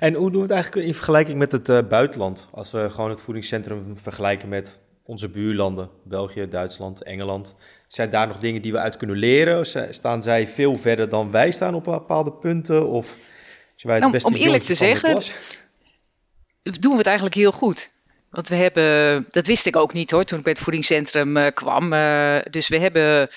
En 0.00 0.14
hoe 0.14 0.30
doen 0.30 0.40
we 0.40 0.46
het 0.46 0.50
eigenlijk 0.50 0.86
in 0.86 0.94
vergelijking 0.94 1.38
met 1.38 1.52
het 1.52 1.68
eh, 1.68 1.78
buitenland? 1.88 2.48
Als 2.50 2.70
we 2.70 2.90
gewoon 2.90 3.10
het 3.10 3.20
voedingscentrum 3.20 3.98
vergelijken 3.98 4.48
met 4.48 4.80
onze 5.02 5.28
buurlanden, 5.28 5.90
België, 6.04 6.48
Duitsland, 6.48 7.02
Engeland. 7.02 7.56
Zijn 7.90 8.10
daar 8.10 8.26
nog 8.26 8.38
dingen 8.38 8.62
die 8.62 8.72
we 8.72 8.78
uit 8.78 8.96
kunnen 8.96 9.16
leren? 9.16 9.66
Staan 9.94 10.22
zij 10.22 10.48
veel 10.48 10.76
verder 10.76 11.08
dan 11.08 11.30
wij 11.30 11.50
staan 11.50 11.74
op 11.74 11.84
bepaalde 11.84 12.32
punten? 12.32 12.88
Of 12.88 13.06
zijn 13.76 13.92
wij 13.92 14.08
het 14.08 14.22
Nou, 14.22 14.34
om 14.34 14.40
eerlijk 14.40 14.64
te 14.64 14.74
zeggen, 14.74 15.22
doen 16.62 16.92
we 16.92 16.98
het 16.98 17.06
eigenlijk 17.06 17.36
heel 17.36 17.52
goed. 17.52 17.90
Want 18.30 18.48
we 18.48 18.54
hebben, 18.54 19.26
dat 19.30 19.46
wist 19.46 19.66
ik 19.66 19.76
ook 19.76 19.92
niet 19.92 20.10
hoor, 20.10 20.24
toen 20.24 20.38
ik 20.38 20.44
bij 20.44 20.52
het 20.52 20.62
voedingscentrum 20.62 21.36
eh, 21.36 21.54
kwam. 21.54 21.92
Eh, 21.92 22.38
dus 22.50 22.68
we 22.68 22.78
hebben 22.78 23.28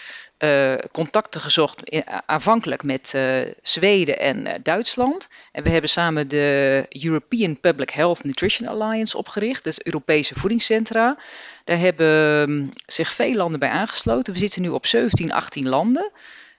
eh, 0.43 0.73
contacten 0.91 1.41
gezocht 1.41 2.05
aanvankelijk 2.25 2.83
met 2.83 3.13
eh, 3.13 3.41
Zweden 3.61 4.19
en 4.19 4.45
eh, 4.45 4.59
Duitsland. 4.63 5.27
En 5.51 5.63
we 5.63 5.69
hebben 5.69 5.89
samen 5.89 6.27
de 6.27 6.85
European 6.89 7.59
Public 7.59 7.89
Health 7.89 8.23
Nutrition 8.23 8.67
Alliance 8.67 9.17
opgericht, 9.17 9.63
dus 9.63 9.83
Europese 9.83 10.35
voedingscentra. 10.35 11.17
Daar 11.63 11.77
hebben 11.77 12.49
mm, 12.49 12.69
zich 12.85 13.13
veel 13.13 13.33
landen 13.33 13.59
bij 13.59 13.69
aangesloten. 13.69 14.33
We 14.33 14.39
zitten 14.39 14.61
nu 14.61 14.69
op 14.69 14.85
17, 14.85 15.31
18 15.31 15.69
landen. 15.69 16.11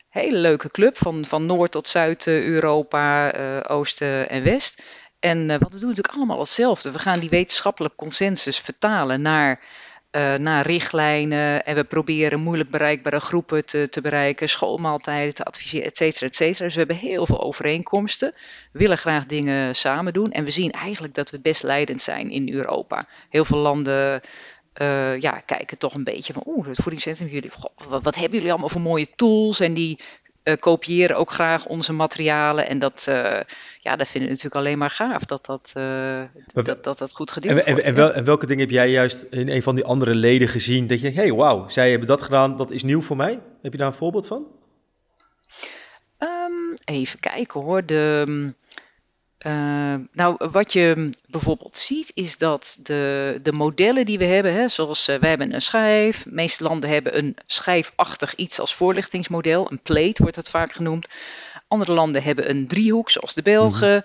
Hele 0.09 0.39
leuke 0.39 0.69
club, 0.69 0.97
van, 0.97 1.25
van 1.25 1.47
Noord 1.47 1.71
tot 1.71 1.89
Zuid-Europa, 1.89 3.33
eh, 3.33 3.77
Oosten 3.77 4.29
en 4.29 4.43
West. 4.45 4.83
En 5.21 5.47
wat 5.47 5.73
we 5.73 5.79
doen 5.79 5.89
natuurlijk 5.89 6.17
allemaal 6.17 6.39
hetzelfde. 6.39 6.93
We 6.93 6.99
gaan 6.99 7.21
die 7.21 7.29
wetenschappelijke 7.29 7.97
consensus 7.97 8.59
vertalen 8.59 9.23
naar, 9.23 9.61
eh, 10.15 10.35
naar 10.35 10.67
richtlijnen. 10.67 11.65
En 11.65 11.75
we 11.75 11.85
proberen 11.85 12.41
moeilijk 12.41 12.71
bereikbare 12.71 13.21
groepen 13.21 13.65
te, 13.65 13.89
te 13.89 14.01
bereiken, 14.01 14.49
schoolmaaltijden 14.49 15.35
te 15.35 15.45
adviseren, 15.45 15.87
et 15.87 15.97
cetera, 15.97 16.27
et 16.27 16.37
cetera. 16.37 16.65
Dus 16.65 16.73
we 16.73 16.79
hebben 16.79 16.97
heel 16.97 17.27
veel 17.27 17.43
overeenkomsten. 17.43 18.33
We 18.73 18.79
willen 18.79 18.99
graag 18.99 19.27
dingen 19.27 19.75
samen 19.75 20.13
doen. 20.13 20.31
En 20.31 20.45
we 20.45 20.51
zien 20.51 20.73
eigenlijk 20.73 21.15
dat 21.15 21.31
we 21.31 21.41
best 21.41 21.63
leidend 21.63 22.03
zijn 22.03 22.31
in 22.31 22.53
Europa. 22.53 23.03
Heel 23.29 23.45
veel 23.45 23.59
landen 23.59 24.21
eh, 24.73 25.21
ja, 25.21 25.43
kijken 25.47 25.79
toch 25.79 25.95
een 25.95 26.05
beetje 26.05 26.33
van, 26.33 26.43
oeh, 26.47 26.67
het 26.67 26.83
voedingscentrum, 26.83 27.29
jullie, 27.29 27.51
wat 27.89 28.15
hebben 28.15 28.35
jullie 28.35 28.51
allemaal 28.51 28.69
voor 28.69 28.81
mooie 28.81 29.09
tools? 29.17 29.61
En 29.61 29.75
die 29.75 29.99
eh, 30.45 30.57
kopiëren 30.59 31.17
ook 31.17 31.31
graag 31.31 31.67
onze 31.67 31.93
materialen. 31.93 32.69
En 32.69 32.79
dat, 32.79 33.05
eh, 33.09 33.41
ja, 33.81 33.97
dat 33.97 34.09
vinden 34.09 34.31
we 34.31 34.35
natuurlijk 34.37 34.55
alleen 34.55 34.79
maar 34.79 34.91
gaaf, 34.91 35.25
dat 35.25 35.47
dat, 35.47 35.73
eh, 35.77 36.23
dat, 36.53 36.85
dat, 36.85 36.99
dat 36.99 37.13
goed 37.13 37.31
gedeeld 37.31 37.59
En, 37.59 37.67
en, 37.67 37.73
wordt. 37.73 37.87
en, 37.89 37.95
wel, 37.95 38.13
en 38.13 38.25
welke 38.25 38.47
dingen 38.47 38.63
heb 38.63 38.73
jij 38.73 38.91
juist 38.91 39.23
in 39.31 39.49
een 39.49 39.63
van 39.63 39.75
die 39.75 39.85
andere 39.85 40.15
leden 40.15 40.49
gezien? 40.49 40.87
Dat 40.87 40.97
je 40.97 41.03
denkt, 41.03 41.19
hey, 41.19 41.33
wauw, 41.33 41.69
zij 41.69 41.91
hebben 41.91 42.09
dat 42.09 42.23
gedaan, 42.23 42.57
dat 42.57 42.71
is 42.71 42.83
nieuw 42.83 43.03
voor 43.03 43.17
mij. 43.17 43.41
Heb 43.63 43.73
je 43.73 43.79
daar 43.79 43.87
een 43.87 43.95
voorbeeld 43.95 44.27
van? 44.27 44.47
Ehm, 46.19 46.75
even 46.85 47.21
kijken 47.21 47.61
hoor. 47.61 47.87
De, 47.87 48.55
mm, 49.45 49.51
eh, 49.51 50.09
nou, 50.13 50.49
wat 50.51 50.73
je 50.73 51.11
bijvoorbeeld 51.27 51.77
ziet 51.79 52.11
is 52.15 52.39
dat 52.39 52.79
de, 52.83 53.41
de 53.43 53.53
modellen 53.53 54.07
die 54.07 54.19
we 54.19 54.25
hebben, 54.25 54.53
hè, 54.53 54.69
zoals 54.69 55.09
eh, 55.09 55.19
wij 55.19 55.29
hebben 55.29 55.55
een 55.55 55.63
schijf, 55.63 56.23
de 56.23 56.31
meeste 56.33 56.65
landen 56.65 56.91
hebben 56.91 57.19
een 57.19 57.37
schijfachtig 57.47 58.35
iets 58.35 58.61
als 58.61 58.75
voorlichtingsmodel, 58.75 59.73
een 59.73 59.83
plate 59.83 60.23
wordt 60.23 60.37
het 60.37 60.49
vaak 60.49 60.73
genoemd. 60.73 61.09
Andere 61.69 61.93
landen 61.93 62.23
hebben 62.23 62.51
een 62.51 62.67
driehoek, 62.67 63.11
zoals 63.11 63.35
de 63.35 63.43
Belgen, 63.43 64.05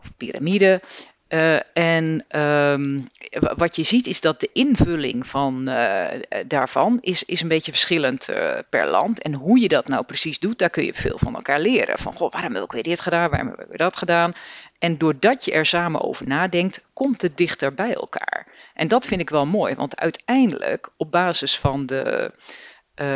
of 0.00 0.16
piramide. 0.16 0.80
Eh, 1.28 1.76
en 1.76 2.24
ehm, 2.28 3.00
wa- 3.30 3.54
wat 3.56 3.76
je 3.76 3.82
ziet 3.82 4.06
is 4.06 4.20
dat 4.20 4.40
de 4.40 4.48
invulling 4.52 5.26
van, 5.26 5.68
eh, 5.68 6.14
eh, 6.14 6.20
daarvan 6.46 6.98
is, 7.00 7.24
is 7.24 7.40
een 7.40 7.48
beetje 7.48 7.72
verschillend 7.72 8.28
per 8.68 8.86
land. 8.86 9.22
En 9.22 9.34
hoe 9.34 9.60
je 9.60 9.68
dat 9.68 9.88
nou 9.88 10.04
precies 10.04 10.38
doet, 10.38 10.58
daar 10.58 10.70
kun 10.70 10.84
je 10.84 10.94
veel 10.94 11.18
van 11.18 11.34
elkaar 11.34 11.60
leren. 11.60 11.98
Van, 11.98 12.12
goh, 12.16 12.32
waarom 12.32 12.52
hebben 12.54 12.76
we 12.76 12.82
dit 12.82 13.00
gedaan, 13.00 13.30
waarom 13.30 13.48
hebben 13.48 13.68
we 13.70 13.76
dat 13.76 13.96
gedaan? 13.96 14.32
En 14.78 14.98
doordat 14.98 15.44
je 15.44 15.52
er 15.52 15.66
samen 15.66 16.00
over 16.00 16.26
nadenkt, 16.26 16.80
komt 16.92 17.22
het 17.22 17.36
dichter 17.36 17.74
bij 17.74 17.94
elkaar. 17.94 18.46
En 18.74 18.88
dat 18.88 19.06
vind 19.06 19.20
ik 19.20 19.30
wel 19.30 19.46
mooi, 19.46 19.74
want 19.74 19.96
uiteindelijk, 19.96 20.90
op 20.96 21.10
basis 21.10 21.58
van 21.58 21.86
de, 21.86 22.32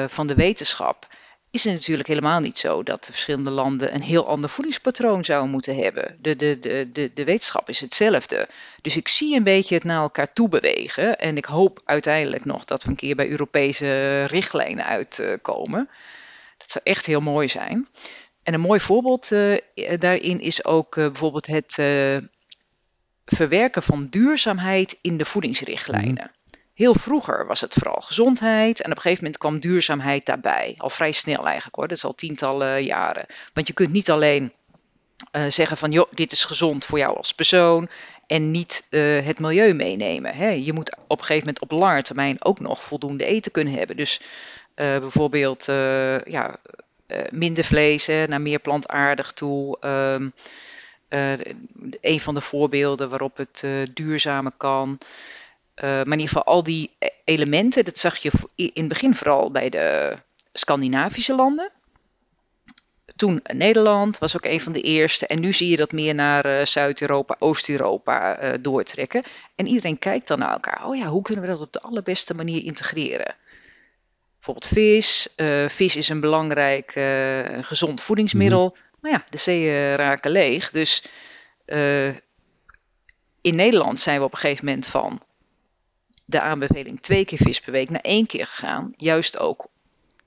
van 0.09 0.27
de 0.27 0.35
wetenschap, 0.35 1.07
is 1.53 1.65
het 1.65 1.73
natuurlijk 1.73 2.09
helemaal 2.09 2.41
niet 2.41 2.59
zo 2.59 2.83
dat 2.83 3.05
de 3.05 3.13
verschillende 3.13 3.51
landen 3.51 3.95
een 3.95 4.03
heel 4.03 4.27
ander 4.27 4.51
voedingspatroon 4.51 5.25
zouden 5.25 5.51
moeten 5.51 5.77
hebben. 5.77 6.19
De, 6.21 6.37
de, 6.37 6.59
de, 6.61 6.89
de, 6.93 7.11
de 7.15 7.25
wetenschap 7.25 7.69
is 7.69 7.81
hetzelfde. 7.81 8.49
Dus 8.83 8.97
ik 8.97 9.09
zie 9.09 9.37
een 9.37 9.43
beetje 9.43 9.75
het 9.75 9.85
naar 9.85 10.01
elkaar 10.01 10.33
toe 10.33 10.49
bewegen. 10.49 11.19
En 11.19 11.37
ik 11.37 11.45
hoop 11.45 11.81
uiteindelijk 11.85 12.45
nog 12.45 12.65
dat 12.65 12.83
we 12.83 12.91
een 12.91 12.97
keer 12.97 13.17
bij 13.17 13.29
Europese 13.29 14.25
richtlijnen 14.25 14.85
uitkomen. 14.85 15.89
Dat 16.59 16.71
zou 16.71 16.85
echt 16.85 17.07
heel 17.07 17.21
mooi 17.21 17.49
zijn. 17.49 17.89
En 18.43 18.55
een 18.55 18.61
mooi 18.61 18.81
voorbeeld 18.81 19.33
eh, 19.33 19.59
daarin 19.99 20.41
is 20.41 20.65
ook 20.65 20.97
eh, 20.97 21.07
bijvoorbeeld 21.07 21.47
het 21.47 21.79
eh, 21.79 22.17
verwerken 23.25 23.83
van 23.83 24.09
duurzaamheid 24.09 24.99
in 25.03 25.17
de 25.17 25.25
voedingsrichtlijnen. 25.25 26.31
Heel 26.75 26.95
vroeger 26.95 27.47
was 27.47 27.61
het 27.61 27.75
vooral 27.75 28.01
gezondheid 28.01 28.81
en 28.81 28.91
op 28.91 28.97
een 28.97 29.03
gegeven 29.03 29.25
moment 29.25 29.41
kwam 29.41 29.61
duurzaamheid 29.61 30.27
daarbij. 30.27 30.75
Al 30.79 30.91
vrij 30.91 31.13
snel 31.13 31.47
eigenlijk 31.47 31.77
hoor, 31.77 31.89
dat 31.89 31.97
is 31.97 32.05
al 32.05 32.15
tientallen 32.15 32.85
jaren. 32.85 33.27
Want 33.53 33.67
je 33.67 33.73
kunt 33.73 33.93
niet 33.93 34.11
alleen 34.11 34.53
eh, 35.31 35.45
zeggen 35.49 35.77
van 35.77 35.91
joh, 35.91 36.13
dit 36.13 36.33
is 36.33 36.45
gezond 36.45 36.85
voor 36.85 36.99
jou 36.99 37.17
als 37.17 37.35
persoon 37.35 37.89
en 38.27 38.51
niet 38.51 38.87
eh, 38.91 39.25
het 39.25 39.39
milieu 39.39 39.73
meenemen. 39.73 40.35
Hè. 40.35 40.49
Je 40.49 40.73
moet 40.73 40.97
op 41.07 41.19
een 41.19 41.25
gegeven 41.25 41.47
moment 41.47 41.63
op 41.63 41.71
lange 41.71 42.03
termijn 42.03 42.45
ook 42.45 42.61
nog 42.61 42.83
voldoende 42.83 43.25
eten 43.25 43.53
kunnen 43.53 43.75
hebben. 43.75 43.97
Dus 43.97 44.21
eh, 44.75 44.99
bijvoorbeeld 44.99 45.65
ja, 46.25 46.57
minder 47.31 47.65
vlees, 47.65 48.07
naar 48.07 48.41
meer 48.41 48.59
plantaardig 48.59 49.33
toe. 49.33 49.77
Ehm, 49.81 50.29
eh, 51.13 51.33
een 52.01 52.21
van 52.21 52.35
de 52.35 52.41
voorbeelden 52.41 53.09
waarop 53.09 53.37
het 53.37 53.65
duurzamer 53.95 54.53
kan. 54.57 54.99
Uh, 55.77 55.83
maar 55.85 56.05
in 56.05 56.11
ieder 56.11 56.29
geval 56.29 56.45
al 56.45 56.63
die 56.63 56.91
elementen, 57.25 57.85
dat 57.85 57.99
zag 57.99 58.17
je 58.17 58.31
in 58.55 58.71
het 58.75 58.89
begin 58.89 59.15
vooral 59.15 59.51
bij 59.51 59.69
de 59.69 60.17
Scandinavische 60.53 61.35
landen. 61.35 61.71
Toen 63.17 63.41
Nederland 63.43 64.19
was 64.19 64.37
ook 64.37 64.45
een 64.45 64.61
van 64.61 64.73
de 64.73 64.81
eerste. 64.81 65.27
En 65.27 65.41
nu 65.41 65.53
zie 65.53 65.69
je 65.69 65.77
dat 65.77 65.93
meer 65.93 66.15
naar 66.15 66.47
uh, 66.47 66.65
Zuid-Europa, 66.65 67.37
Oost-Europa 67.39 68.43
uh, 68.43 68.59
doortrekken. 68.61 69.23
En 69.55 69.67
iedereen 69.67 69.99
kijkt 69.99 70.29
dan 70.29 70.39
naar 70.39 70.53
elkaar. 70.53 70.87
Oh 70.87 70.97
ja, 70.97 71.07
hoe 71.07 71.23
kunnen 71.23 71.45
we 71.45 71.51
dat 71.51 71.61
op 71.61 71.73
de 71.73 71.81
allerbeste 71.81 72.35
manier 72.35 72.65
integreren? 72.65 73.35
Bijvoorbeeld 74.35 74.73
vis. 74.73 75.29
Vis 75.67 75.97
is 75.97 76.09
een 76.09 76.21
belangrijk 76.21 76.93
gezond 77.61 78.01
voedingsmiddel. 78.01 78.65
Mm 78.65 78.75
-hmm. 78.75 78.99
Maar 79.01 79.11
ja, 79.11 79.25
de 79.31 79.37
zeeën 79.37 79.95
raken 79.95 80.31
leeg. 80.31 80.71
Dus 80.71 81.05
in 83.41 83.55
Nederland 83.55 84.01
zijn 84.01 84.19
we 84.19 84.25
op 84.25 84.33
een 84.33 84.39
gegeven 84.39 84.65
moment 84.65 84.87
van 84.87 85.23
de 86.33 86.41
aanbeveling 86.41 87.01
twee 87.01 87.25
keer 87.25 87.39
vis 87.39 87.61
per 87.61 87.73
week 87.73 87.91
naar 87.91 88.01
één 88.01 88.27
keer 88.27 88.47
gegaan. 88.47 88.93
Juist 88.97 89.39
ook 89.39 89.67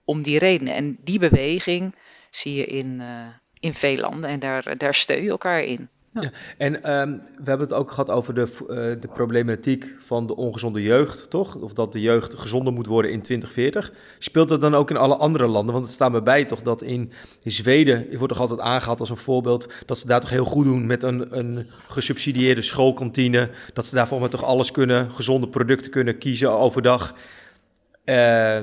om 0.03 0.21
die 0.21 0.39
redenen. 0.39 0.73
En 0.73 0.97
die 1.03 1.19
beweging 1.19 1.95
zie 2.29 2.55
je 2.55 2.65
in, 2.65 2.99
uh, 2.99 3.27
in 3.59 3.73
veel 3.73 3.97
landen 3.97 4.29
en 4.29 4.39
daar, 4.39 4.77
daar 4.77 4.95
steun 4.95 5.23
je 5.23 5.29
elkaar 5.29 5.63
in. 5.63 5.89
Ja. 6.21 6.31
En 6.57 6.73
um, 6.99 7.21
we 7.35 7.49
hebben 7.49 7.67
het 7.67 7.73
ook 7.73 7.89
gehad 7.89 8.09
over 8.09 8.33
de, 8.33 8.47
uh, 8.61 8.67
de 9.01 9.07
problematiek 9.13 9.95
van 9.99 10.27
de 10.27 10.35
ongezonde 10.35 10.81
jeugd, 10.81 11.29
toch? 11.29 11.55
Of 11.55 11.73
dat 11.73 11.93
de 11.93 12.01
jeugd 12.01 12.39
gezonder 12.39 12.73
moet 12.73 12.87
worden 12.87 13.11
in 13.11 13.21
2040. 13.21 13.93
Speelt 14.19 14.49
dat 14.49 14.61
dan 14.61 14.75
ook 14.75 14.89
in 14.89 14.97
alle 14.97 15.15
andere 15.15 15.47
landen? 15.47 15.73
Want 15.73 15.85
het 15.85 15.93
staat 15.93 16.11
me 16.11 16.21
bij 16.21 16.45
toch 16.45 16.61
dat 16.61 16.81
in, 16.81 17.11
in 17.43 17.51
Zweden, 17.51 18.17
wordt 18.17 18.33
toch 18.33 18.41
altijd 18.41 18.59
aangehaald 18.59 18.99
als 18.99 19.09
een 19.09 19.17
voorbeeld, 19.17 19.73
dat 19.85 19.97
ze 19.97 20.07
daar 20.07 20.19
toch 20.19 20.29
heel 20.29 20.45
goed 20.45 20.65
doen 20.65 20.85
met 20.85 21.03
een, 21.03 21.37
een 21.37 21.67
gesubsidieerde 21.87 22.61
schoolkantine. 22.61 23.49
Dat 23.73 23.85
ze 23.85 23.95
daarvoor 23.95 24.21
met 24.21 24.31
toch 24.31 24.43
alles 24.43 24.71
kunnen, 24.71 25.11
gezonde 25.11 25.47
producten 25.47 25.91
kunnen 25.91 26.17
kiezen 26.17 26.51
overdag. 26.51 27.15
Uh, 28.05 28.59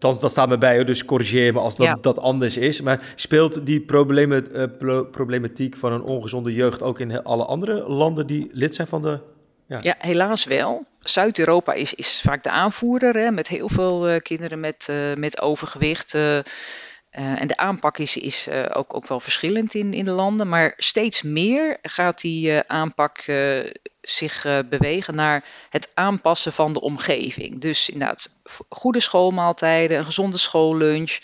dat, 0.00 0.20
dat 0.20 0.30
staat 0.30 0.48
me 0.48 0.58
bij, 0.58 0.84
dus 0.84 1.04
corrigeer 1.04 1.52
me 1.52 1.58
als 1.58 1.76
dat, 1.76 1.86
ja. 1.86 1.98
dat 2.00 2.18
anders 2.18 2.56
is. 2.56 2.80
Maar 2.80 3.12
speelt 3.14 3.66
die 3.66 3.84
uh, 3.84 5.00
problematiek 5.10 5.76
van 5.76 5.92
een 5.92 6.02
ongezonde 6.02 6.52
jeugd 6.52 6.82
ook 6.82 7.00
in 7.00 7.22
alle 7.22 7.44
andere 7.44 7.88
landen 7.88 8.26
die 8.26 8.48
lid 8.50 8.74
zijn 8.74 8.86
van 8.86 9.02
de... 9.02 9.20
Ja, 9.66 9.78
ja 9.82 9.94
helaas 9.98 10.44
wel. 10.44 10.84
Zuid-Europa 11.00 11.72
is, 11.72 11.94
is 11.94 12.20
vaak 12.24 12.42
de 12.42 12.50
aanvoerder, 12.50 13.14
hè, 13.14 13.30
met 13.30 13.48
heel 13.48 13.68
veel 13.68 14.10
uh, 14.10 14.18
kinderen 14.18 14.60
met, 14.60 14.86
uh, 14.90 15.14
met 15.14 15.40
overgewicht. 15.40 16.12
En 17.10 17.46
de 17.46 17.56
aanpak 17.56 17.98
is, 17.98 18.16
is 18.16 18.48
ook, 18.50 18.94
ook 18.94 19.06
wel 19.06 19.20
verschillend 19.20 19.74
in, 19.74 19.94
in 19.94 20.04
de 20.04 20.10
landen, 20.10 20.48
maar 20.48 20.74
steeds 20.76 21.22
meer 21.22 21.78
gaat 21.82 22.20
die 22.20 22.68
aanpak 22.68 23.24
zich 24.00 24.62
bewegen 24.68 25.14
naar 25.14 25.44
het 25.70 25.90
aanpassen 25.94 26.52
van 26.52 26.72
de 26.72 26.80
omgeving. 26.80 27.60
Dus 27.60 27.88
inderdaad, 27.88 28.30
goede 28.68 29.00
schoolmaaltijden, 29.00 29.98
een 29.98 30.04
gezonde 30.04 30.38
schoollunch 30.38 31.18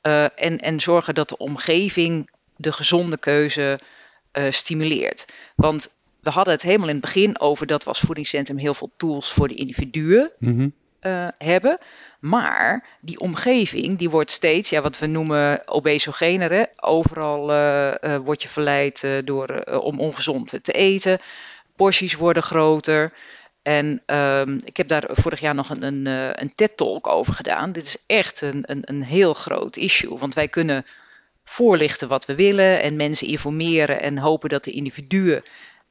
en, 0.00 0.58
en 0.58 0.80
zorgen 0.80 1.14
dat 1.14 1.28
de 1.28 1.36
omgeving 1.36 2.30
de 2.56 2.72
gezonde 2.72 3.18
keuze 3.18 3.80
stimuleert. 4.50 5.26
Want 5.56 5.90
we 6.22 6.30
hadden 6.30 6.54
het 6.54 6.62
helemaal 6.62 6.88
in 6.88 6.94
het 6.94 7.04
begin 7.04 7.40
over 7.40 7.66
dat 7.66 7.82
we 7.82 7.88
als 7.88 8.00
voedingscentrum 8.00 8.58
heel 8.58 8.74
veel 8.74 8.90
tools 8.96 9.32
voor 9.32 9.48
de 9.48 9.54
individuen 9.54 10.30
mhm. 10.38 10.68
Eh, 11.02 11.28
hebben. 11.38 11.78
Maar 12.20 12.86
die 13.00 13.18
omgeving 13.18 13.98
die 13.98 14.10
wordt 14.10 14.30
steeds, 14.30 14.70
ja, 14.70 14.80
wat 14.80 14.98
we 14.98 15.06
noemen 15.06 15.68
obesogener. 15.68 16.68
Overal 16.76 17.50
uh, 17.50 18.16
word 18.16 18.42
je 18.42 18.48
verleid 18.48 19.06
door, 19.24 19.62
om 19.64 20.00
ongezond 20.00 20.58
te 20.62 20.72
eten. 20.72 21.18
Porties 21.76 22.14
worden 22.14 22.42
groter. 22.42 23.12
En 23.62 24.02
um, 24.06 24.60
ik 24.64 24.76
heb 24.76 24.88
daar 24.88 25.04
vorig 25.10 25.40
jaar 25.40 25.54
nog 25.54 25.70
een, 25.70 25.82
een, 25.82 26.06
een 26.42 26.54
TED-talk 26.54 27.06
over 27.06 27.34
gedaan. 27.34 27.72
Dit 27.72 27.84
is 27.84 28.04
echt 28.06 28.40
een, 28.40 28.62
een, 28.66 28.82
een 28.84 29.02
heel 29.02 29.34
groot 29.34 29.76
issue. 29.76 30.18
Want 30.18 30.34
wij 30.34 30.48
kunnen 30.48 30.86
voorlichten 31.44 32.08
wat 32.08 32.24
we 32.24 32.34
willen 32.34 32.82
en 32.82 32.96
mensen 32.96 33.26
informeren 33.26 34.00
en 34.00 34.18
hopen 34.18 34.48
dat 34.48 34.64
de 34.64 34.70
individuen 34.70 35.42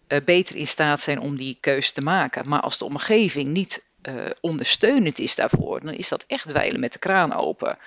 uh, 0.07 0.19
beter 0.25 0.55
in 0.55 0.67
staat 0.67 0.99
zijn 0.99 1.19
om 1.19 1.35
die 1.35 1.57
keuze 1.59 1.93
te 1.93 2.01
maken. 2.01 2.49
Maar 2.49 2.61
als 2.61 2.77
de 2.77 2.85
omgeving 2.85 3.47
niet 3.47 3.83
uh, 4.03 4.25
ondersteunend 4.41 5.19
is 5.19 5.35
daarvoor, 5.35 5.79
dan 5.79 5.93
is 5.93 6.09
dat 6.09 6.23
echt 6.27 6.49
dweilen 6.49 6.79
met 6.79 6.93
de 6.93 6.99
kraan 6.99 7.33
open. 7.33 7.77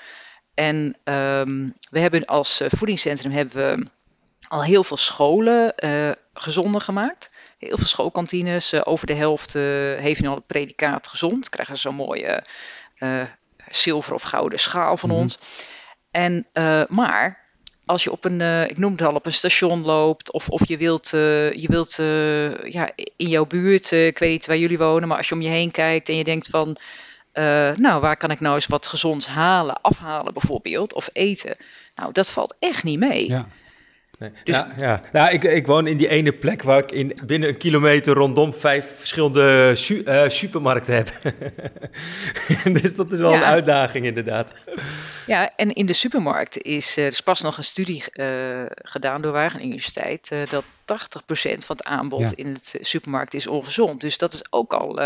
En 0.54 0.96
um, 1.04 1.74
we 1.90 1.98
hebben 2.00 2.24
als 2.24 2.60
uh, 2.60 2.68
voedingscentrum 2.70 3.32
hebben 3.32 3.78
we 3.78 3.86
al 4.48 4.64
heel 4.64 4.84
veel 4.84 4.96
scholen 4.96 5.74
gezonder 6.34 6.80
gemaakt. 6.80 7.30
Heel 7.58 7.76
veel 7.76 7.86
schoolkantines. 7.86 8.84
over 8.84 9.06
de 9.06 9.14
helft 9.14 9.52
heeft 9.52 10.20
nu 10.20 10.28
al 10.28 10.34
het 10.34 10.46
predicaat 10.46 11.08
gezond. 11.08 11.48
Krijgen 11.48 11.78
zo'n 11.78 11.94
mooie 11.94 12.44
zilver 13.70 14.14
of 14.14 14.22
gouden 14.22 14.58
schaal 14.58 14.96
van 14.96 15.08
mhm. 15.08 15.18
ons. 15.18 15.38
En, 16.10 16.46
maar 16.88 17.43
als 17.86 18.04
je 18.04 18.12
op 18.12 18.24
een, 18.24 18.40
uh, 18.40 18.70
ik 18.70 18.78
noem 18.78 18.92
het 18.92 19.02
al, 19.02 19.14
op 19.14 19.26
een 19.26 19.32
station 19.32 19.84
loopt, 19.84 20.32
of, 20.32 20.48
of 20.48 20.68
je 20.68 20.76
wilt, 20.76 21.12
uh, 21.12 21.52
je 21.52 21.68
wilt 21.68 21.98
uh, 21.98 22.72
ja, 22.72 22.90
in 23.16 23.28
jouw 23.28 23.46
buurt, 23.46 23.90
ik 23.90 24.18
weet 24.18 24.30
niet 24.30 24.46
waar 24.46 24.56
jullie 24.56 24.78
wonen, 24.78 25.08
maar 25.08 25.16
als 25.16 25.28
je 25.28 25.34
om 25.34 25.42
je 25.42 25.48
heen 25.48 25.70
kijkt 25.70 26.08
en 26.08 26.16
je 26.16 26.24
denkt 26.24 26.48
van, 26.48 26.76
nou, 27.76 28.00
waar 28.00 28.16
kan 28.16 28.30
ik 28.30 28.40
nou 28.40 28.54
eens 28.54 28.66
wat 28.66 28.86
gezonds 28.86 29.26
halen, 29.26 29.80
afhalen 29.80 30.32
bijvoorbeeld, 30.32 30.94
of 30.94 31.08
eten? 31.12 31.56
Nou, 31.96 32.12
dat 32.12 32.30
valt 32.30 32.56
echt 32.58 32.84
niet 32.84 32.98
mee. 32.98 33.28
Ja. 33.28 33.48
Nee. 34.18 34.30
Dus 34.44 34.54
ja, 34.54 34.72
ja. 34.76 35.02
Nou, 35.12 35.32
ik, 35.32 35.44
ik 35.44 35.66
woon 35.66 35.86
in 35.86 35.96
die 35.96 36.08
ene 36.08 36.32
plek 36.32 36.62
waar 36.62 36.82
ik 36.82 36.92
in, 36.92 37.18
binnen 37.26 37.48
een 37.48 37.56
kilometer 37.56 38.14
rondom 38.14 38.54
vijf 38.54 38.94
verschillende 38.98 39.72
su 39.74 40.02
uh, 40.04 40.28
supermarkten 40.28 40.94
heb. 40.94 41.12
dus 42.80 42.94
dat 42.94 43.12
is 43.12 43.18
wel 43.18 43.34
een 43.34 43.44
uitdaging 43.44 44.06
inderdaad. 44.06 44.52
Ja, 45.26 45.52
en 45.56 45.72
in 45.72 45.86
de 45.86 45.92
supermarkt 45.92 46.62
is 46.62 46.96
er 46.96 47.06
is 47.06 47.20
pas 47.20 47.40
nog 47.40 47.56
een 47.56 47.64
studie 47.64 48.04
uh, 48.12 48.62
gedaan 48.68 49.22
door 49.22 49.32
Wageningen 49.32 49.66
Universiteit 49.66 50.30
uh, 50.32 50.38
dat 50.50 50.64
80% 50.64 50.66
van 51.58 51.76
het 51.76 51.84
aanbod 51.84 52.32
in 52.32 52.46
het 52.46 52.74
supermarkt 52.80 53.34
is 53.34 53.46
ongezond. 53.46 54.00
Dus 54.00 54.18
dat 54.18 54.32
is 54.32 54.52
ook 54.52 54.72
al 54.72 54.98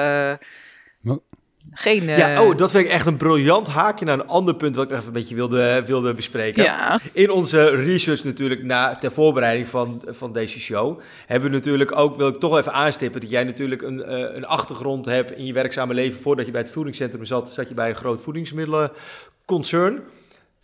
geen, 1.73 2.05
Ja, 2.05 2.35
eh, 2.35 2.41
oh, 2.41 2.57
dat 2.57 2.71
vind 2.71 2.85
ik 2.85 2.91
echt 2.91 3.07
een 3.07 3.17
briljant 3.17 3.69
haakje 3.69 4.05
naar 4.05 4.19
een 4.19 4.27
ander 4.27 4.55
punt 4.55 4.77
wat 4.77 4.85
ik 4.85 4.91
even 4.91 5.07
een 5.07 5.13
beetje 5.13 5.35
wilde, 5.35 5.83
wilde 5.87 6.15
bespreken. 6.15 6.63
Ja. 6.63 6.99
In 7.13 7.31
onze 7.31 7.69
research 7.69 8.25
natuurlijk 8.25 8.63
na, 8.63 8.97
ter 8.97 9.13
voorbereiding 9.13 9.69
van, 9.69 10.03
van 10.07 10.33
deze 10.33 10.61
show 10.61 11.01
hebben 11.27 11.51
we 11.51 11.57
natuurlijk 11.57 11.97
ook, 11.97 12.17
wil 12.17 12.29
ik 12.29 12.37
toch 12.37 12.59
even 12.59 12.73
aanstippen, 12.73 13.21
dat 13.21 13.31
jij 13.31 13.45
natuurlijk 13.45 13.83
een, 13.83 13.99
uh, 13.99 14.35
een 14.35 14.47
achtergrond 14.47 15.07
hebt 15.07 15.33
in 15.33 15.45
je 15.45 15.53
werkzame 15.53 15.95
leven. 15.95 16.21
Voordat 16.21 16.47
je 16.47 16.53
bij 16.53 16.61
het 16.61 16.71
voedingscentrum 16.71 17.25
zat, 17.25 17.53
zat 17.53 17.69
je 17.69 17.75
bij 17.75 17.89
een 17.89 17.97
groot 17.97 18.21
voedingsmiddelenconcern. 18.21 20.03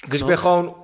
Dus 0.08 0.20
ik 0.20 0.26
ben 0.26 0.38
gewoon 0.38 0.76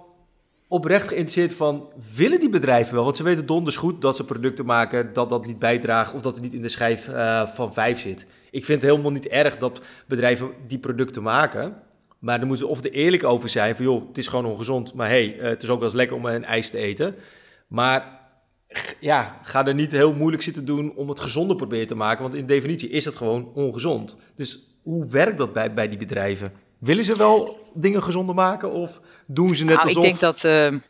oprecht 0.69 1.09
geïnteresseerd 1.09 1.55
van, 1.55 1.89
willen 2.17 2.41
die 2.41 2.49
bedrijven 2.49 2.95
wel? 2.95 3.05
Want 3.05 3.17
ze 3.17 3.23
weten 3.23 3.47
donders 3.47 3.77
goed 3.77 4.03
dat 4.03 4.17
ze 4.17 4.25
producten 4.25 4.65
maken, 4.65 5.13
dat 5.13 5.29
dat 5.29 5.47
niet 5.47 5.59
bijdraagt 5.59 6.15
of 6.15 6.23
dat 6.23 6.35
het 6.35 6.43
niet 6.43 6.53
in 6.53 6.63
de 6.63 6.69
schijf 6.69 7.09
uh, 7.09 7.47
van 7.47 7.73
vijf 7.73 8.01
zit. 8.01 8.27
Ik 8.51 8.65
vind 8.65 8.83
het 8.83 8.91
helemaal 8.91 9.13
niet 9.13 9.29
erg 9.29 9.57
dat 9.57 9.81
bedrijven 10.07 10.51
die 10.67 10.79
producten 10.79 11.23
maken. 11.23 11.77
Maar 12.19 12.39
dan 12.39 12.49
moeten 12.49 12.67
ze 12.67 12.73
of 12.73 12.85
er 12.85 12.93
eerlijk 12.93 13.25
over 13.25 13.49
zijn 13.49 13.77
van 13.77 13.85
joh, 13.85 14.09
het 14.09 14.19
is 14.19 14.27
gewoon 14.27 14.45
ongezond. 14.45 14.95
Maar 14.95 15.09
hey, 15.09 15.39
eh, 15.39 15.49
het 15.49 15.63
is 15.63 15.69
ook 15.69 15.79
wel 15.79 15.87
eens 15.87 15.97
lekker 15.97 16.17
om 16.17 16.27
een 16.27 16.45
ijs 16.45 16.71
te 16.71 16.79
eten. 16.79 17.15
Maar 17.67 18.21
ja, 19.01 19.41
ga 19.43 19.67
er 19.67 19.75
niet 19.75 19.93
heel 19.93 20.15
moeilijk 20.15 20.43
zitten 20.43 20.65
doen 20.65 20.95
om 20.95 21.09
het 21.09 21.21
gezonder 21.21 21.57
proberen 21.57 21.87
te 21.87 21.95
maken. 21.95 22.23
Want 22.23 22.35
in 22.35 22.47
definitie 22.47 22.89
is 22.89 23.05
het 23.05 23.17
gewoon 23.17 23.51
ongezond. 23.55 24.17
Dus 24.35 24.59
hoe 24.83 25.07
werkt 25.07 25.39
dat 25.39 25.53
bij, 25.53 25.75
bij 25.75 25.89
die 25.89 25.99
bedrijven? 25.99 26.53
Willen 26.79 27.05
ze 27.05 27.17
wel 27.17 27.59
dingen 27.75 28.03
gezonder 28.03 28.35
maken 28.35 28.71
of 28.71 29.01
doen 29.27 29.55
ze 29.55 29.65
net 29.65 29.75
nou, 29.75 29.87
alsof... 29.87 30.05
Ik 30.05 30.11
denk 30.11 30.21
dat, 30.21 30.45
uh, 30.45 30.81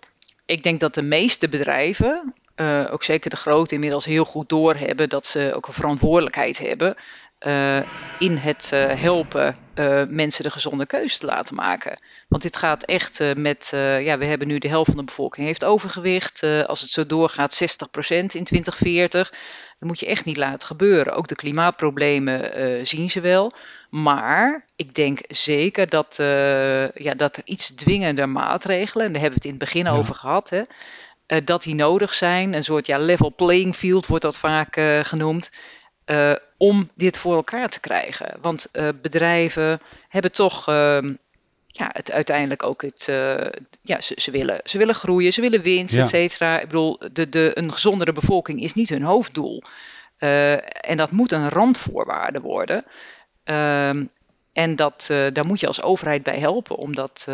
ik 0.47 0.63
denk 0.63 0.81
dat 0.81 0.95
de 0.95 1.03
meeste 1.03 1.49
bedrijven, 1.49 2.35
uh, 2.57 2.89
ook 2.91 3.03
zeker 3.03 3.31
de 3.31 3.37
grote, 3.37 3.75
inmiddels 3.75 4.05
heel 4.05 4.25
goed 4.25 4.49
doorhebben 4.49 5.09
dat 5.09 5.27
ze 5.27 5.53
ook 5.55 5.67
een 5.67 5.73
verantwoordelijkheid 5.73 6.59
hebben 6.59 6.97
in 8.18 8.36
het 8.36 8.70
uh, 8.74 9.01
helpen 9.01 9.57
uh, 9.74 10.03
mensen 10.09 10.45
de 10.45 10.51
gezonde 10.51 10.86
keuze 10.86 11.18
te 11.18 11.26
laten 11.26 11.55
maken. 11.55 11.99
Want 12.28 12.43
dit 12.43 12.57
gaat 12.57 12.84
echt 12.84 13.34
met, 13.36 13.68
ja, 13.72 14.18
we 14.18 14.24
hebben 14.24 14.49
nu 14.49 14.59
de 14.59 14.68
helft 14.68 14.91
van 14.91 14.99
de 14.99 15.05
bevolking 15.05 15.47
heeft 15.47 15.64
overgewicht. 15.64 16.43
als 16.43 16.80
het 16.80 16.91
zo 16.91 17.07
doorgaat, 17.07 17.62
60% 17.62 18.07
in 18.09 18.26
2040. 18.26 19.30
Dat 19.78 19.88
moet 19.88 20.01
je 20.01 20.07
echt 20.07 20.24
niet 20.24 20.36
laten 20.36 20.66
gebeuren. 20.66 21.14
Ook 21.14 21.28
de 21.28 21.34
klimaatproblemen 21.34 22.86
zien 22.86 23.11
ze 23.11 23.20
wel. 23.20 23.53
Maar 23.91 24.64
ik 24.76 24.95
denk 24.95 25.18
zeker 25.28 25.88
dat, 25.88 26.14
ja, 26.95 27.14
dat 27.16 27.36
er 27.36 27.43
iets 27.45 27.74
dwingender 27.74 28.28
maatregelen, 28.28 29.07
en 29.07 29.12
daar 29.12 29.20
hebben 29.20 29.41
we 29.41 29.49
het 29.49 29.55
in 29.55 29.61
het 29.61 29.72
begin 29.72 29.88
over 29.88 30.14
gehad, 30.14 30.51
hè, 30.51 30.62
dat 31.45 31.62
die 31.62 31.74
nodig 31.74 32.14
zijn. 32.14 32.53
Een 32.53 32.64
soort 32.64 32.86
ja, 32.86 32.99
level 32.99 33.34
playing 33.34 33.74
field 33.74 34.07
wordt 34.07 34.24
dat 34.24 34.38
vaak 34.38 34.80
genoemd. 35.03 35.51
Om 36.61 36.91
dit 36.95 37.19
voor 37.19 37.35
elkaar 37.35 37.69
te 37.69 37.81
krijgen. 37.81 38.39
Want 38.41 38.69
uh, 38.73 38.89
bedrijven 39.03 39.81
hebben 40.09 40.33
toch 40.33 40.69
uh, 40.69 40.99
ja, 41.67 41.91
het 41.93 42.11
uiteindelijk 42.11 42.63
ook 42.63 42.83
het. 42.83 43.07
Uh, 43.11 43.47
ja, 43.83 44.01
ze, 44.01 44.15
ze, 44.17 44.31
willen, 44.31 44.61
ze 44.65 44.79
willen 44.79 44.95
groeien, 44.95 45.33
ze 45.33 45.41
willen 45.41 45.63
winst, 45.63 45.95
ja. 45.95 46.03
et 46.03 46.09
cetera. 46.09 46.61
Ik 46.61 46.67
bedoel, 46.67 46.99
de, 47.13 47.29
de, 47.29 47.51
een 47.55 47.73
gezondere 47.73 48.13
bevolking 48.13 48.63
is 48.63 48.75
niet 48.75 48.89
hun 48.89 49.03
hoofddoel. 49.03 49.63
en 50.19 50.97
dat 50.97 51.11
moet 51.11 51.33
een 51.33 51.49
randvoorwaarde 51.49 52.41
worden. 52.41 52.85
Ehm, 53.45 54.05
en 54.53 54.77
dat, 54.77 55.07
daar 55.33 55.47
moet 55.47 55.61
je 55.61 55.67
als 55.67 55.83
overheid 55.83 56.23
bij 56.23 56.39
helpen 56.39 56.77
om, 56.77 56.95
dat, 56.95 57.27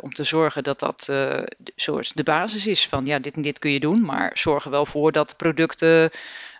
om 0.00 0.14
te 0.14 0.24
zorgen 0.24 0.62
dat 0.62 0.80
dat 0.80 1.08
soort 1.76 2.16
de 2.16 2.22
basis 2.22 2.66
is 2.66 2.86
van 2.86 3.06
ja, 3.06 3.18
dit 3.18 3.34
en 3.34 3.42
dit 3.42 3.58
kun 3.58 3.70
je 3.70 3.80
doen, 3.80 4.02
maar 4.02 4.30
zorg 4.34 4.64
er 4.64 4.70
wel 4.70 4.86
voor 4.86 5.12
dat 5.12 5.36
producten 5.36 6.10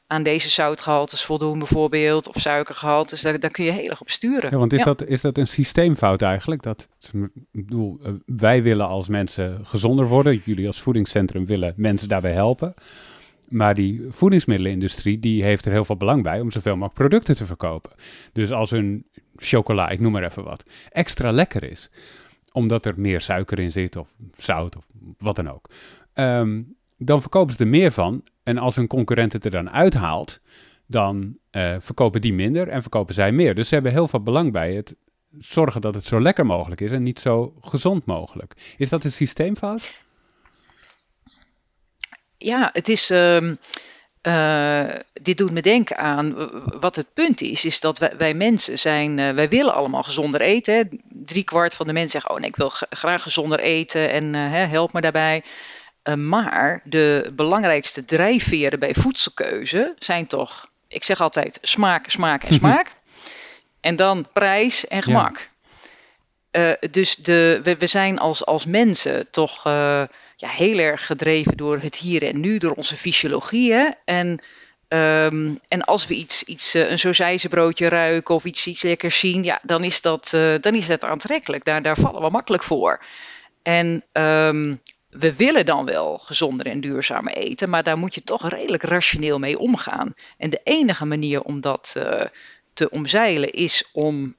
aan 0.08 0.22
deze 0.22 0.50
zoutgehaltes 0.50 1.24
voldoen 1.24 1.58
bijvoorbeeld, 1.58 2.28
of 2.28 2.40
suikergehaltes, 2.40 3.22
daar, 3.22 3.40
daar 3.40 3.50
kun 3.50 3.64
je 3.64 3.70
heel 3.70 3.88
erg 3.88 4.00
op 4.00 4.10
sturen. 4.10 4.50
Ja, 4.50 4.58
want 4.58 4.72
is, 4.72 4.82
Dat, 4.82 5.04
is 5.04 5.20
dat 5.20 5.38
een 5.38 5.46
systeemfout 5.46 6.22
eigenlijk? 6.22 6.62
Dat, 6.62 6.88
bedoel, 7.52 7.98
eh, 8.02 8.12
wij 8.26 8.62
willen 8.62 8.86
als 8.86 9.08
mensen 9.08 9.66
gezonder 9.66 10.06
worden, 10.06 10.42
jullie 10.44 10.66
als 10.66 10.80
voedingscentrum 10.80 11.46
willen 11.46 11.74
mensen 11.76 12.08
daarbij 12.08 12.32
helpen. 12.32 12.74
Maar 13.48 13.74
die 13.74 14.06
voedingsmiddelenindustrie 14.08 15.18
die 15.18 15.42
heeft 15.44 15.64
er 15.64 15.72
heel 15.72 15.84
veel 15.84 15.96
belang 15.96 16.22
bij 16.22 16.40
om 16.40 16.50
zoveel 16.50 16.72
mogelijk 16.72 16.94
producten 16.94 17.36
te 17.36 17.46
verkopen. 17.46 17.92
Dus 18.32 18.52
als 18.52 18.70
hun 18.70 19.06
chocola, 19.36 19.88
ik 19.88 20.00
noem 20.00 20.12
maar 20.12 20.24
even 20.24 20.44
wat, 20.44 20.64
extra 20.90 21.30
lekker 21.30 21.70
is, 21.70 21.90
omdat 22.52 22.84
er 22.84 22.94
meer 22.96 23.20
suiker 23.20 23.58
in 23.58 23.72
zit 23.72 23.96
of 23.96 24.08
zout 24.32 24.76
of 24.76 24.84
wat 25.18 25.36
dan 25.36 25.50
ook, 25.50 25.70
um, 26.14 26.76
dan 26.98 27.20
verkopen 27.20 27.54
ze 27.54 27.60
er 27.60 27.68
meer 27.68 27.92
van. 27.92 28.22
En 28.48 28.58
als 28.58 28.76
hun 28.76 28.86
concurrent 28.86 29.32
het 29.32 29.44
er 29.44 29.50
dan 29.50 29.70
uithaalt, 29.70 30.40
dan 30.86 31.36
uh, 31.52 31.76
verkopen 31.78 32.20
die 32.20 32.32
minder 32.32 32.68
en 32.68 32.80
verkopen 32.80 33.14
zij 33.14 33.32
meer. 33.32 33.54
Dus 33.54 33.68
ze 33.68 33.74
hebben 33.74 33.92
heel 33.92 34.08
veel 34.08 34.22
belang 34.22 34.52
bij 34.52 34.72
het 34.72 34.94
zorgen 35.38 35.80
dat 35.80 35.94
het 35.94 36.04
zo 36.04 36.20
lekker 36.20 36.46
mogelijk 36.46 36.80
is 36.80 36.90
en 36.90 37.02
niet 37.02 37.20
zo 37.20 37.54
gezond 37.60 38.06
mogelijk. 38.06 38.74
Is 38.76 38.88
dat 38.88 39.04
een 39.04 39.12
systeemfout? 39.12 40.02
Ja, 42.38 42.70
het 42.72 42.88
is. 42.88 43.10
Uh, 43.10 43.52
uh, 44.22 44.94
dit 45.12 45.38
doet 45.38 45.50
me 45.50 45.62
denken 45.62 45.96
aan 45.98 46.50
wat 46.80 46.96
het 46.96 47.12
punt 47.14 47.40
is, 47.40 47.64
is 47.64 47.80
dat 47.80 47.98
wij, 47.98 48.16
wij 48.16 48.34
mensen 48.34 48.78
zijn, 48.78 49.18
uh, 49.18 49.30
wij 49.30 49.48
willen 49.48 49.74
allemaal 49.74 50.02
gezonder 50.02 50.40
eten. 50.40 51.00
Drie 51.08 51.44
kwart 51.44 51.74
van 51.74 51.86
de 51.86 51.92
mensen 51.92 52.10
zeggen, 52.10 52.30
oh 52.30 52.38
nee, 52.40 52.48
ik 52.48 52.56
wil 52.56 52.70
graag 52.90 53.22
gezonder 53.22 53.60
eten 53.60 54.10
en 54.10 54.34
help 54.68 54.92
me 54.92 55.00
daarbij. 55.00 55.44
Eh, 56.08 56.14
maar 56.14 56.80
de 56.84 57.32
belangrijkste 57.32 58.04
drijfveren 58.04 58.78
bij 58.78 58.94
voedselkeuze 58.94 59.94
zijn 59.98 60.26
toch, 60.26 60.70
ik 60.88 61.04
zeg 61.04 61.20
altijd, 61.20 61.58
smaak, 61.62 62.10
smaak 62.10 62.42
en 62.42 62.54
smaak. 62.60 62.94
en 63.80 63.96
dan 63.96 64.26
prijs 64.32 64.86
en 64.86 65.02
gemak. 65.02 65.48
Ja. 66.50 66.76
Eh, 66.78 66.90
dus 66.90 67.16
de, 67.16 67.60
we, 67.62 67.76
we 67.76 67.86
zijn 67.86 68.18
als, 68.18 68.46
als 68.46 68.66
mensen 68.66 69.30
toch 69.30 69.66
eh, 69.66 70.02
ja, 70.36 70.48
heel 70.48 70.78
erg 70.78 71.06
gedreven 71.06 71.56
door 71.56 71.78
het 71.78 71.96
hier 71.96 72.22
en 72.22 72.40
nu, 72.40 72.58
door 72.58 72.72
onze 72.72 72.96
fysiologie. 72.96 73.72
Hè? 73.72 73.88
En, 74.04 74.42
ehm, 74.88 75.54
en 75.68 75.84
als 75.84 76.06
we 76.06 76.14
iets, 76.14 76.42
iets 76.42 76.74
uh, 76.74 77.04
een 77.04 77.48
broodje 77.48 77.88
ruiken 77.88 78.34
of 78.34 78.44
iets, 78.44 78.66
iets 78.66 78.82
lekkers 78.82 79.18
zien, 79.18 79.44
ja, 79.44 79.60
dan, 79.62 79.84
is 79.84 80.00
dat, 80.00 80.28
dan 80.60 80.74
is 80.74 80.86
dat 80.86 81.04
aantrekkelijk. 81.04 81.64
Daar, 81.64 81.82
daar 81.82 81.96
vallen 81.96 82.22
we 82.22 82.30
makkelijk 82.30 82.62
voor. 82.62 83.00
En 83.62 84.04
ehm, 84.12 84.74
we 85.10 85.36
willen 85.36 85.66
dan 85.66 85.84
wel 85.84 86.18
gezonder 86.18 86.66
en 86.66 86.80
duurzamer 86.80 87.32
eten, 87.32 87.70
maar 87.70 87.82
daar 87.82 87.98
moet 87.98 88.14
je 88.14 88.22
toch 88.22 88.48
redelijk 88.48 88.82
rationeel 88.82 89.38
mee 89.38 89.58
omgaan. 89.58 90.14
En 90.36 90.50
de 90.50 90.60
enige 90.64 91.04
manier 91.04 91.42
om 91.42 91.60
dat 91.60 91.96
te 92.74 92.90
omzeilen 92.90 93.52
is 93.52 93.88
om 93.92 94.36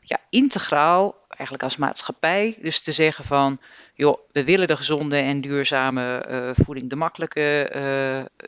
ja, 0.00 0.20
integraal, 0.30 1.14
eigenlijk 1.28 1.62
als 1.62 1.76
maatschappij, 1.76 2.56
dus 2.60 2.80
te 2.80 2.92
zeggen 2.92 3.24
van, 3.24 3.60
joh, 3.94 4.18
we 4.32 4.44
willen 4.44 4.66
de 4.66 4.76
gezonde 4.76 5.16
en 5.16 5.40
duurzame 5.40 6.26
uh, 6.30 6.50
voeding 6.64 6.90
de 6.90 6.96
makkelijke 6.96 7.70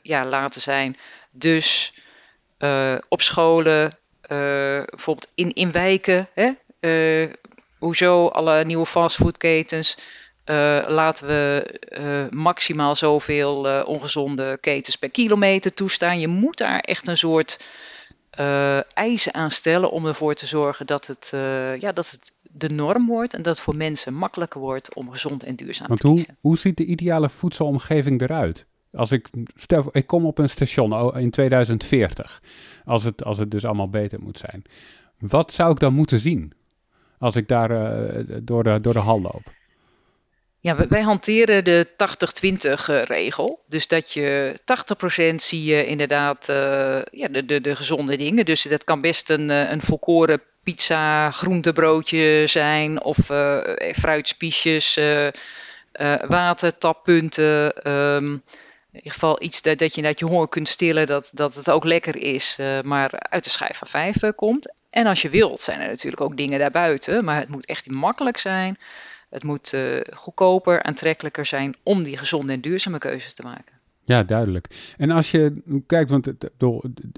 ja, 0.02 0.24
laten 0.24 0.60
zijn. 0.60 0.96
Dus 1.30 1.94
op 3.08 3.22
scholen, 3.22 3.98
bijvoorbeeld 4.28 5.30
in, 5.34 5.52
in 5.52 5.72
wijken, 5.72 6.28
hè, 6.34 6.50
hoezo 7.78 8.26
alle 8.28 8.64
nieuwe 8.64 8.86
fastfoodketens, 8.86 9.96
laten 10.86 11.26
we 11.26 12.28
maximaal 12.30 12.96
zoveel 12.96 13.84
ongezonde 13.84 14.59
ketens 14.61 14.96
per 14.96 15.11
kilometer 15.11 15.74
toestaan. 15.74 16.20
Je 16.20 16.28
moet 16.28 16.59
daar 16.59 16.78
echt 16.78 17.09
een 17.09 17.18
soort 17.18 17.59
uh, 18.38 18.96
eisen 18.96 19.34
aan 19.34 19.51
stellen 19.51 19.90
om 19.90 20.07
ervoor 20.07 20.34
te 20.34 20.46
zorgen 20.46 20.86
dat 20.86 21.07
het, 21.07 21.30
uh, 21.34 21.76
ja, 21.76 21.92
dat 21.92 22.11
het 22.11 22.32
de 22.42 22.68
norm 22.68 23.07
wordt 23.07 23.34
en 23.34 23.42
dat 23.42 23.55
het 23.55 23.64
voor 23.64 23.76
mensen 23.76 24.14
makkelijker 24.14 24.61
wordt 24.61 24.94
om 24.94 25.11
gezond 25.11 25.42
en 25.42 25.57
duurzaam 25.57 25.88
Want 25.88 26.01
te 26.01 26.07
hoe, 26.07 26.26
hoe 26.40 26.59
ziet 26.59 26.76
de 26.76 26.84
ideale 26.84 27.28
voedselomgeving 27.28 28.20
eruit? 28.20 28.66
Als 28.92 29.12
ik, 29.12 29.28
stel, 29.55 29.88
ik 29.92 30.07
kom 30.07 30.26
op 30.26 30.38
een 30.38 30.48
station 30.48 31.16
in 31.18 31.30
2040, 31.30 32.42
als 32.84 33.05
het, 33.05 33.24
als 33.24 33.38
het 33.38 33.51
dus 33.51 33.64
allemaal 33.64 33.90
beter 33.90 34.20
moet 34.20 34.38
zijn. 34.38 34.62
Wat 35.18 35.53
zou 35.53 35.70
ik 35.70 35.78
dan 35.78 35.94
moeten 35.94 36.20
zien 36.20 36.53
als 37.18 37.36
ik 37.36 37.48
daar 37.48 37.70
uh, 37.70 38.36
door, 38.42 38.62
de, 38.62 38.80
door 38.80 38.92
de 38.92 38.98
hal 38.98 39.20
loop? 39.20 39.53
Ja, 40.62 40.88
wij 40.88 41.02
hanteren 41.02 41.64
de 41.64 41.86
80-20 41.86 43.04
regel. 43.04 43.61
Dus 43.66 43.88
dat 43.88 44.12
je 44.12 44.58
80% 45.32 45.34
zie 45.34 45.64
je 45.64 45.86
inderdaad 45.86 46.48
uh, 46.48 46.56
ja, 47.11 47.28
de, 47.28 47.44
de, 47.44 47.61
de 47.61 47.76
gezonde 47.76 48.16
dingen. 48.16 48.44
Dus 48.44 48.62
dat 48.62 48.84
kan 48.84 49.00
best 49.00 49.30
een, 49.30 49.50
eh, 49.50 49.70
een 49.70 49.80
volkoren 49.80 50.42
pizza, 50.62 51.30
groentebroodje 51.30 52.46
zijn 52.46 53.02
of 53.02 53.30
uh, 53.30 53.58
fruitspiesjes, 53.92 54.96
uh, 54.96 55.26
uh, 55.26 55.30
watertappunten. 56.26 57.90
Um, 57.90 58.42
in 58.92 58.98
ieder 58.98 59.12
geval 59.12 59.42
iets 59.42 59.62
dat, 59.62 59.78
dat 59.78 59.94
je 59.94 60.02
dat 60.02 60.18
je 60.18 60.24
honger 60.24 60.48
kunt 60.48 60.68
stillen, 60.68 61.06
dat, 61.06 61.30
dat 61.32 61.54
het 61.54 61.70
ook 61.70 61.84
lekker 61.84 62.16
is, 62.16 62.56
maar 62.82 63.11
uit 63.12 63.44
de 63.44 63.50
schijf 63.50 63.76
van 63.76 63.88
vijf 63.88 64.34
komt. 64.34 64.72
En 64.90 65.06
als 65.06 65.22
je 65.22 65.28
wilt, 65.28 65.61
zijn 65.61 65.80
er 65.80 65.88
natuurlijk 65.88 66.22
ook 66.22 66.36
dingen 66.36 66.58
daarbuiten, 66.58 67.24
maar 67.24 67.36
het 67.36 67.48
moet 67.48 67.66
echt 67.66 67.90
makkelijk 67.90 68.36
zijn. 68.36 68.78
Het 69.31 69.45
moet 69.45 69.72
uh, 69.72 70.01
goedkoper, 70.14 70.83
aantrekkelijker 70.83 71.47
zijn 71.47 71.74
om 71.83 72.03
die 72.03 72.16
gezonde 72.16 72.53
en 72.53 72.61
duurzame 72.61 72.99
keuzes 72.99 73.35
te 73.35 73.43
maken. 73.43 73.78
Ja, 74.05 74.22
duidelijk. 74.22 74.95
En 74.97 75.11
als 75.11 75.31
je 75.31 75.62
kijkt, 75.87 76.11
want 76.11 76.24
het, 76.24 76.51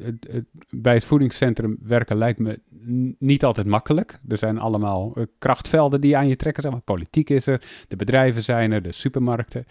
het, 0.03 0.45
bij 0.71 0.95
het 0.95 1.05
voedingscentrum 1.05 1.79
werken 1.83 2.17
lijkt 2.17 2.39
me 2.39 2.61
niet 3.19 3.45
altijd 3.45 3.67
makkelijk. 3.67 4.19
Er 4.29 4.37
zijn 4.37 4.59
allemaal 4.59 5.13
uh, 5.15 5.25
krachtvelden 5.39 6.01
die 6.01 6.17
aan 6.17 6.29
je 6.29 6.37
trekken. 6.37 6.63
Zeg 6.63 6.73
maar. 6.73 6.81
Politiek 6.81 7.31
is 7.31 7.47
er, 7.47 7.85
de 7.89 7.97
bedrijven 7.97 8.43
zijn 8.43 8.73
er, 8.73 8.83
de 8.83 8.93
supermarkten. 8.93 9.67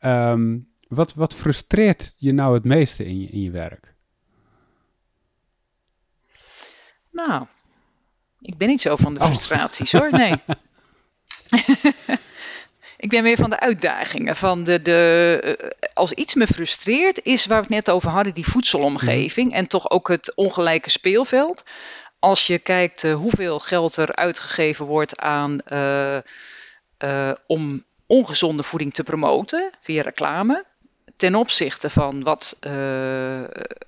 Um, 0.00 0.68
wat, 0.88 1.14
wat 1.14 1.34
frustreert 1.34 2.14
je 2.16 2.32
nou 2.32 2.54
het 2.54 2.64
meeste 2.64 3.04
in 3.04 3.20
je, 3.20 3.26
in 3.26 3.42
je 3.42 3.50
werk? 3.50 3.94
Nou, 7.10 7.46
ik 8.40 8.56
ben 8.56 8.68
niet 8.68 8.80
zo 8.80 8.96
van 8.96 9.14
de 9.14 9.20
oh. 9.20 9.26
frustraties 9.26 9.94
oh. 9.94 10.00
hoor, 10.00 10.10
nee. 10.10 10.34
ik 13.04 13.08
ben 13.08 13.22
meer 13.22 13.36
van 13.36 13.50
de 13.50 13.60
uitdagingen. 13.60 14.36
Van 14.36 14.64
de, 14.64 14.82
de, 14.82 15.40
eh, 15.58 15.88
als 15.94 16.12
iets 16.12 16.34
me 16.34 16.46
frustreert, 16.46 17.24
is 17.24 17.46
waar 17.46 17.58
we 17.58 17.66
het 17.66 17.74
net 17.74 17.90
over 17.90 18.10
hadden, 18.10 18.34
die 18.34 18.46
voedselomgeving. 18.46 19.52
En 19.52 19.66
toch 19.66 19.90
ook 19.90 20.08
het 20.08 20.34
ongelijke 20.34 20.90
speelveld. 20.90 21.64
Als 22.18 22.46
je 22.46 22.58
kijkt 22.58 23.02
uh, 23.02 23.14
hoeveel 23.14 23.58
geld 23.58 23.96
er 23.96 24.14
uitgegeven 24.14 24.86
wordt 24.86 25.18
aan, 25.18 25.58
uh, 25.68 26.18
uh, 26.98 27.32
om 27.46 27.84
ongezonde 28.06 28.62
voeding 28.62 28.94
te 28.94 29.02
promoten 29.02 29.70
via 29.80 30.02
reclame. 30.02 30.64
Ten 31.16 31.34
opzichte 31.34 31.90
van 31.90 32.22
wat, 32.22 32.56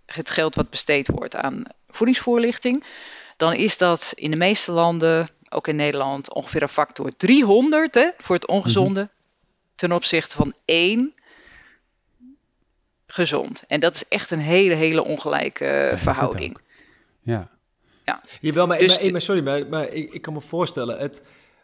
het 0.07 0.31
geld 0.31 0.55
wat 0.55 0.71
besteed 0.71 1.09
wordt 1.09 1.37
aan 1.37 1.63
voedingsvoorlichting. 1.89 2.85
Dan 3.37 3.55
is 3.55 3.79
dat 3.79 4.13
in 4.17 4.31
de 4.31 4.37
meeste 4.37 4.73
landen 4.73 5.29
ook 5.51 5.69
in 5.69 5.77
Nederland, 5.77 6.35
ongeveer 6.35 6.63
een 6.63 6.69
factor 6.69 7.17
300 7.17 7.95
hè, 7.95 8.11
voor 8.19 8.35
het 8.35 8.47
ongezonde 8.47 9.01
mhm. 9.01 9.11
ten 9.75 9.93
opzichte 9.93 10.37
van 10.37 10.55
1 10.65 11.15
gezond. 13.07 13.65
En 13.67 13.81
dat 13.81 13.95
is 13.95 14.09
echt 14.09 14.31
een 14.31 14.41
hele, 14.41 14.75
hele 14.75 15.05
ongelijke 15.05 15.93
verhouding. 15.97 16.59
Ja. 17.23 17.49
ja. 18.05 18.21
Jawel, 18.41 18.67
maar, 18.67 18.79
dus 18.79 19.01
maar, 19.03 19.13
maar 19.13 19.23
sorry, 19.23 19.43
maar, 19.43 19.67
maar 19.67 19.89
ik, 19.89 20.13
ik, 20.13 20.23
kan 20.23 20.33
me 20.33 20.41
voorstellen, 20.41 20.99
het, 20.99 21.23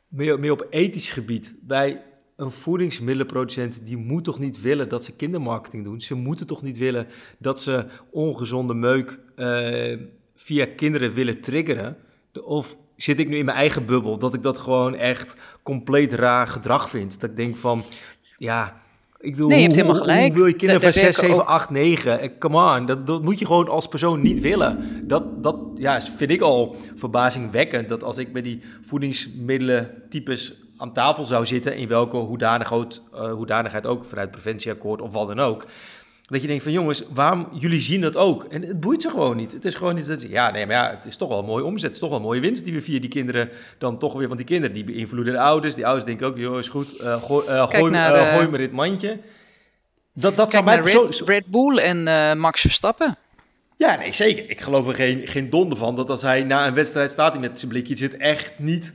meer, 0.08 0.40
meer 0.40 0.52
op 0.52 0.66
ethisch 0.70 1.10
gebied, 1.10 1.54
bij 1.60 2.02
een 2.36 2.50
voedingsmiddelenproducent 2.50 3.86
die 3.86 3.96
moet 3.96 4.24
toch 4.24 4.38
niet 4.38 4.60
willen 4.60 4.88
dat 4.88 5.04
ze 5.04 5.16
kindermarketing 5.16 5.84
doen. 5.84 6.00
Ze 6.00 6.14
moeten 6.14 6.46
toch 6.46 6.62
niet 6.62 6.78
willen 6.78 7.06
dat 7.38 7.60
ze 7.60 7.86
ongezonde 8.10 8.74
meuk 8.74 9.18
uh, 9.36 9.98
via 10.34 10.66
kinderen 10.76 11.14
willen 11.14 11.40
triggeren. 11.40 11.96
Of 12.44 12.76
zit 12.96 13.18
ik 13.18 13.28
nu 13.28 13.36
in 13.36 13.44
mijn 13.44 13.56
eigen 13.56 13.86
bubbel. 13.86 14.18
Dat 14.18 14.34
ik 14.34 14.42
dat 14.42 14.58
gewoon 14.58 14.94
echt 14.94 15.36
compleet 15.62 16.12
raar 16.12 16.46
gedrag 16.46 16.90
vind. 16.90 17.20
Dat 17.20 17.30
ik 17.30 17.36
denk 17.36 17.56
van, 17.56 17.84
ja, 18.38 18.80
ik 19.20 19.34
bedoel, 19.34 19.48
nee, 19.48 19.58
je 19.58 19.64
hebt 19.64 19.76
helemaal 19.76 20.00
gelijk. 20.00 20.26
Hoe, 20.26 20.36
wil 20.36 20.46
je 20.46 20.56
kinderen 20.56 20.82
van 20.82 20.92
6, 20.92 21.16
7, 21.16 21.46
8, 21.46 21.70
9? 21.70 22.38
Come 22.38 22.76
on, 22.76 22.86
dat, 22.86 23.06
dat 23.06 23.22
moet 23.22 23.38
je 23.38 23.46
gewoon 23.46 23.68
als 23.68 23.88
persoon 23.88 24.20
niet 24.20 24.40
willen. 24.40 25.02
Dat, 25.06 25.42
dat 25.42 25.56
ja, 25.74 26.00
vind 26.00 26.30
ik 26.30 26.40
al 26.40 26.76
verbazingwekkend. 26.94 27.88
Dat 27.88 28.04
als 28.04 28.18
ik 28.18 28.32
met 28.32 28.44
die 28.44 28.62
voedingsmiddelen 28.82 30.02
types 30.08 30.54
aan 30.76 30.92
tafel 30.92 31.24
zou 31.24 31.46
zitten... 31.46 31.76
in 31.76 31.88
welke 31.88 32.16
hoedanigheid, 32.16 33.00
uh, 33.14 33.32
hoedanigheid 33.32 33.86
ook, 33.86 34.04
vanuit 34.04 34.30
preventieakkoord 34.30 35.02
of 35.02 35.12
wat 35.12 35.28
dan 35.28 35.40
ook... 35.40 35.64
Dat 36.26 36.40
je 36.40 36.46
denkt 36.46 36.62
van 36.62 36.72
jongens, 36.72 37.02
waarom 37.12 37.48
jullie 37.52 37.80
zien 37.80 38.00
dat 38.00 38.16
ook? 38.16 38.44
En 38.44 38.62
het 38.62 38.80
boeit 38.80 39.02
ze 39.02 39.10
gewoon 39.10 39.36
niet. 39.36 39.52
Het 39.52 39.64
is 39.64 39.74
gewoon 39.74 39.94
niet 39.94 40.06
dat 40.06 40.20
ze, 40.20 40.28
ja, 40.28 40.50
nee, 40.50 40.66
maar 40.66 40.76
ja, 40.76 40.90
het 40.90 41.06
is 41.06 41.16
toch 41.16 41.28
wel 41.28 41.38
een 41.38 41.44
mooie 41.44 41.64
omzet. 41.64 41.82
Het 41.82 41.92
is 41.92 41.98
toch 41.98 42.08
wel 42.08 42.18
een 42.18 42.24
mooie 42.24 42.40
winst 42.40 42.64
die 42.64 42.72
we 42.72 42.82
via 42.82 43.00
die 43.00 43.10
kinderen 43.10 43.50
dan 43.78 43.98
toch 43.98 44.12
weer, 44.12 44.26
want 44.26 44.38
die 44.38 44.46
kinderen 44.46 44.74
die 44.74 44.84
beïnvloeden 44.84 45.32
de 45.32 45.40
ouders. 45.40 45.74
Die 45.74 45.84
ouders 45.84 46.06
denken 46.06 46.26
ook, 46.26 46.38
joh, 46.38 46.58
is 46.58 46.68
goed, 46.68 47.00
uh, 47.00 47.22
gooi, 47.22 47.48
uh, 47.48 47.68
gooi, 47.68 48.48
me 48.48 48.58
dit 48.58 48.72
mandje. 48.72 49.18
Dat, 50.12 50.36
dat 50.36 50.50
zou 50.50 50.64
mij 50.64 50.78
Red, 50.78 51.22
Red 51.24 51.46
Bull 51.46 51.78
en 51.78 52.38
Max 52.38 52.60
Verstappen. 52.60 53.16
Ja, 53.76 53.96
nee, 53.96 54.12
zeker. 54.12 54.50
Ik 54.50 54.60
geloof 54.60 54.86
er 54.86 54.94
geen, 54.94 55.26
geen 55.26 55.50
donder 55.50 55.78
van 55.78 55.96
dat 55.96 56.10
als 56.10 56.22
hij 56.22 56.42
na 56.42 56.66
een 56.66 56.74
wedstrijd 56.74 57.10
staat 57.10 57.32
hij 57.32 57.40
met 57.40 57.58
zijn 57.58 57.70
blikje, 57.70 57.96
zit 57.96 58.16
echt 58.16 58.52
niet 58.56 58.92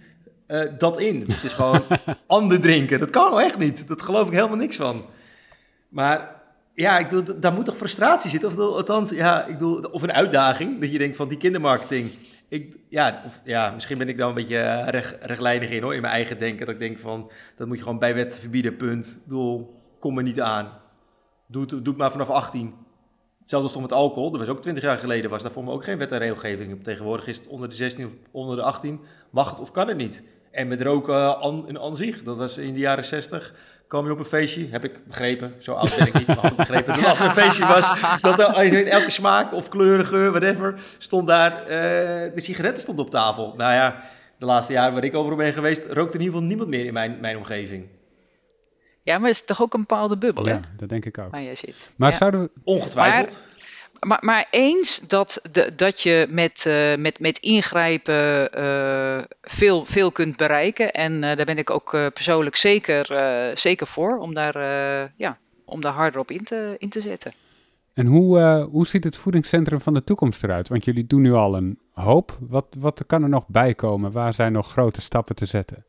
dat 0.77 0.99
in. 0.99 1.25
Het 1.27 1.43
is 1.43 1.53
gewoon 1.53 1.83
ander 2.27 2.59
drinken. 2.59 2.99
Dat 2.99 3.09
kan 3.09 3.29
wel 3.29 3.41
echt 3.41 3.57
niet. 3.57 3.87
Dat 3.87 4.01
geloof 4.01 4.27
ik 4.27 4.33
helemaal 4.33 4.57
niks 4.57 4.75
van. 4.75 5.05
Maar 5.89 6.40
ja, 6.73 6.97
ik 6.97 7.09
bedoel, 7.09 7.39
daar 7.39 7.53
moet 7.53 7.65
toch 7.65 7.77
frustratie 7.77 8.29
zitten? 8.29 8.49
Of 8.49 8.57
althans, 8.57 9.09
ja, 9.09 9.45
ik 9.45 9.93
of 9.93 10.01
een 10.01 10.13
uitdaging. 10.13 10.79
Dat 10.81 10.91
je 10.91 10.97
denkt 10.97 11.15
van 11.15 11.27
die 11.27 11.37
kindermarketing. 11.37 12.11
Ik, 12.47 12.77
ja, 12.89 13.21
of, 13.25 13.41
ja, 13.45 13.71
misschien 13.71 13.97
ben 13.97 14.09
ik 14.09 14.17
daar 14.17 14.27
een 14.27 14.33
beetje 14.33 14.57
eh, 14.57 14.87
recht, 14.87 15.15
rechtlijnig 15.21 15.69
in 15.69 15.83
hoor, 15.83 15.95
in 15.95 16.01
mijn 16.01 16.13
eigen 16.13 16.39
denken. 16.39 16.65
Dat 16.65 16.75
ik 16.75 16.81
denk 16.81 16.99
van, 16.99 17.31
dat 17.55 17.67
moet 17.67 17.77
je 17.77 17.83
gewoon 17.83 17.99
bij 17.99 18.15
wet 18.15 18.39
verbieden, 18.39 18.77
punt. 18.77 19.07
Ik 19.07 19.23
bedoel, 19.23 19.79
kom 19.99 20.17
er 20.17 20.23
niet 20.23 20.41
aan. 20.41 20.79
Doe 21.47 21.65
het, 21.65 21.97
maar 21.97 22.11
vanaf 22.11 22.29
18. 22.29 22.73
Hetzelfde 23.39 23.73
als 23.73 23.81
met 23.81 23.91
alcohol. 23.91 24.31
Dat 24.31 24.39
was 24.39 24.49
ook 24.49 24.61
20 24.61 24.83
jaar 24.83 24.97
geleden, 24.97 25.29
was 25.29 25.41
daar 25.41 25.51
voor 25.51 25.63
me 25.63 25.71
ook 25.71 25.83
geen 25.83 25.97
wet 25.97 26.11
en 26.11 26.19
regelgeving. 26.19 26.83
Tegenwoordig 26.83 27.27
is 27.27 27.37
het 27.37 27.47
onder 27.47 27.69
de 27.69 27.75
16 27.75 28.05
of 28.05 28.15
onder 28.31 28.55
de 28.55 28.61
18. 28.61 28.99
Mag 29.29 29.49
het 29.49 29.59
of 29.59 29.71
kan 29.71 29.87
het 29.87 29.97
niet? 29.97 30.23
En 30.51 30.67
met 30.67 30.81
roken 30.81 31.39
an, 31.39 31.67
in 31.67 31.79
aan 31.79 31.95
zich, 31.95 32.23
dat 32.23 32.37
was 32.37 32.57
in 32.57 32.73
de 32.73 32.79
jaren 32.79 33.05
60 33.05 33.53
kwam 33.91 34.05
je 34.05 34.11
op 34.11 34.19
een 34.19 34.25
feestje, 34.25 34.67
heb 34.69 34.83
ik 34.83 35.05
begrepen, 35.05 35.53
zo 35.59 35.73
oud 35.73 35.95
ben 35.97 36.07
ik 36.07 36.13
niet, 36.13 36.27
maar 36.27 36.37
had 36.37 36.51
ik 36.51 36.57
begrepen 36.57 36.95
dat 36.95 37.05
als 37.05 37.19
er 37.19 37.25
een 37.25 37.31
feestje 37.31 37.65
was, 37.65 38.01
dat 38.21 38.39
er 38.39 38.63
in 38.63 38.87
elke 38.87 39.09
smaak 39.09 39.53
of 39.53 39.69
kleur, 39.69 40.05
geur, 40.05 40.29
whatever, 40.29 40.73
stond 40.97 41.27
daar, 41.27 41.61
uh, 41.61 41.67
de 41.67 42.31
sigaretten 42.35 42.81
stonden 42.81 43.05
op 43.05 43.11
tafel. 43.11 43.53
Nou 43.57 43.73
ja, 43.73 44.03
de 44.37 44.45
laatste 44.45 44.73
jaren 44.73 44.93
waar 44.93 45.03
ik 45.03 45.15
overal 45.15 45.37
ben 45.37 45.53
geweest, 45.53 45.85
rookt 45.85 46.13
in 46.13 46.19
ieder 46.19 46.33
geval 46.33 46.47
niemand 46.47 46.69
meer 46.69 46.85
in 46.85 46.93
mijn, 46.93 47.17
mijn 47.19 47.37
omgeving. 47.37 47.87
Ja, 49.03 49.17
maar 49.17 49.27
het 49.27 49.37
is 49.37 49.45
toch 49.45 49.61
ook 49.61 49.73
een 49.73 49.79
bepaalde 49.79 50.17
bubbel, 50.17 50.47
ja, 50.47 50.53
hè? 50.53 50.59
dat 50.77 50.89
denk 50.89 51.05
ik 51.05 51.17
ook. 51.17 51.31
Waar 51.31 51.43
jij 51.43 51.55
zit. 51.55 51.91
Maar 51.95 52.13
zouden 52.13 52.41
we... 52.41 52.49
Ongetwijfeld. 52.63 53.41
Maar, 54.07 54.19
maar 54.21 54.47
eens 54.49 54.99
dat, 54.99 55.41
de, 55.51 55.75
dat 55.75 56.01
je 56.01 56.27
met, 56.29 56.65
uh, 56.67 56.95
met, 56.95 57.19
met 57.19 57.37
ingrijpen 57.37 58.59
uh, 58.59 59.23
veel, 59.41 59.85
veel 59.85 60.11
kunt 60.11 60.37
bereiken. 60.37 60.91
En 60.91 61.13
uh, 61.13 61.21
daar 61.21 61.45
ben 61.45 61.57
ik 61.57 61.69
ook 61.69 61.89
persoonlijk 61.89 62.55
zeker, 62.55 63.05
zeker 63.57 63.87
voor 63.87 64.17
om 64.17 64.33
daar, 64.33 64.57
ja, 65.17 65.37
om 65.65 65.81
daar 65.81 65.93
harder 65.93 66.19
op 66.19 66.31
in 66.31 66.43
te, 66.43 66.75
in 66.77 66.89
te 66.89 67.01
zetten. 67.01 67.33
En 67.93 68.05
hoe, 68.05 68.67
hoe 68.71 68.87
ziet 68.87 69.03
het 69.03 69.15
voedingscentrum 69.15 69.81
van 69.81 69.93
de 69.93 70.03
toekomst 70.03 70.43
eruit? 70.43 70.67
Want 70.67 70.85
jullie 70.85 71.07
doen 71.07 71.21
nu 71.21 71.33
al 71.33 71.55
een 71.55 71.79
hoop. 71.93 72.37
Wat, 72.39 72.65
wat 72.77 73.03
kan 73.07 73.23
er 73.23 73.29
nog 73.29 73.47
bij 73.47 73.73
komen? 73.73 74.11
Waar 74.11 74.33
zijn 74.33 74.51
nog 74.51 74.71
grote 74.71 75.01
stappen 75.01 75.35
te 75.35 75.45
zetten? 75.45 75.85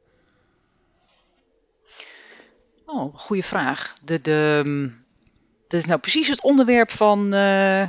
Oh, 2.87 3.15
goede 3.15 3.43
vraag. 3.43 3.95
De, 4.05 4.21
de, 4.21 4.63
mm, 4.65 4.95
dat 5.69 5.81
is 5.81 5.87
nou 5.87 6.01
precies 6.01 6.29
het 6.29 6.43
onderwerp 6.43 6.91
van, 6.91 7.35
uh, 7.35 7.89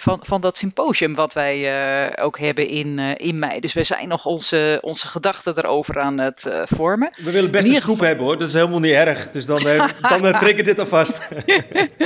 van, 0.00 0.20
van 0.22 0.40
dat 0.40 0.58
symposium 0.58 1.14
wat 1.14 1.32
wij 1.32 1.58
uh, 2.06 2.24
ook 2.24 2.38
hebben 2.38 2.68
in, 2.68 2.98
uh, 2.98 3.10
in 3.16 3.38
mei. 3.38 3.60
Dus 3.60 3.72
we 3.72 3.84
zijn 3.84 4.08
nog 4.08 4.26
onze, 4.26 4.78
onze 4.82 5.06
gedachten 5.06 5.58
erover 5.58 6.00
aan 6.00 6.18
het 6.18 6.48
vormen. 6.64 7.10
We 7.22 7.30
willen 7.30 7.50
best 7.50 7.68
een 7.68 7.74
scoop 7.74 7.90
geval... 7.90 8.06
hebben 8.06 8.24
hoor, 8.24 8.38
dat 8.38 8.48
is 8.48 8.54
helemaal 8.54 8.80
niet 8.80 8.92
erg. 8.92 9.30
Dus 9.30 9.46
dan, 9.46 9.62
dan 10.20 10.38
trek 10.38 10.58
ik 10.58 10.64
dit 10.64 10.78
alvast. 10.78 11.28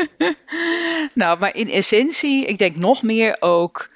nou, 1.15 1.39
maar 1.39 1.55
in 1.55 1.71
essentie, 1.71 2.47
ik 2.47 2.59
denk 2.59 2.77
nog 2.77 3.03
meer 3.03 3.37
ook 3.41 3.91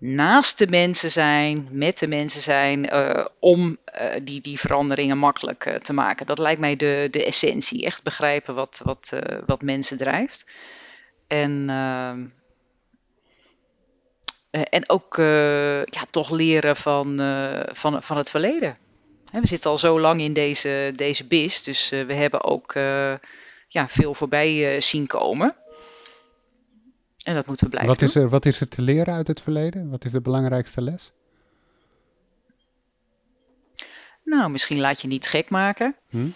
naast 0.00 0.58
de 0.58 0.66
mensen 0.66 1.10
zijn, 1.10 1.68
met 1.70 1.98
de 1.98 2.06
mensen 2.06 2.40
zijn, 2.40 2.94
uh, 2.94 3.26
om 3.38 3.78
uh, 4.00 4.12
die, 4.22 4.40
die 4.40 4.60
veranderingen 4.60 5.18
makkelijk 5.18 5.66
uh, 5.66 5.74
te 5.74 5.92
maken. 5.92 6.26
Dat 6.26 6.38
lijkt 6.38 6.60
mij 6.60 6.76
de, 6.76 7.08
de 7.10 7.24
essentie. 7.24 7.84
Echt 7.84 8.02
begrijpen 8.02 8.54
wat, 8.54 8.80
wat, 8.84 9.12
wat 9.46 9.62
mensen 9.62 9.96
drijft. 9.96 10.44
En, 11.26 11.68
ehm, 14.50 14.62
en 14.62 14.88
ook 14.88 15.16
ja, 15.84 16.04
toch 16.10 16.30
leren 16.30 16.76
van, 16.76 17.16
van, 17.72 18.02
van 18.02 18.16
het 18.16 18.30
verleden. 18.30 18.76
we 19.32 19.46
zitten 19.46 19.70
al 19.70 19.78
zo 19.78 20.00
lang 20.00 20.20
in 20.20 20.32
deze, 20.32 20.92
deze 20.96 21.26
bis, 21.26 21.62
dus 21.62 21.88
we 21.88 22.14
hebben 22.14 22.44
ook 22.44 22.72
ja, 23.68 23.88
veel 23.88 24.14
voorbij 24.14 24.80
zien 24.80 25.06
komen. 25.06 25.56
En 27.22 27.34
dat 27.34 27.46
moeten 27.46 27.64
we 27.64 27.70
blijven 27.70 27.94
wat 27.94 28.02
is 28.08 28.14
er, 28.14 28.28
Wat 28.28 28.46
is 28.46 28.60
er 28.60 28.68
te 28.68 28.82
leren 28.82 29.14
uit 29.14 29.26
het 29.26 29.40
verleden? 29.40 29.90
Wat 29.90 30.04
is 30.04 30.12
de 30.12 30.20
belangrijkste 30.20 30.82
les? 30.82 31.12
Nou, 34.24 34.50
misschien 34.50 34.80
laat 34.80 35.00
je 35.00 35.08
niet 35.08 35.26
gek 35.26 35.50
maken. 35.50 35.96
Hm? 36.08 36.28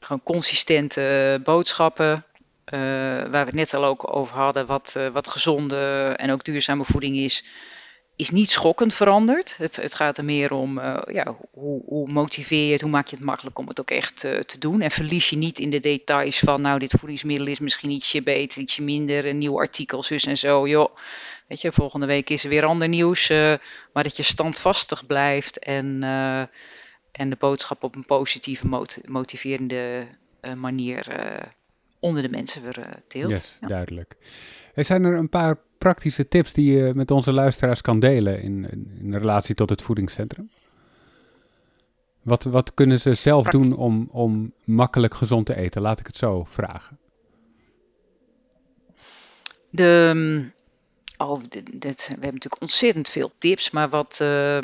Gewoon 0.00 0.22
consistente 0.22 1.40
boodschappen. 1.44 2.24
Uh, 2.66 2.80
waar 2.80 3.30
we 3.30 3.36
het 3.36 3.54
net 3.54 3.74
al 3.74 3.84
ook 3.84 4.16
over 4.16 4.36
hadden, 4.36 4.66
wat, 4.66 4.94
uh, 4.96 5.08
wat 5.08 5.28
gezonde 5.28 6.14
en 6.16 6.30
ook 6.30 6.44
duurzame 6.44 6.84
voeding 6.84 7.16
is 7.16 7.44
is 8.16 8.30
niet 8.30 8.50
schokkend 8.50 8.94
veranderd. 8.94 9.56
Het, 9.56 9.76
het 9.76 9.94
gaat 9.94 10.18
er 10.18 10.24
meer 10.24 10.52
om 10.52 10.78
uh, 10.78 11.02
ja, 11.06 11.36
hoe, 11.50 11.82
hoe, 11.86 12.12
motiveer 12.12 12.66
je 12.66 12.72
het, 12.72 12.80
hoe 12.80 12.90
maak 12.90 13.06
je 13.06 13.16
het 13.16 13.24
makkelijk 13.24 13.58
om 13.58 13.68
het 13.68 13.80
ook 13.80 13.90
echt 13.90 14.16
te 14.16 14.56
doen. 14.58 14.80
En 14.80 14.90
verlies 14.90 15.30
je 15.30 15.36
niet 15.36 15.58
in 15.58 15.70
de 15.70 15.80
details 15.80 16.38
van, 16.38 16.60
nou, 16.60 16.78
dit 16.78 16.94
voedingsmiddel 16.98 17.46
is 17.46 17.58
misschien 17.58 17.90
ietsje 17.90 18.22
beter, 18.22 18.60
ietsje 18.60 18.82
minder, 18.82 19.26
een 19.26 19.38
nieuw 19.38 19.58
artikel, 19.58 20.02
zus 20.02 20.26
en 20.26 20.38
zo. 20.38 20.68
Joh, 20.68 20.96
weet 21.48 21.60
je, 21.60 21.72
volgende 21.72 22.06
week 22.06 22.30
is 22.30 22.44
er 22.44 22.50
weer 22.50 22.64
ander 22.64 22.88
nieuws. 22.88 23.28
Maar 23.92 24.02
dat 24.02 24.16
je 24.16 24.22
standvastig 24.22 25.06
blijft 25.06 25.58
en, 25.58 26.02
en 27.12 27.30
de 27.30 27.36
boodschap 27.38 27.82
op 27.82 27.94
een 27.94 28.06
positieve, 28.06 28.66
mot 28.66 28.98
motiverende 29.04 30.06
manier 30.56 31.06
onder 32.02 32.22
de 32.22 32.28
mensen 32.28 32.62
weer 32.62 33.02
deelt. 33.08 33.30
Yes, 33.30 33.56
ja. 33.60 33.66
duidelijk. 33.66 34.16
Er 34.74 34.84
zijn 34.84 35.04
er 35.04 35.16
een 35.16 35.28
paar 35.28 35.58
praktische 35.78 36.28
tips 36.28 36.52
die 36.52 36.72
je 36.72 36.94
met 36.94 37.10
onze 37.10 37.32
luisteraars 37.32 37.80
kan 37.80 38.00
delen 38.00 38.42
in, 38.42 38.68
in 39.00 39.14
relatie 39.16 39.54
tot 39.54 39.70
het 39.70 39.82
voedingscentrum? 39.82 40.50
Wat, 42.22 42.42
wat 42.42 42.74
kunnen 42.74 43.00
ze 43.00 43.14
zelf 43.14 43.46
doen 43.46 43.76
om, 43.76 44.08
om 44.10 44.52
makkelijk 44.64 45.14
gezond 45.14 45.46
te 45.46 45.56
eten? 45.56 45.82
Laat 45.82 46.00
ik 46.00 46.06
het 46.06 46.16
zo 46.16 46.44
vragen. 46.44 46.98
De, 49.70 50.10
mm, 50.14 50.52
oh, 51.16 51.40
dit, 51.48 51.80
dit, 51.80 52.06
we 52.06 52.12
hebben 52.12 52.32
natuurlijk 52.32 52.62
ontzettend 52.62 53.08
veel 53.08 53.30
tips, 53.38 53.70
maar 53.70 53.88
wat, 53.88 54.18
uh, 54.22 54.58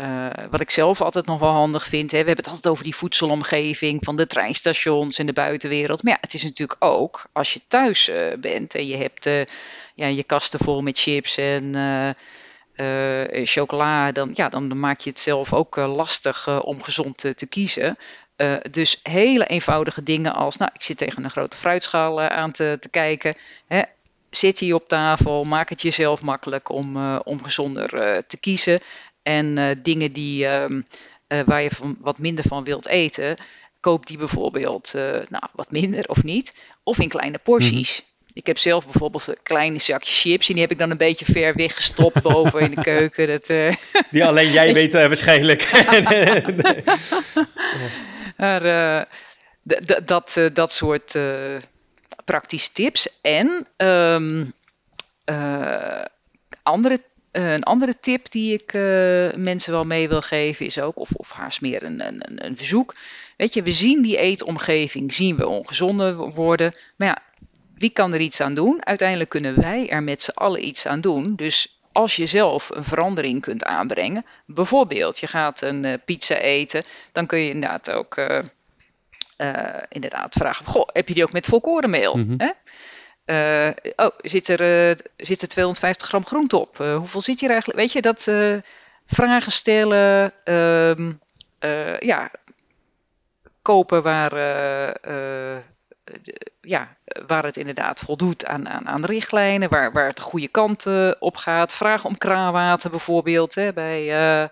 uh, 0.00 0.26
wat 0.50 0.60
ik 0.60 0.70
zelf 0.70 1.00
altijd 1.00 1.26
nog 1.26 1.38
wel 1.38 1.50
handig 1.50 1.84
vind, 1.84 2.10
hè, 2.10 2.18
we 2.20 2.26
hebben 2.26 2.44
het 2.44 2.54
altijd 2.54 2.72
over 2.72 2.84
die 2.84 2.96
voedselomgeving 2.96 4.04
van 4.04 4.16
de 4.16 4.26
treinstations 4.26 5.18
en 5.18 5.26
de 5.26 5.32
buitenwereld. 5.32 6.02
Maar 6.02 6.12
ja, 6.12 6.18
het 6.20 6.34
is 6.34 6.42
natuurlijk 6.42 6.84
ook 6.84 7.24
als 7.32 7.52
je 7.52 7.60
thuis 7.68 8.08
uh, 8.08 8.32
bent 8.38 8.74
en 8.74 8.86
je 8.86 8.96
hebt 8.96 9.26
uh, 9.26 9.44
ja, 9.94 10.06
je 10.06 10.22
kasten 10.22 10.58
vol 10.58 10.82
met 10.82 10.98
chips 10.98 11.36
en 11.36 12.16
chocola, 13.44 14.12
dan, 14.12 14.30
ja, 14.32 14.48
dan 14.48 14.78
maak 14.78 15.00
je 15.00 15.10
het 15.10 15.20
zelf 15.20 15.52
ook 15.52 15.76
lastig 15.76 16.62
om 16.62 16.82
gezond 16.82 17.18
te, 17.18 17.34
te 17.34 17.46
kiezen. 17.46 17.98
dus 18.70 19.00
hele 19.02 19.46
eenvoudige 19.46 20.02
dingen 20.02 20.34
als, 20.34 20.56
nou, 20.56 20.70
ik 20.74 20.82
zit 20.82 20.96
tegen 20.96 21.24
een 21.24 21.30
grote 21.30 21.56
fruitschaal 21.56 22.20
aan 22.20 22.52
te, 22.52 22.76
te 22.80 22.88
kijken. 22.88 23.36
Hè, 23.66 23.82
zit 24.30 24.58
hier 24.58 24.74
op 24.74 24.88
tafel, 24.88 25.44
maak 25.44 25.68
het 25.68 25.82
jezelf 25.82 26.22
makkelijk 26.22 26.68
om, 26.68 27.16
om 27.16 27.42
gezonder 27.42 27.88
te 28.26 28.36
kiezen. 28.36 28.80
En 29.24 29.78
dingen 29.82 30.12
die, 30.12 30.46
ehm, 30.46 30.82
waar 31.46 31.62
je 31.62 31.70
van, 31.70 31.96
wat 32.00 32.18
minder 32.18 32.44
van 32.48 32.64
wilt 32.64 32.86
eten, 32.86 33.36
koop 33.80 34.06
die 34.06 34.18
bijvoorbeeld 34.18 34.92
nou, 35.28 35.42
wat 35.52 35.70
minder 35.70 36.08
of 36.08 36.22
niet, 36.22 36.54
of 36.82 36.98
in 36.98 37.08
kleine 37.08 37.38
porties. 37.38 38.00
Mhm. 38.00 38.12
Ik 38.34 38.46
heb 38.46 38.58
zelf 38.58 38.84
bijvoorbeeld 38.84 39.26
een 39.26 39.36
kleine 39.42 39.78
zakje 39.78 40.12
chips. 40.12 40.48
En 40.48 40.52
die 40.52 40.62
heb 40.62 40.72
ik 40.72 40.78
dan 40.78 40.90
een 40.90 40.96
beetje 40.96 41.24
ver 41.24 41.54
weggestopt 41.54 42.22
boven 42.22 42.60
in 42.60 42.70
de 42.70 42.82
keuken. 42.92 43.26
Dat. 43.26 43.76
Die 44.10 44.24
alleen 44.24 44.50
jij 44.50 44.74
weet 44.80 44.92
waarschijnlijk. 44.92 45.70
maar, 48.36 48.62
dat, 50.04 50.40
dat 50.52 50.72
soort 50.72 51.18
praktische 52.24 52.72
tips. 52.72 53.20
En 53.20 53.66
um, 53.76 54.52
andere, 56.62 57.00
een 57.36 57.62
andere 57.62 57.98
tip 58.00 58.30
die 58.30 58.52
ik 58.52 58.72
mensen 59.36 59.72
wel 59.72 59.84
mee 59.84 60.08
wil 60.08 60.22
geven 60.22 60.66
is 60.66 60.80
ook, 60.80 60.98
of, 60.98 61.12
of 61.14 61.30
haast 61.30 61.60
meer 61.60 61.82
een, 61.82 62.06
een, 62.06 62.44
een 62.46 62.56
verzoek. 62.56 62.94
Weet 63.36 63.54
je, 63.54 63.62
we 63.62 63.72
zien 63.72 64.02
die 64.02 64.18
eetomgeving, 64.18 65.12
zien 65.12 65.36
we 65.36 65.48
ongezonder 65.48 66.16
worden. 66.16 66.74
Maar 66.96 67.08
ja, 67.08 67.18
wie 67.74 67.90
kan 67.90 68.14
er 68.14 68.20
iets 68.20 68.40
aan 68.40 68.54
doen? 68.54 68.86
Uiteindelijk 68.86 69.30
kunnen 69.30 69.60
wij 69.60 69.88
er 69.88 70.02
met 70.02 70.22
z'n 70.22 70.30
allen 70.34 70.66
iets 70.66 70.86
aan 70.86 71.00
doen. 71.00 71.34
Dus 71.36 71.78
als 71.92 72.16
je 72.16 72.26
zelf 72.26 72.70
een 72.70 72.84
verandering 72.84 73.40
kunt 73.40 73.64
aanbrengen, 73.64 74.26
bijvoorbeeld 74.46 75.18
je 75.18 75.26
gaat 75.26 75.60
een 75.60 75.86
uh, 75.86 75.94
pizza 76.04 76.36
eten, 76.36 76.84
dan 77.12 77.26
kun 77.26 77.38
je 77.38 77.50
inderdaad 77.50 77.90
ook 77.90 78.16
uh, 78.16 78.38
inderdaad 79.88 80.34
vragen: 80.34 80.66
Goh, 80.66 80.88
heb 80.92 81.08
je 81.08 81.14
die 81.14 81.22
ook 81.22 81.32
met 81.32 81.46
volkorenmeel? 81.46 82.16
Mm 82.16 82.26
-hmm. 82.26 82.52
Oh, 83.96 84.10
zit 84.18 84.48
er, 84.48 84.96
zit 85.16 85.42
er 85.42 85.48
250 85.48 86.08
gram 86.08 86.26
groente 86.26 86.58
op? 86.58 86.76
hoeveel 86.76 87.20
zit 87.20 87.40
hier 87.40 87.50
eigenlijk? 87.50 87.80
Weet 87.80 87.92
je, 87.92 88.02
dat 88.02 88.22
vragen 89.06 89.52
stellen, 89.52 90.32
ehm, 90.44 91.12
ja, 91.98 92.30
kopen 93.62 94.02
waar 94.02 94.32
ja, 96.64 96.96
waar 97.26 97.44
het 97.44 97.56
inderdaad 97.56 98.00
voldoet 98.00 98.46
aan, 98.46 98.68
aan, 98.68 98.88
aan 98.88 99.04
richtlijnen, 99.04 99.68
waar, 99.68 99.92
waar 99.92 100.06
het 100.06 100.16
de 100.16 100.22
goede 100.22 100.48
kant 100.48 100.86
uh, 100.86 101.10
op 101.18 101.36
gaat. 101.36 101.74
Vragen 101.74 102.08
om 102.08 102.18
kraanwater 102.18 102.90
bijvoorbeeld 102.90 103.54
hè, 103.54 103.72
bij 103.72 104.42
uh, 104.42 104.48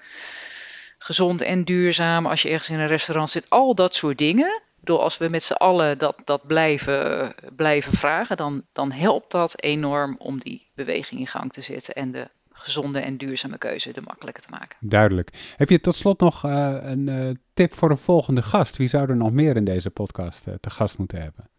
gezond 0.99 1.43
en 1.43 1.65
duurzaam 1.65 2.27
als 2.27 2.43
je 2.43 2.49
ergens 2.49 2.71
in 2.71 2.81
een 2.81 2.87
restaurant 2.87 3.31
zit. 3.31 3.51
Al 3.51 3.75
dat 3.75 3.95
soort 3.95 4.19
dingen. 4.19 4.63
Door 4.85 4.99
als 4.99 5.19
we 5.19 5.29
met 5.29 5.43
z'n 5.43 5.53
allen 5.53 5.99
dat, 5.99 6.17
dat 6.25 6.47
blijven, 6.47 7.35
blijven 7.57 7.93
vragen, 7.93 8.37
dan, 8.37 8.65
dan 8.73 8.93
helpt 8.93 9.31
dat 9.31 9.63
enorm 9.63 10.15
om 10.19 10.39
die 10.39 10.71
beweging 10.75 11.21
in 11.21 11.27
gang 11.27 11.53
te 11.53 11.63
zetten 11.63 11.95
en 11.95 12.13
de 12.13 12.29
gezonde 12.53 13.01
en 13.01 13.17
duurzame 13.17 13.59
keuze 13.59 13.93
er 13.93 14.03
makkelijker 14.03 14.43
te 14.43 14.51
maken. 14.51 14.77
Duidelijk. 14.81 15.55
Heb 15.57 15.69
je 15.69 15.81
tot 15.81 15.95
slot 15.95 16.21
nog 16.21 16.45
uh, 16.45 16.77
een 16.81 17.07
uh, 17.07 17.35
tip 17.55 17.75
voor 17.75 17.91
een 17.91 17.99
volgende 17.99 18.43
gast? 18.43 18.77
Wie 18.77 18.89
zou 18.89 19.09
er 19.09 19.17
nog 19.17 19.31
meer 19.33 19.57
in 19.57 19.65
deze 19.65 19.91
podcast 19.91 20.47
uh, 20.47 20.55
te 20.61 20.71
gast 20.71 20.99
moeten 20.99 21.23
hebben? 21.23 21.51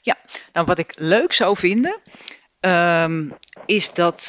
Ja, 0.00 0.16
nou 0.52 0.66
wat 0.66 0.78
ik 0.78 0.98
leuk 0.98 1.32
zou 1.32 1.56
vinden, 1.56 2.00
um, 2.60 3.32
is 3.66 3.92
dat, 3.92 4.28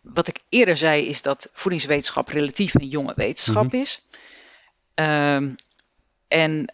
wat 0.00 0.28
ik 0.28 0.40
eerder 0.48 0.76
zei, 0.76 1.06
is 1.06 1.22
dat 1.22 1.48
voedingswetenschap 1.52 2.28
relatief 2.28 2.74
een 2.74 2.88
jonge 2.88 3.12
wetenschap 3.16 3.62
mm 3.62 3.70
-hmm. 3.70 3.80
is. 3.80 4.06
Um, 4.94 5.54
en 6.28 6.72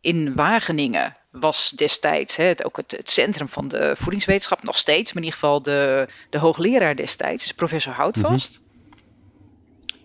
in 0.00 0.34
Wageningen 0.34 1.16
was 1.30 1.70
destijds 1.70 2.36
hè, 2.36 2.44
het, 2.44 2.64
ook 2.64 2.76
het, 2.76 2.90
het, 2.90 3.10
centrum 3.10 3.48
van 3.48 3.68
de 3.68 3.94
voedingswetenschap, 3.98 4.62
nog 4.62 4.76
steeds, 4.76 5.12
maar 5.12 5.22
in 5.22 5.28
ieder 5.28 5.40
geval 5.40 5.62
de, 5.62 6.08
de 6.30 6.38
hoogleraar 6.38 6.96
destijds, 6.96 7.44
is 7.44 7.52
professor 7.52 7.92
Houtvast. 7.92 8.56
-hmm. 8.56 8.64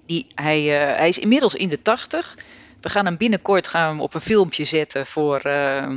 Die, 0.05 0.27
hij, 0.35 0.61
uh, 0.61 0.97
hij 0.97 1.07
is 1.07 1.19
inmiddels 1.19 1.55
in 1.55 1.69
de 1.69 1.81
tachtig. 1.81 2.37
We 2.81 2.89
gaan 2.89 3.05
hem 3.05 3.17
binnenkort 3.17 3.67
gaan 3.67 3.83
we 3.83 3.89
hem 3.89 4.01
op 4.01 4.13
een 4.13 4.21
filmpje 4.21 4.65
zetten 4.65 5.05
voor, 5.05 5.41
uh, 5.45 5.87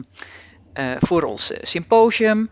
uh, 0.74 0.96
voor 0.98 1.22
ons 1.22 1.52
symposium. 1.60 2.50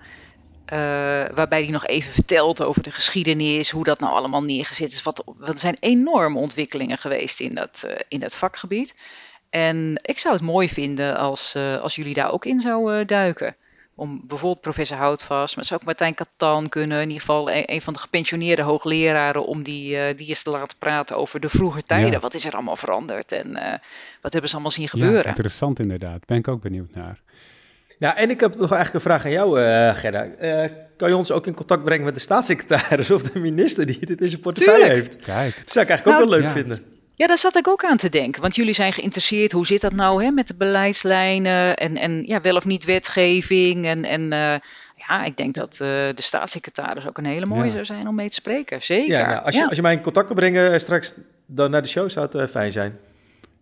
waarbij 1.34 1.62
hij 1.62 1.70
nog 1.70 1.86
even 1.86 2.12
vertelt 2.12 2.62
over 2.62 2.82
de 2.82 2.90
geschiedenis, 2.90 3.70
hoe 3.70 3.84
dat 3.84 4.00
nou 4.00 4.12
allemaal 4.12 4.42
neergezet 4.42 4.92
is. 4.92 5.02
Wat, 5.02 5.22
wat 5.36 5.48
er 5.48 5.58
zijn 5.58 5.76
enorme 5.80 6.38
ontwikkelingen 6.38 6.98
geweest 6.98 7.40
in 7.40 7.54
dat, 7.54 7.86
in 8.08 8.20
dat 8.20 8.36
vakgebied. 8.36 8.94
En 9.53 9.98
ik 10.03 10.18
zou 10.18 10.34
het 10.34 10.42
mooi 10.42 10.68
vinden 10.68 11.16
als, 11.16 11.57
als 11.57 11.94
jullie 11.94 12.14
daar 12.14 12.32
ook 12.32 12.44
in 12.44 12.61
zouden 12.61 13.07
duiken 13.07 13.57
om 13.94 14.20
bijvoorbeeld 14.26 14.61
professor 14.61 14.96
Houtvast, 14.96 15.57
maar 15.57 15.64
zou 15.64 15.80
ook 15.80 15.86
Martijn 15.86 16.14
Katan 16.14 16.68
kunnen, 16.68 16.96
in 17.00 17.07
ieder 17.07 17.20
geval 17.20 17.50
een, 17.50 17.82
van 17.82 17.92
de 17.92 17.98
gepensioneerde 17.98 18.62
hoogleraren, 18.62 19.46
om 19.46 19.62
die, 19.62 19.96
uh, 19.96 20.16
die 20.16 20.28
eens 20.28 20.42
te 20.42 20.50
laten 20.50 20.78
praten 20.78 21.16
over 21.16 21.40
de 21.40 21.48
vroege 21.48 21.82
tijden. 21.82 22.20
Wat 22.20 22.34
is 22.34 22.44
er 22.44 22.53
allemaal 22.53 22.76
veranderd 22.76 23.32
en 23.32 23.48
uh, 23.50 23.74
wat 24.20 24.32
hebben 24.32 24.48
ze 24.48 24.55
allemaal 24.55 24.70
zien 24.72 24.88
gebeuren? 24.88 25.22
Ja, 25.22 25.28
interessant 25.28 25.78
inderdaad. 25.78 26.26
Ben 26.26 26.36
ik 26.36 26.48
ook 26.48 26.62
benieuwd 26.62 26.94
naar. 26.94 27.20
Ja, 27.98 28.16
en 28.16 28.30
ik 28.30 28.40
heb 28.40 28.50
nog 28.57 28.72
eigenlijk 28.72 28.94
een 28.94 29.11
vraag 29.11 29.24
aan 29.24 29.30
jou, 29.30 29.61
uh, 29.61 29.94
Gerda. 29.94 30.26
kan 30.96 31.09
je 31.09 31.16
ons 31.16 31.30
ook 31.30 31.46
in 31.46 31.55
contact 31.55 31.84
brengen 31.84 32.05
met 32.05 32.14
de 32.14 32.20
staatssecretaris 32.20 33.11
of 33.16 33.22
de 33.22 33.38
minister 33.38 33.86
die 33.86 34.07
dit 34.07 34.20
in 34.20 34.28
zijn 34.28 34.40
portefeuille 34.40 34.84
heeft? 34.84 35.16
Kijk. 35.16 35.57
Dat 35.57 35.72
zou 35.72 35.84
ik 35.84 35.90
eigenlijk 35.90 36.07
ook 36.07 36.28
nou, 36.28 36.28
wel 36.28 36.38
leuk 36.38 36.50
vinden. 36.50 36.91
Ja, 37.14 37.26
daar 37.26 37.38
zat 37.38 37.56
ik 37.56 37.68
ook 37.68 37.84
aan 37.84 37.96
te 37.96 38.08
denken. 38.08 38.42
Want 38.42 38.56
jullie 38.56 38.74
zijn 38.74 38.92
geïnteresseerd, 38.92 39.52
hoe 39.52 39.66
zit 39.66 39.80
dat 39.80 39.92
nou 39.92 40.24
hè, 40.24 40.30
met 40.30 40.48
de 40.48 40.54
beleidslijnen 40.54 41.76
en, 41.76 41.96
en 41.96 42.22
ja, 42.26 42.40
wel 42.40 42.56
of 42.56 42.64
niet 42.64 42.84
wetgeving. 42.84 43.86
En, 43.86 44.04
en 44.04 44.20
uh, 44.22 44.54
ja, 44.96 45.24
ik 45.24 45.36
denk 45.36 45.54
dat 45.54 45.72
uh, 45.72 45.78
de 45.88 46.22
staatssecretaris 46.22 47.08
ook 47.08 47.18
een 47.18 47.24
hele 47.24 47.46
mooie 47.46 47.70
zou 47.70 47.84
zijn 47.84 48.08
om 48.08 48.14
mee 48.14 48.28
te 48.28 48.34
spreken. 48.34 48.82
Zeker. 48.82 49.18
Ja, 49.18 49.26
nou, 49.26 49.44
als, 49.44 49.54
je, 49.54 49.66
als 49.66 49.76
je 49.76 49.82
mij 49.82 49.92
in 49.92 50.02
contact 50.02 50.26
kan 50.26 50.36
brengen 50.36 50.80
straks 50.80 51.14
dan 51.46 51.70
naar 51.70 51.82
de 51.82 51.88
show, 51.88 52.10
zou 52.10 52.26
het 52.26 52.34
uh, 52.34 52.46
fijn 52.46 52.72
zijn. 52.72 52.98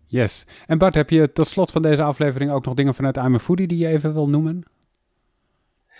Yes. 0.07 0.45
En 0.67 0.77
Bart, 0.77 0.93
heb 0.93 1.09
je 1.09 1.31
tot 1.31 1.47
slot 1.47 1.71
van 1.71 1.81
deze 1.81 2.03
aflevering 2.03 2.51
ook 2.51 2.65
nog 2.65 2.73
dingen 2.73 2.93
vanuit 2.93 3.17
I'm 3.17 3.39
Foodie 3.39 3.67
die 3.67 3.77
je 3.77 3.87
even 3.87 4.13
wil 4.13 4.29
noemen? 4.29 4.63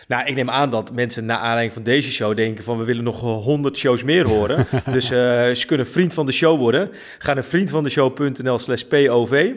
Nou, 0.08 0.26
ik 0.26 0.36
neem 0.36 0.50
aan 0.50 0.70
dat 0.70 0.94
mensen 0.94 1.26
na 1.26 1.38
aanleiding 1.38 1.74
van 1.74 1.84
deze 1.84 2.12
show 2.12 2.36
denken 2.36 2.64
van 2.64 2.78
we 2.78 2.84
willen 2.84 3.04
nog 3.04 3.20
100 3.20 3.78
shows 3.78 4.04
meer 4.04 4.28
horen. 4.28 4.68
dus 4.92 5.12
uh, 5.12 5.20
ze 5.52 5.64
kunnen 5.66 5.88
vriend 5.88 6.14
van 6.14 6.26
de 6.26 6.32
show 6.32 6.60
worden. 6.60 6.90
Ga 7.20 7.34
naar 7.34 7.44
vriendvandeshow.nl 7.44 8.60
slash 8.60 8.82
POV 8.82 9.54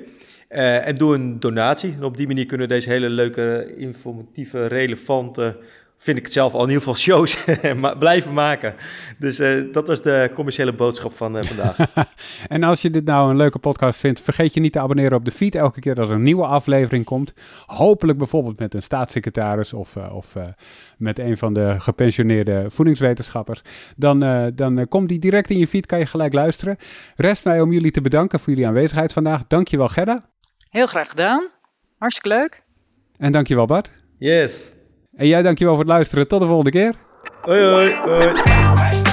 uh, 0.54 0.86
en 0.86 0.94
doe 0.94 1.14
een 1.14 1.40
donatie. 1.40 1.92
En 1.92 2.04
op 2.04 2.16
die 2.16 2.26
manier 2.26 2.46
kunnen 2.46 2.68
we 2.68 2.74
deze 2.74 2.90
hele 2.90 3.08
leuke, 3.08 3.74
informatieve, 3.76 4.66
relevante 4.66 5.56
vind 6.04 6.18
ik 6.18 6.24
het 6.24 6.32
zelf 6.32 6.54
al 6.54 6.60
in 6.60 6.68
ieder 6.68 6.82
geval 6.82 6.96
shows 6.96 7.38
blijven 7.98 8.32
maken. 8.32 8.74
Dus 9.18 9.40
uh, 9.40 9.72
dat 9.72 9.86
was 9.86 10.02
de 10.02 10.30
commerciële 10.34 10.72
boodschap 10.72 11.16
van 11.16 11.36
uh, 11.36 11.42
vandaag. 11.42 11.76
en 12.48 12.62
als 12.62 12.82
je 12.82 12.90
dit 12.90 13.04
nou 13.04 13.30
een 13.30 13.36
leuke 13.36 13.58
podcast 13.58 14.00
vindt, 14.00 14.20
vergeet 14.20 14.54
je 14.54 14.60
niet 14.60 14.72
te 14.72 14.80
abonneren 14.80 15.16
op 15.16 15.24
de 15.24 15.30
feed 15.30 15.54
elke 15.54 15.80
keer 15.80 15.98
als 15.98 16.08
er 16.08 16.14
een 16.14 16.22
nieuwe 16.22 16.46
aflevering 16.46 17.04
komt. 17.04 17.34
Hopelijk 17.66 18.18
bijvoorbeeld 18.18 18.58
met 18.58 18.74
een 18.74 18.82
staatssecretaris 18.82 19.72
of, 19.72 19.96
uh, 19.96 20.14
of 20.14 20.36
met 20.96 21.18
een 21.18 21.38
van 21.38 21.52
de 21.52 21.74
gepensioneerde 21.78 22.64
voedingswetenschappers. 22.68 23.62
Dan, 23.96 24.52
dan 24.54 24.88
komt 24.88 25.08
die 25.08 25.18
direct 25.18 25.50
in 25.50 25.58
je 25.58 25.68
feed, 25.68 25.86
kan 25.86 25.98
je 25.98 26.06
gelijk 26.06 26.32
luisteren. 26.32 26.76
Rest 27.16 27.44
mij 27.44 27.60
om 27.60 27.72
jullie 27.72 27.90
te 27.90 28.00
bedanken 28.00 28.40
voor 28.40 28.48
jullie 28.48 28.66
aanwezigheid 28.66 29.12
vandaag. 29.12 29.46
Dankjewel 29.46 29.88
Gerda. 29.88 30.24
Heel 30.70 30.86
graag 30.86 31.08
gedaan. 31.08 31.48
Hartstikke 31.98 32.28
leuk. 32.28 32.62
En 33.16 33.32
dankjewel 33.32 33.66
Bart. 33.66 33.90
Yes. 34.18 34.72
En 35.16 35.26
jij 35.26 35.42
dankjewel 35.42 35.74
voor 35.74 35.82
het 35.82 35.92
luisteren. 35.92 36.28
Tot 36.28 36.40
de 36.40 36.46
volgende 36.46 36.70
keer. 36.70 36.94
Hoi 37.42 37.62
hoi. 37.62 37.94
hoi. 38.04 39.03